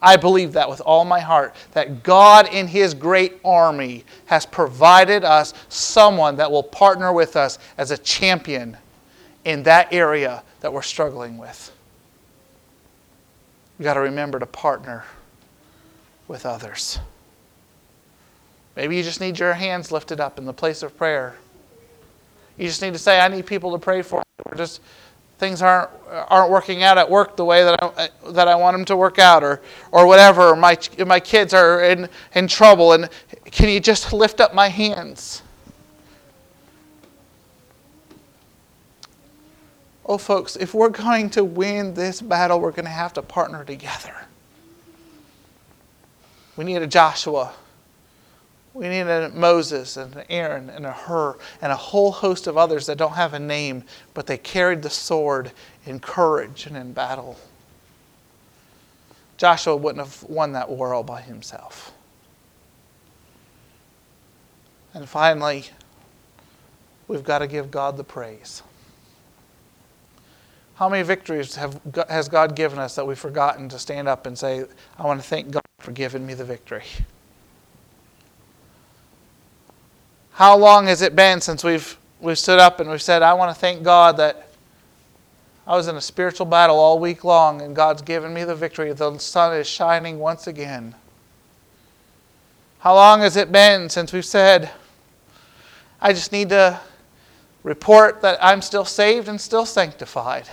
I 0.00 0.16
believe 0.16 0.52
that 0.52 0.70
with 0.70 0.80
all 0.82 1.04
my 1.04 1.18
heart 1.18 1.56
that 1.72 2.04
God 2.04 2.54
in 2.54 2.68
his 2.68 2.94
great 2.94 3.40
army 3.44 4.04
has 4.26 4.46
provided 4.46 5.24
us 5.24 5.54
someone 5.70 6.36
that 6.36 6.52
will 6.52 6.62
partner 6.62 7.12
with 7.12 7.34
us 7.34 7.58
as 7.76 7.90
a 7.90 7.98
champion 7.98 8.76
in 9.44 9.64
that 9.64 9.92
area 9.92 10.44
that 10.60 10.72
we're 10.72 10.82
struggling 10.82 11.36
with. 11.36 11.72
We've 13.76 13.84
got 13.86 13.94
to 13.94 14.00
remember 14.02 14.38
to 14.38 14.46
partner 14.46 15.02
with 16.28 16.46
others. 16.46 17.00
Maybe 18.78 18.96
you 18.96 19.02
just 19.02 19.20
need 19.20 19.40
your 19.40 19.54
hands 19.54 19.90
lifted 19.90 20.20
up 20.20 20.38
in 20.38 20.44
the 20.44 20.52
place 20.52 20.84
of 20.84 20.96
prayer. 20.96 21.34
You 22.56 22.68
just 22.68 22.80
need 22.80 22.92
to 22.92 22.98
say, 22.98 23.18
I 23.18 23.26
need 23.26 23.44
people 23.44 23.72
to 23.72 23.78
pray 23.78 24.02
for 24.02 24.20
me. 24.20 24.44
Or 24.46 24.54
just 24.54 24.80
things 25.38 25.62
aren't, 25.62 25.90
aren't 26.08 26.52
working 26.52 26.84
out 26.84 26.96
at 26.96 27.10
work 27.10 27.36
the 27.36 27.44
way 27.44 27.64
that 27.64 27.82
I, 27.82 28.08
that 28.30 28.46
I 28.46 28.54
want 28.54 28.76
them 28.76 28.84
to 28.84 28.96
work 28.96 29.18
out, 29.18 29.42
or, 29.42 29.62
or 29.90 30.06
whatever. 30.06 30.54
My, 30.54 30.78
my 31.04 31.18
kids 31.18 31.52
are 31.52 31.82
in, 31.82 32.08
in 32.36 32.46
trouble, 32.46 32.92
and 32.92 33.10
can 33.46 33.68
you 33.68 33.80
just 33.80 34.12
lift 34.12 34.40
up 34.40 34.54
my 34.54 34.68
hands? 34.68 35.42
Oh, 40.06 40.18
folks, 40.18 40.54
if 40.54 40.72
we're 40.72 40.88
going 40.88 41.30
to 41.30 41.42
win 41.42 41.94
this 41.94 42.20
battle, 42.20 42.60
we're 42.60 42.70
going 42.70 42.84
to 42.84 42.92
have 42.92 43.12
to 43.14 43.22
partner 43.22 43.64
together. 43.64 44.14
We 46.56 46.64
need 46.64 46.80
a 46.80 46.86
Joshua. 46.86 47.52
We 48.78 48.88
need 48.88 49.00
a 49.00 49.28
Moses 49.30 49.96
and 49.96 50.14
an 50.14 50.24
Aaron 50.30 50.70
and 50.70 50.86
a 50.86 50.92
Hur 50.92 51.36
and 51.60 51.72
a 51.72 51.76
whole 51.76 52.12
host 52.12 52.46
of 52.46 52.56
others 52.56 52.86
that 52.86 52.96
don't 52.96 53.14
have 53.14 53.34
a 53.34 53.38
name, 53.40 53.82
but 54.14 54.28
they 54.28 54.38
carried 54.38 54.82
the 54.82 54.90
sword 54.90 55.50
in 55.84 55.98
courage 55.98 56.64
and 56.64 56.76
in 56.76 56.92
battle. 56.92 57.36
Joshua 59.36 59.74
wouldn't 59.74 60.06
have 60.06 60.22
won 60.22 60.52
that 60.52 60.70
war 60.70 60.94
all 60.94 61.02
by 61.02 61.20
himself. 61.20 61.92
And 64.94 65.08
finally, 65.08 65.64
we've 67.08 67.24
got 67.24 67.40
to 67.40 67.48
give 67.48 67.72
God 67.72 67.96
the 67.96 68.04
praise. 68.04 68.62
How 70.76 70.88
many 70.88 71.02
victories 71.02 71.56
have, 71.56 71.80
has 72.08 72.28
God 72.28 72.54
given 72.54 72.78
us 72.78 72.94
that 72.94 73.04
we've 73.04 73.18
forgotten 73.18 73.68
to 73.70 73.78
stand 73.80 74.06
up 74.06 74.24
and 74.24 74.38
say, 74.38 74.66
I 74.96 75.04
want 75.04 75.20
to 75.20 75.26
thank 75.26 75.50
God 75.50 75.62
for 75.80 75.90
giving 75.90 76.24
me 76.24 76.34
the 76.34 76.44
victory? 76.44 76.84
How 80.38 80.56
long 80.56 80.86
has 80.86 81.02
it 81.02 81.16
been 81.16 81.40
since 81.40 81.64
we've, 81.64 81.98
we've 82.20 82.38
stood 82.38 82.60
up 82.60 82.78
and 82.78 82.88
we've 82.88 83.02
said, 83.02 83.22
I 83.22 83.34
want 83.34 83.52
to 83.52 83.60
thank 83.60 83.82
God 83.82 84.18
that 84.18 84.46
I 85.66 85.74
was 85.74 85.88
in 85.88 85.96
a 85.96 86.00
spiritual 86.00 86.46
battle 86.46 86.78
all 86.78 87.00
week 87.00 87.24
long 87.24 87.60
and 87.60 87.74
God's 87.74 88.02
given 88.02 88.32
me 88.32 88.44
the 88.44 88.54
victory. 88.54 88.92
The 88.92 89.18
sun 89.18 89.56
is 89.56 89.66
shining 89.66 90.20
once 90.20 90.46
again. 90.46 90.94
How 92.78 92.94
long 92.94 93.22
has 93.22 93.36
it 93.36 93.50
been 93.50 93.88
since 93.88 94.12
we've 94.12 94.24
said, 94.24 94.70
I 96.00 96.12
just 96.12 96.30
need 96.30 96.50
to 96.50 96.78
report 97.64 98.22
that 98.22 98.38
I'm 98.40 98.62
still 98.62 98.84
saved 98.84 99.26
and 99.26 99.40
still 99.40 99.66
sanctified? 99.66 100.48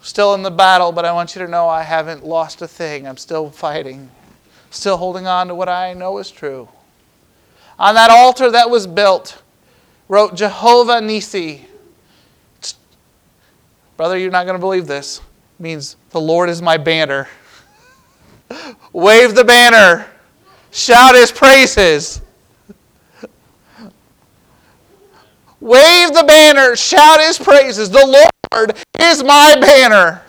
still 0.00 0.32
in 0.34 0.44
the 0.44 0.50
battle, 0.52 0.92
but 0.92 1.04
I 1.04 1.10
want 1.10 1.34
you 1.34 1.42
to 1.42 1.50
know 1.50 1.68
I 1.68 1.82
haven't 1.82 2.24
lost 2.24 2.62
a 2.62 2.68
thing. 2.68 3.08
I'm 3.08 3.16
still 3.16 3.50
fighting, 3.50 4.10
still 4.70 4.98
holding 4.98 5.26
on 5.26 5.48
to 5.48 5.56
what 5.56 5.68
I 5.68 5.92
know 5.92 6.18
is 6.18 6.30
true. 6.30 6.68
On 7.78 7.94
that 7.94 8.10
altar 8.10 8.50
that 8.50 8.70
was 8.70 8.86
built, 8.86 9.42
wrote 10.08 10.34
Jehovah 10.34 11.00
Nissi. 11.00 11.62
Brother, 13.96 14.18
you're 14.18 14.30
not 14.30 14.44
going 14.44 14.54
to 14.56 14.60
believe 14.60 14.86
this. 14.86 15.18
It 15.58 15.62
means 15.62 15.96
the 16.10 16.20
Lord 16.20 16.48
is 16.48 16.60
my 16.60 16.76
banner. 16.76 17.28
Wave 18.92 19.34
the 19.34 19.44
banner. 19.44 20.06
Shout 20.70 21.14
his 21.14 21.30
praises. 21.30 22.20
Wave 25.60 26.12
the 26.12 26.24
banner. 26.26 26.74
Shout 26.76 27.20
his 27.20 27.38
praises. 27.38 27.90
The 27.90 28.26
Lord 28.52 28.76
is 28.98 29.22
my 29.22 29.56
banner. 29.60 30.22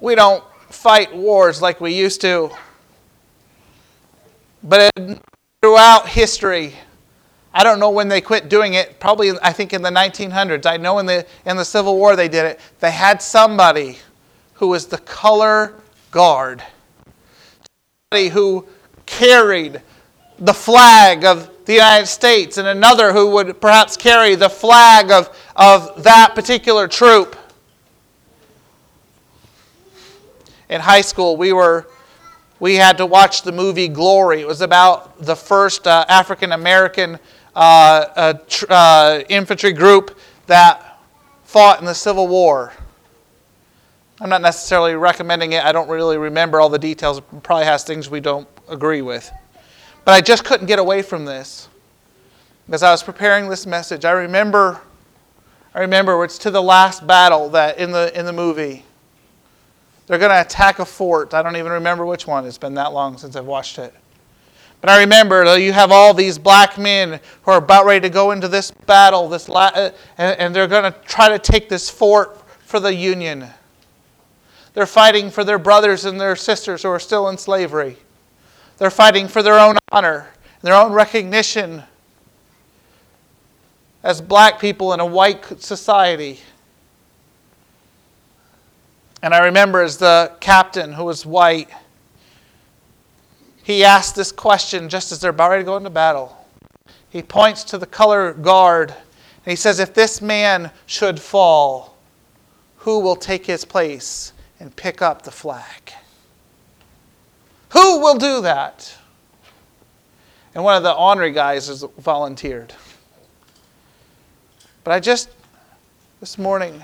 We 0.00 0.14
don't 0.14 0.44
fight 0.70 1.14
wars 1.14 1.60
like 1.60 1.80
we 1.80 1.92
used 1.92 2.20
to. 2.20 2.50
But 4.62 4.90
throughout 5.62 6.08
history, 6.08 6.74
I 7.54 7.64
don't 7.64 7.80
know 7.80 7.90
when 7.90 8.08
they 8.08 8.20
quit 8.20 8.48
doing 8.48 8.74
it. 8.74 9.00
Probably, 9.00 9.32
I 9.42 9.52
think 9.52 9.72
in 9.72 9.82
the 9.82 9.90
1900s. 9.90 10.66
I 10.66 10.76
know 10.76 10.98
in 10.98 11.06
the 11.06 11.26
in 11.46 11.56
the 11.56 11.64
Civil 11.64 11.96
War 11.96 12.16
they 12.16 12.28
did 12.28 12.44
it. 12.44 12.60
They 12.80 12.90
had 12.90 13.22
somebody 13.22 13.98
who 14.54 14.68
was 14.68 14.86
the 14.86 14.98
color 14.98 15.74
guard, 16.10 16.62
somebody 18.10 18.28
who 18.28 18.66
carried 19.06 19.80
the 20.38 20.54
flag 20.54 21.24
of 21.24 21.50
the 21.64 21.74
United 21.74 22.06
States, 22.06 22.58
and 22.58 22.66
another 22.66 23.12
who 23.12 23.30
would 23.30 23.60
perhaps 23.60 23.96
carry 23.96 24.34
the 24.34 24.48
flag 24.48 25.10
of, 25.10 25.36
of 25.56 26.02
that 26.02 26.34
particular 26.34 26.88
troop. 26.88 27.36
In 30.68 30.80
high 30.80 31.00
school, 31.00 31.36
we 31.36 31.52
were 31.52 31.88
we 32.60 32.74
had 32.74 32.98
to 32.98 33.06
watch 33.06 33.42
the 33.42 33.52
movie 33.52 33.88
Glory. 33.88 34.40
It 34.40 34.46
was 34.46 34.60
about 34.60 35.18
the 35.18 35.36
first 35.36 35.86
uh, 35.86 36.04
African 36.08 36.52
American 36.52 37.18
uh, 37.54 37.58
uh, 37.58 38.34
uh, 38.68 39.20
infantry 39.28 39.72
group 39.72 40.18
that 40.46 41.00
fought 41.44 41.80
in 41.80 41.86
the 41.86 41.94
Civil 41.94 42.28
War. 42.28 42.72
I'm 44.20 44.28
not 44.28 44.42
necessarily 44.42 44.94
recommending 44.94 45.52
it. 45.52 45.64
I 45.64 45.70
don't 45.70 45.88
really 45.88 46.18
remember 46.18 46.60
all 46.60 46.68
the 46.68 46.78
details. 46.78 47.18
It 47.18 47.42
probably 47.42 47.66
has 47.66 47.84
things 47.84 48.10
we 48.10 48.20
don't 48.20 48.48
agree 48.68 49.02
with. 49.02 49.30
But 50.04 50.12
I 50.12 50.20
just 50.20 50.44
couldn't 50.44 50.66
get 50.66 50.78
away 50.78 51.02
from 51.02 51.24
this. 51.24 51.68
As 52.70 52.82
I 52.82 52.90
was 52.90 53.02
preparing 53.02 53.48
this 53.48 53.66
message, 53.66 54.04
I 54.04 54.10
remember 54.12 54.80
I 55.74 55.80
remember 55.80 56.24
it's 56.24 56.38
to 56.38 56.50
the 56.50 56.62
last 56.62 57.06
battle 57.06 57.50
that 57.50 57.78
in 57.78 57.92
the 57.92 58.16
in 58.18 58.26
the 58.26 58.32
movie 58.32 58.84
they're 60.08 60.18
going 60.18 60.30
to 60.30 60.40
attack 60.40 60.78
a 60.78 60.84
fort. 60.84 61.34
I 61.34 61.42
don't 61.42 61.56
even 61.56 61.70
remember 61.70 62.04
which 62.06 62.26
one. 62.26 62.46
It's 62.46 62.58
been 62.58 62.74
that 62.74 62.92
long 62.92 63.18
since 63.18 63.36
I've 63.36 63.46
watched 63.46 63.78
it. 63.78 63.94
But 64.80 64.90
I 64.90 65.00
remember 65.00 65.58
you 65.58 65.72
have 65.72 65.92
all 65.92 66.14
these 66.14 66.38
black 66.38 66.78
men 66.78 67.20
who 67.42 67.50
are 67.50 67.58
about 67.58 67.84
ready 67.84 68.00
to 68.00 68.10
go 68.10 68.30
into 68.30 68.48
this 68.48 68.70
battle, 68.70 69.28
this 69.28 69.48
la- 69.48 69.72
uh, 69.74 69.90
and, 70.16 70.40
and 70.40 70.56
they're 70.56 70.66
going 70.66 70.90
to 70.90 70.98
try 71.00 71.28
to 71.28 71.38
take 71.38 71.68
this 71.68 71.90
fort 71.90 72.40
for 72.60 72.80
the 72.80 72.94
Union. 72.94 73.46
They're 74.72 74.86
fighting 74.86 75.30
for 75.30 75.44
their 75.44 75.58
brothers 75.58 76.04
and 76.04 76.20
their 76.20 76.36
sisters 76.36 76.82
who 76.82 76.88
are 76.88 77.00
still 77.00 77.28
in 77.28 77.36
slavery. 77.36 77.96
They're 78.78 78.90
fighting 78.90 79.28
for 79.28 79.42
their 79.42 79.58
own 79.58 79.76
honor, 79.90 80.28
their 80.62 80.74
own 80.74 80.92
recognition 80.92 81.82
as 84.02 84.20
black 84.20 84.60
people 84.60 84.92
in 84.92 85.00
a 85.00 85.06
white 85.06 85.60
society. 85.60 86.38
And 89.22 89.34
I 89.34 89.44
remember 89.46 89.82
as 89.82 89.98
the 89.98 90.32
captain, 90.40 90.92
who 90.92 91.04
was 91.04 91.26
white, 91.26 91.68
he 93.64 93.84
asked 93.84 94.14
this 94.14 94.32
question 94.32 94.88
just 94.88 95.12
as 95.12 95.20
they're 95.20 95.30
about 95.30 95.50
ready 95.50 95.62
to 95.62 95.66
go 95.66 95.76
into 95.76 95.90
battle. 95.90 96.34
He 97.10 97.22
points 97.22 97.64
to 97.64 97.78
the 97.78 97.86
color 97.86 98.32
guard 98.32 98.90
and 98.90 99.50
he 99.50 99.56
says, 99.56 99.80
If 99.80 99.94
this 99.94 100.22
man 100.22 100.70
should 100.86 101.20
fall, 101.20 101.96
who 102.76 103.00
will 103.00 103.16
take 103.16 103.46
his 103.46 103.64
place 103.64 104.32
and 104.60 104.74
pick 104.76 105.02
up 105.02 105.22
the 105.22 105.30
flag? 105.30 105.92
Who 107.70 108.00
will 108.00 108.16
do 108.16 108.40
that? 108.42 108.96
And 110.54 110.64
one 110.64 110.76
of 110.76 110.82
the 110.82 110.92
ornery 110.92 111.32
guys 111.32 111.68
has 111.68 111.84
volunteered. 111.98 112.72
But 114.84 114.92
I 114.92 115.00
just, 115.00 115.28
this 116.20 116.38
morning, 116.38 116.82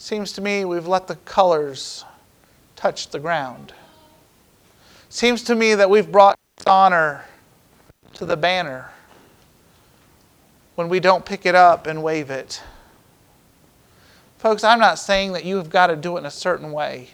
seems 0.00 0.32
to 0.32 0.40
me 0.40 0.64
we've 0.64 0.88
let 0.88 1.06
the 1.06 1.16
colors 1.16 2.06
touch 2.74 3.10
the 3.10 3.18
ground. 3.18 3.74
Seems 5.10 5.42
to 5.44 5.54
me 5.54 5.74
that 5.74 5.90
we've 5.90 6.10
brought 6.10 6.38
honor 6.66 7.24
to 8.14 8.24
the 8.24 8.36
banner 8.36 8.90
when 10.74 10.88
we 10.88 11.00
don't 11.00 11.24
pick 11.24 11.44
it 11.44 11.54
up 11.54 11.86
and 11.86 12.02
wave 12.02 12.30
it. 12.30 12.62
Folks, 14.38 14.64
I'm 14.64 14.80
not 14.80 14.98
saying 14.98 15.32
that 15.34 15.44
you've 15.44 15.68
got 15.68 15.88
to 15.88 15.96
do 15.96 16.16
it 16.16 16.20
in 16.20 16.26
a 16.26 16.30
certain 16.30 16.72
way. 16.72 17.10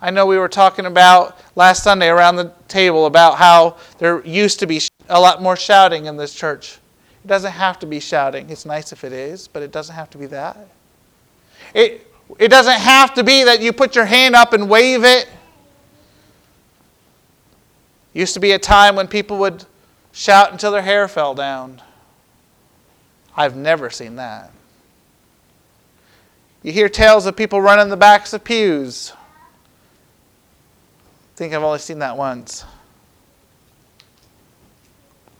I 0.00 0.10
know 0.10 0.26
we 0.26 0.38
were 0.38 0.48
talking 0.48 0.86
about 0.86 1.38
last 1.56 1.82
Sunday 1.82 2.08
around 2.08 2.36
the 2.36 2.52
table 2.68 3.06
about 3.06 3.36
how 3.36 3.76
there 3.98 4.24
used 4.24 4.60
to 4.60 4.66
be 4.66 4.80
a 5.08 5.20
lot 5.20 5.42
more 5.42 5.56
shouting 5.56 6.06
in 6.06 6.16
this 6.16 6.34
church. 6.34 6.78
It 7.24 7.26
doesn't 7.26 7.52
have 7.52 7.80
to 7.80 7.86
be 7.86 7.98
shouting. 7.98 8.48
It's 8.48 8.64
nice 8.64 8.92
if 8.92 9.02
it 9.02 9.12
is, 9.12 9.48
but 9.48 9.64
it 9.64 9.72
doesn't 9.72 9.96
have 9.96 10.08
to 10.10 10.18
be 10.18 10.26
that. 10.26 10.56
It, 11.74 12.06
it 12.38 12.48
doesn't 12.48 12.78
have 12.78 13.14
to 13.14 13.24
be 13.24 13.44
that 13.44 13.60
you 13.60 13.72
put 13.72 13.94
your 13.94 14.04
hand 14.04 14.34
up 14.34 14.52
and 14.52 14.68
wave 14.68 15.04
it. 15.04 15.28
Used 18.12 18.34
to 18.34 18.40
be 18.40 18.52
a 18.52 18.58
time 18.58 18.96
when 18.96 19.06
people 19.06 19.38
would 19.38 19.64
shout 20.12 20.52
until 20.52 20.72
their 20.72 20.82
hair 20.82 21.06
fell 21.08 21.34
down. 21.34 21.80
I've 23.36 23.56
never 23.56 23.90
seen 23.90 24.16
that. 24.16 24.50
You 26.62 26.72
hear 26.72 26.88
tales 26.88 27.26
of 27.26 27.36
people 27.36 27.60
running 27.60 27.88
the 27.88 27.96
backs 27.96 28.32
of 28.32 28.44
pews 28.44 29.12
I 31.40 31.42
think 31.42 31.54
I've 31.54 31.62
only 31.62 31.78
seen 31.78 32.00
that 32.00 32.18
once. 32.18 32.66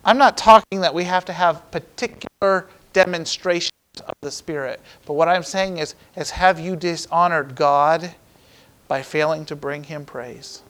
I'm 0.02 0.16
not 0.16 0.38
talking 0.38 0.80
that 0.80 0.94
we 0.94 1.04
have 1.04 1.26
to 1.26 1.32
have 1.34 1.70
particular 1.70 2.68
demonstrations 2.94 3.70
of 4.06 4.14
the 4.20 4.30
Spirit, 4.30 4.80
but 5.06 5.14
what 5.14 5.28
I'm 5.28 5.42
saying 5.42 5.78
is, 5.78 5.94
is 6.16 6.30
have 6.30 6.60
you 6.60 6.76
dishonored 6.76 7.54
God 7.54 8.14
by 8.88 9.02
failing 9.02 9.44
to 9.46 9.56
bring 9.56 9.84
Him 9.84 10.04
praise? 10.04 10.62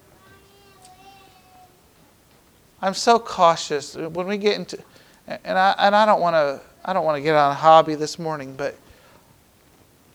I'm 2.82 2.94
so 2.94 3.18
cautious 3.18 3.94
when 3.94 4.26
we 4.26 4.38
get 4.38 4.56
into, 4.56 4.82
and 5.26 5.58
I, 5.58 5.74
and 5.78 5.94
I 5.94 6.06
don't 6.06 6.20
want 6.20 6.34
to 6.34 6.60
I 6.82 6.94
don't 6.94 7.04
want 7.04 7.16
to 7.16 7.22
get 7.22 7.34
on 7.34 7.50
a 7.50 7.54
hobby 7.54 7.94
this 7.94 8.18
morning, 8.18 8.54
but 8.56 8.74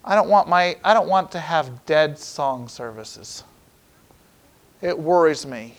I 0.03 0.15
don't 0.15 0.29
want 0.29 0.49
my 0.49 0.75
I 0.83 0.93
don't 0.93 1.07
want 1.07 1.31
to 1.33 1.39
have 1.39 1.85
dead 1.85 2.17
song 2.17 2.67
services. 2.67 3.43
It 4.81 4.97
worries 4.97 5.45
me. 5.45 5.75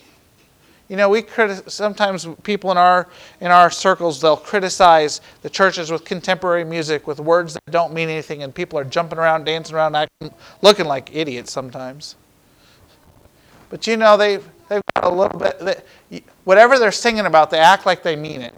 You 0.89 0.95
know, 0.95 1.09
we 1.09 1.21
criti- 1.21 1.69
sometimes 1.69 2.25
people 2.43 2.71
in 2.71 2.77
our 2.77 3.09
in 3.41 3.47
our 3.47 3.69
circles 3.69 4.21
they'll 4.21 4.37
criticize 4.37 5.19
the 5.41 5.49
churches 5.49 5.91
with 5.91 6.05
contemporary 6.05 6.63
music 6.63 7.07
with 7.07 7.19
words 7.19 7.55
that 7.55 7.71
don't 7.71 7.93
mean 7.93 8.07
anything, 8.07 8.43
and 8.43 8.55
people 8.55 8.79
are 8.79 8.85
jumping 8.85 9.19
around, 9.19 9.43
dancing 9.43 9.75
around, 9.75 9.95
acting, 9.95 10.31
looking 10.61 10.85
like 10.85 11.13
idiots 11.13 11.51
sometimes. 11.51 12.15
But 13.69 13.85
you 13.85 13.97
know, 13.97 14.15
they 14.15 14.37
they've 14.69 14.81
got 14.95 15.03
a 15.03 15.09
little 15.09 15.37
bit. 15.37 15.59
They, 15.59 16.23
whatever 16.45 16.79
they're 16.79 16.93
singing 16.93 17.25
about, 17.25 17.51
they 17.51 17.59
act 17.59 17.85
like 17.85 18.01
they 18.01 18.15
mean 18.15 18.41
it. 18.41 18.55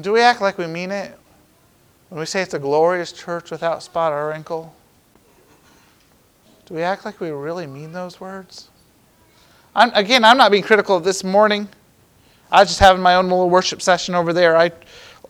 Do 0.00 0.12
we 0.12 0.20
act 0.20 0.42
like 0.42 0.58
we 0.58 0.66
mean 0.66 0.90
it 0.90 1.18
when 2.10 2.18
we 2.18 2.26
say 2.26 2.42
it's 2.42 2.54
a 2.54 2.58
glorious 2.58 3.12
church 3.12 3.50
without 3.50 3.82
spot 3.82 4.12
or 4.12 4.28
wrinkle? 4.28 4.74
Do 6.66 6.74
we 6.74 6.82
act 6.82 7.06
like 7.06 7.20
we 7.20 7.30
really 7.30 7.66
mean 7.66 7.92
those 7.92 8.20
words? 8.20 8.68
I'm, 9.74 9.90
again, 9.94 10.24
I'm 10.24 10.36
not 10.36 10.50
being 10.50 10.62
critical 10.62 10.96
of 10.96 11.04
this 11.04 11.24
morning. 11.24 11.68
I 12.50 12.60
was 12.60 12.68
just 12.68 12.80
having 12.80 13.02
my 13.02 13.14
own 13.14 13.24
little 13.24 13.48
worship 13.48 13.80
session 13.80 14.14
over 14.14 14.32
there. 14.32 14.56
I 14.56 14.70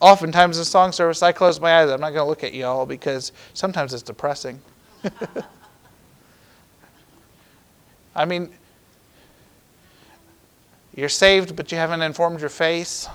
oftentimes 0.00 0.58
in 0.58 0.64
song 0.64 0.90
service 0.90 1.22
I 1.22 1.30
close 1.30 1.60
my 1.60 1.80
eyes. 1.80 1.90
I'm 1.90 2.00
not 2.00 2.10
going 2.10 2.24
to 2.24 2.28
look 2.28 2.42
at 2.42 2.52
y'all 2.52 2.84
because 2.84 3.30
sometimes 3.54 3.94
it's 3.94 4.02
depressing. 4.02 4.60
I 8.14 8.24
mean, 8.24 8.50
you're 10.94 11.08
saved, 11.08 11.54
but 11.56 11.70
you 11.70 11.78
haven't 11.78 12.02
informed 12.02 12.40
your 12.40 12.50
face. 12.50 13.08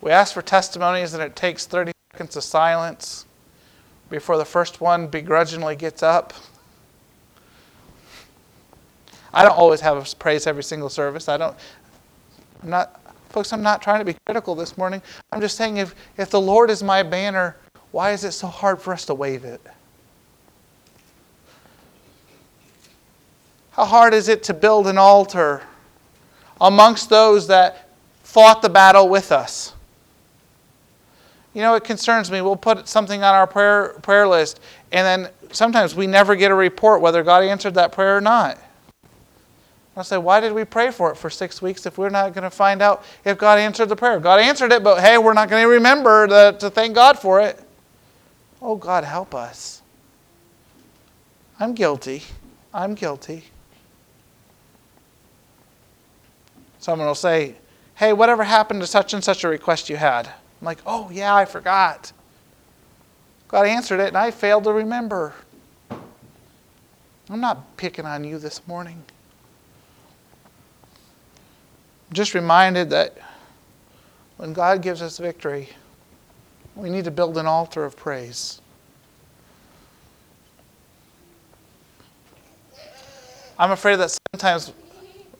We 0.00 0.10
ask 0.10 0.32
for 0.32 0.42
testimonies, 0.42 1.12
and 1.12 1.22
it 1.22 1.36
takes 1.36 1.66
30 1.66 1.92
seconds 2.12 2.36
of 2.36 2.44
silence 2.44 3.26
before 4.08 4.38
the 4.38 4.44
first 4.44 4.80
one 4.80 5.06
begrudgingly 5.06 5.76
gets 5.76 6.02
up. 6.02 6.32
I 9.32 9.42
don't 9.44 9.56
always 9.56 9.80
have 9.80 10.18
praise 10.18 10.46
every 10.46 10.62
single 10.62 10.88
service. 10.88 11.28
I 11.28 11.36
don't. 11.36 11.56
I'm 12.62 12.70
not, 12.70 13.00
folks. 13.28 13.52
I'm 13.52 13.62
not 13.62 13.80
trying 13.80 14.00
to 14.00 14.04
be 14.04 14.16
critical 14.26 14.54
this 14.54 14.76
morning. 14.76 15.02
I'm 15.30 15.40
just 15.40 15.56
saying, 15.56 15.76
if 15.76 15.94
if 16.16 16.30
the 16.30 16.40
Lord 16.40 16.70
is 16.70 16.82
my 16.82 17.02
banner, 17.02 17.56
why 17.92 18.10
is 18.10 18.24
it 18.24 18.32
so 18.32 18.48
hard 18.48 18.80
for 18.80 18.92
us 18.92 19.04
to 19.06 19.14
wave 19.14 19.44
it? 19.44 19.60
How 23.72 23.84
hard 23.84 24.14
is 24.14 24.28
it 24.28 24.42
to 24.44 24.54
build 24.54 24.88
an 24.88 24.98
altar 24.98 25.62
amongst 26.60 27.08
those 27.08 27.46
that 27.46 27.88
fought 28.24 28.62
the 28.62 28.68
battle 28.68 29.08
with 29.08 29.30
us? 29.30 29.74
You 31.54 31.62
know, 31.62 31.74
it 31.74 31.84
concerns 31.84 32.30
me. 32.30 32.40
We'll 32.40 32.56
put 32.56 32.86
something 32.88 33.22
on 33.22 33.34
our 33.34 33.46
prayer, 33.46 33.96
prayer 34.02 34.28
list, 34.28 34.60
and 34.92 35.04
then 35.04 35.32
sometimes 35.52 35.94
we 35.94 36.06
never 36.06 36.36
get 36.36 36.50
a 36.50 36.54
report 36.54 37.00
whether 37.00 37.22
God 37.22 37.42
answered 37.42 37.74
that 37.74 37.92
prayer 37.92 38.16
or 38.16 38.20
not. 38.20 38.58
I'll 39.96 40.04
say, 40.04 40.18
why 40.18 40.38
did 40.38 40.52
we 40.52 40.64
pray 40.64 40.92
for 40.92 41.10
it 41.10 41.16
for 41.16 41.28
six 41.28 41.60
weeks 41.60 41.84
if 41.84 41.98
we're 41.98 42.10
not 42.10 42.32
going 42.32 42.44
to 42.44 42.50
find 42.50 42.80
out 42.80 43.04
if 43.24 43.36
God 43.36 43.58
answered 43.58 43.88
the 43.88 43.96
prayer? 43.96 44.20
God 44.20 44.38
answered 44.38 44.72
it, 44.72 44.84
but 44.84 45.00
hey, 45.00 45.18
we're 45.18 45.34
not 45.34 45.50
going 45.50 45.64
to 45.64 45.68
remember 45.68 46.28
to, 46.28 46.56
to 46.60 46.70
thank 46.70 46.94
God 46.94 47.18
for 47.18 47.40
it. 47.40 47.60
Oh, 48.62 48.76
God, 48.76 49.04
help 49.04 49.34
us. 49.34 49.82
I'm 51.58 51.74
guilty. 51.74 52.22
I'm 52.72 52.94
guilty. 52.94 53.44
Someone 56.78 57.08
will 57.08 57.14
say, 57.14 57.56
hey, 57.96 58.12
whatever 58.12 58.44
happened 58.44 58.80
to 58.80 58.86
such 58.86 59.12
and 59.12 59.22
such 59.22 59.44
a 59.44 59.48
request 59.48 59.90
you 59.90 59.96
had? 59.96 60.30
I'm 60.60 60.64
like, 60.64 60.78
oh, 60.84 61.08
yeah, 61.10 61.34
I 61.34 61.44
forgot. 61.44 62.12
God 63.48 63.66
answered 63.66 64.00
it, 64.00 64.08
and 64.08 64.16
I 64.16 64.30
failed 64.30 64.64
to 64.64 64.72
remember. 64.72 65.32
I'm 65.90 67.40
not 67.40 67.76
picking 67.76 68.04
on 68.04 68.24
you 68.24 68.38
this 68.38 68.66
morning. 68.66 69.02
I'm 72.08 72.14
just 72.14 72.34
reminded 72.34 72.90
that 72.90 73.16
when 74.36 74.52
God 74.52 74.82
gives 74.82 75.00
us 75.00 75.18
victory, 75.18 75.68
we 76.74 76.90
need 76.90 77.04
to 77.04 77.10
build 77.10 77.38
an 77.38 77.46
altar 77.46 77.84
of 77.84 77.96
praise. 77.96 78.60
I'm 83.58 83.70
afraid 83.72 83.96
that 83.96 84.16
sometimes 84.32 84.72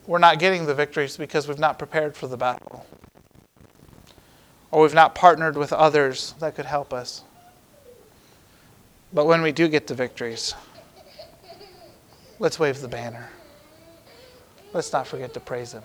we're 0.06 0.18
not 0.18 0.38
getting 0.38 0.66
the 0.66 0.74
victories 0.74 1.16
because 1.16 1.48
we've 1.48 1.58
not 1.58 1.78
prepared 1.78 2.16
for 2.16 2.26
the 2.26 2.36
battle. 2.36 2.86
Or 4.70 4.82
we've 4.82 4.94
not 4.94 5.14
partnered 5.14 5.56
with 5.56 5.72
others 5.72 6.34
that 6.38 6.54
could 6.54 6.66
help 6.66 6.92
us. 6.92 7.22
But 9.12 9.26
when 9.26 9.42
we 9.42 9.52
do 9.52 9.66
get 9.68 9.86
the 9.86 9.94
victories, 9.94 10.54
let's 12.38 12.58
wave 12.58 12.80
the 12.80 12.88
banner. 12.88 13.28
Let's 14.72 14.92
not 14.92 15.06
forget 15.06 15.34
to 15.34 15.40
praise 15.40 15.72
Him. 15.72 15.82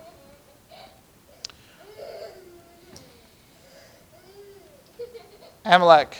Amalek 5.65 6.17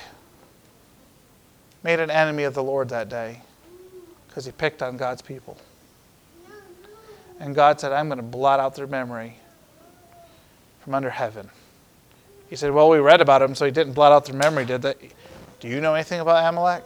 made 1.84 2.00
an 2.00 2.10
enemy 2.10 2.44
of 2.44 2.56
the 2.56 2.64
Lord 2.64 2.90
that 2.90 3.10
day 3.10 3.42
because 4.28 4.44
he 4.44 4.52
picked 4.52 4.82
on 4.82 4.98
God's 4.98 5.22
people. 5.22 5.56
And 7.40 7.54
God 7.54 7.80
said, 7.80 7.92
I'm 7.92 8.08
going 8.08 8.18
to 8.18 8.24
blot 8.24 8.60
out 8.60 8.74
their 8.74 8.88
memory 8.88 9.38
from 10.82 10.96
under 10.96 11.12
heaven. 11.12 11.50
He 12.50 12.56
said, 12.56 12.72
Well, 12.72 12.90
we 12.90 13.00
read 13.00 13.22
about 13.22 13.42
him, 13.42 13.56
so 13.56 13.66
he 13.66 13.72
didn't 13.72 13.94
blot 13.94 14.12
out 14.12 14.26
their 14.26 14.36
memory, 14.36 14.66
did 14.66 14.82
they? 14.82 14.96
Do 15.60 15.68
you 15.68 15.82
know 15.82 15.96
anything 15.96 16.20
about 16.20 16.48
Amalek? 16.48 16.84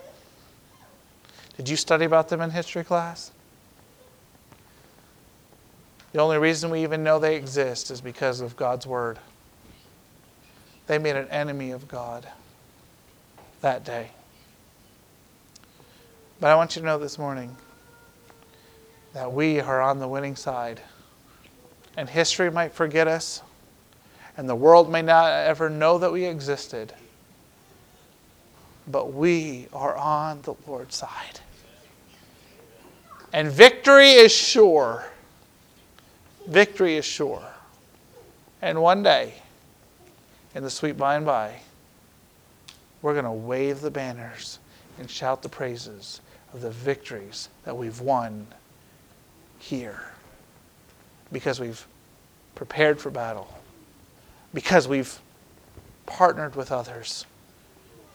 Did 1.57 1.67
you 1.67 1.75
study 1.75 2.05
about 2.05 2.29
them 2.29 2.41
in 2.41 2.51
history 2.51 2.83
class? 2.83 3.31
The 6.13 6.21
only 6.21 6.37
reason 6.37 6.69
we 6.69 6.83
even 6.83 7.03
know 7.03 7.19
they 7.19 7.35
exist 7.35 7.91
is 7.91 8.01
because 8.01 8.41
of 8.41 8.55
God's 8.55 8.87
word. 8.87 9.19
They 10.87 10.97
made 10.97 11.15
an 11.15 11.27
enemy 11.27 11.71
of 11.71 11.87
God 11.87 12.27
that 13.61 13.83
day. 13.83 14.09
But 16.39 16.49
I 16.51 16.55
want 16.55 16.75
you 16.75 16.81
to 16.81 16.85
know 16.85 16.97
this 16.97 17.19
morning 17.19 17.55
that 19.13 19.31
we 19.31 19.59
are 19.59 19.81
on 19.81 19.99
the 19.99 20.07
winning 20.07 20.35
side. 20.35 20.81
And 21.97 22.09
history 22.09 22.49
might 22.49 22.73
forget 22.73 23.07
us, 23.07 23.41
and 24.39 24.47
the 24.47 24.55
world 24.55 24.89
may 24.89 25.01
not 25.01 25.33
ever 25.33 25.69
know 25.69 25.97
that 25.97 26.13
we 26.13 26.23
existed. 26.23 26.93
But 28.87 29.11
we 29.11 29.67
are 29.73 29.97
on 29.97 30.41
the 30.43 30.53
Lord's 30.65 30.95
side. 30.95 31.41
And 33.33 33.51
victory 33.51 34.11
is 34.11 34.31
sure. 34.31 35.03
Victory 36.47 36.95
is 36.95 37.03
sure. 37.03 37.43
And 38.61 38.81
one 38.81 39.03
day, 39.03 39.33
in 40.55 40.63
the 40.63 40.69
sweet 40.69 40.97
by 40.97 41.17
and 41.17 41.25
by, 41.25 41.59
we're 43.01 43.11
going 43.11 43.25
to 43.25 43.31
wave 43.31 43.81
the 43.81 43.91
banners 43.91 44.59
and 44.99 45.11
shout 45.11 45.41
the 45.41 45.49
praises 45.49 46.21
of 46.53 46.61
the 46.61 46.71
victories 46.71 47.49
that 47.65 47.75
we've 47.75 47.99
won 47.99 48.47
here 49.57 50.01
because 51.33 51.59
we've 51.59 51.85
prepared 52.55 53.01
for 53.01 53.09
battle, 53.09 53.58
because 54.53 54.87
we've 54.87 55.19
partnered 56.05 56.55
with 56.55 56.71
others, 56.71 57.25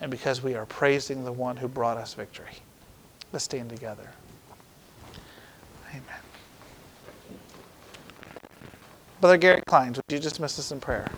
and 0.01 0.11
because 0.11 0.43
we 0.43 0.55
are 0.55 0.67
praising 0.67 1.25
the 1.25 1.33
one 1.33 1.57
who 1.57 1.69
brought 1.69 1.97
us 1.97 2.15
victory. 2.15 2.47
Let's 3.33 3.45
stand 3.45 3.71
together. 3.71 4.09
Amen. 5.91 6.03
Brother 9.21 9.37
Gary 9.39 9.63
Kleins, 9.67 9.97
would 9.97 10.05
you 10.09 10.19
just 10.19 10.35
dismiss 10.35 10.59
us 10.59 10.73
in 10.73 10.81
prayer? 10.81 11.09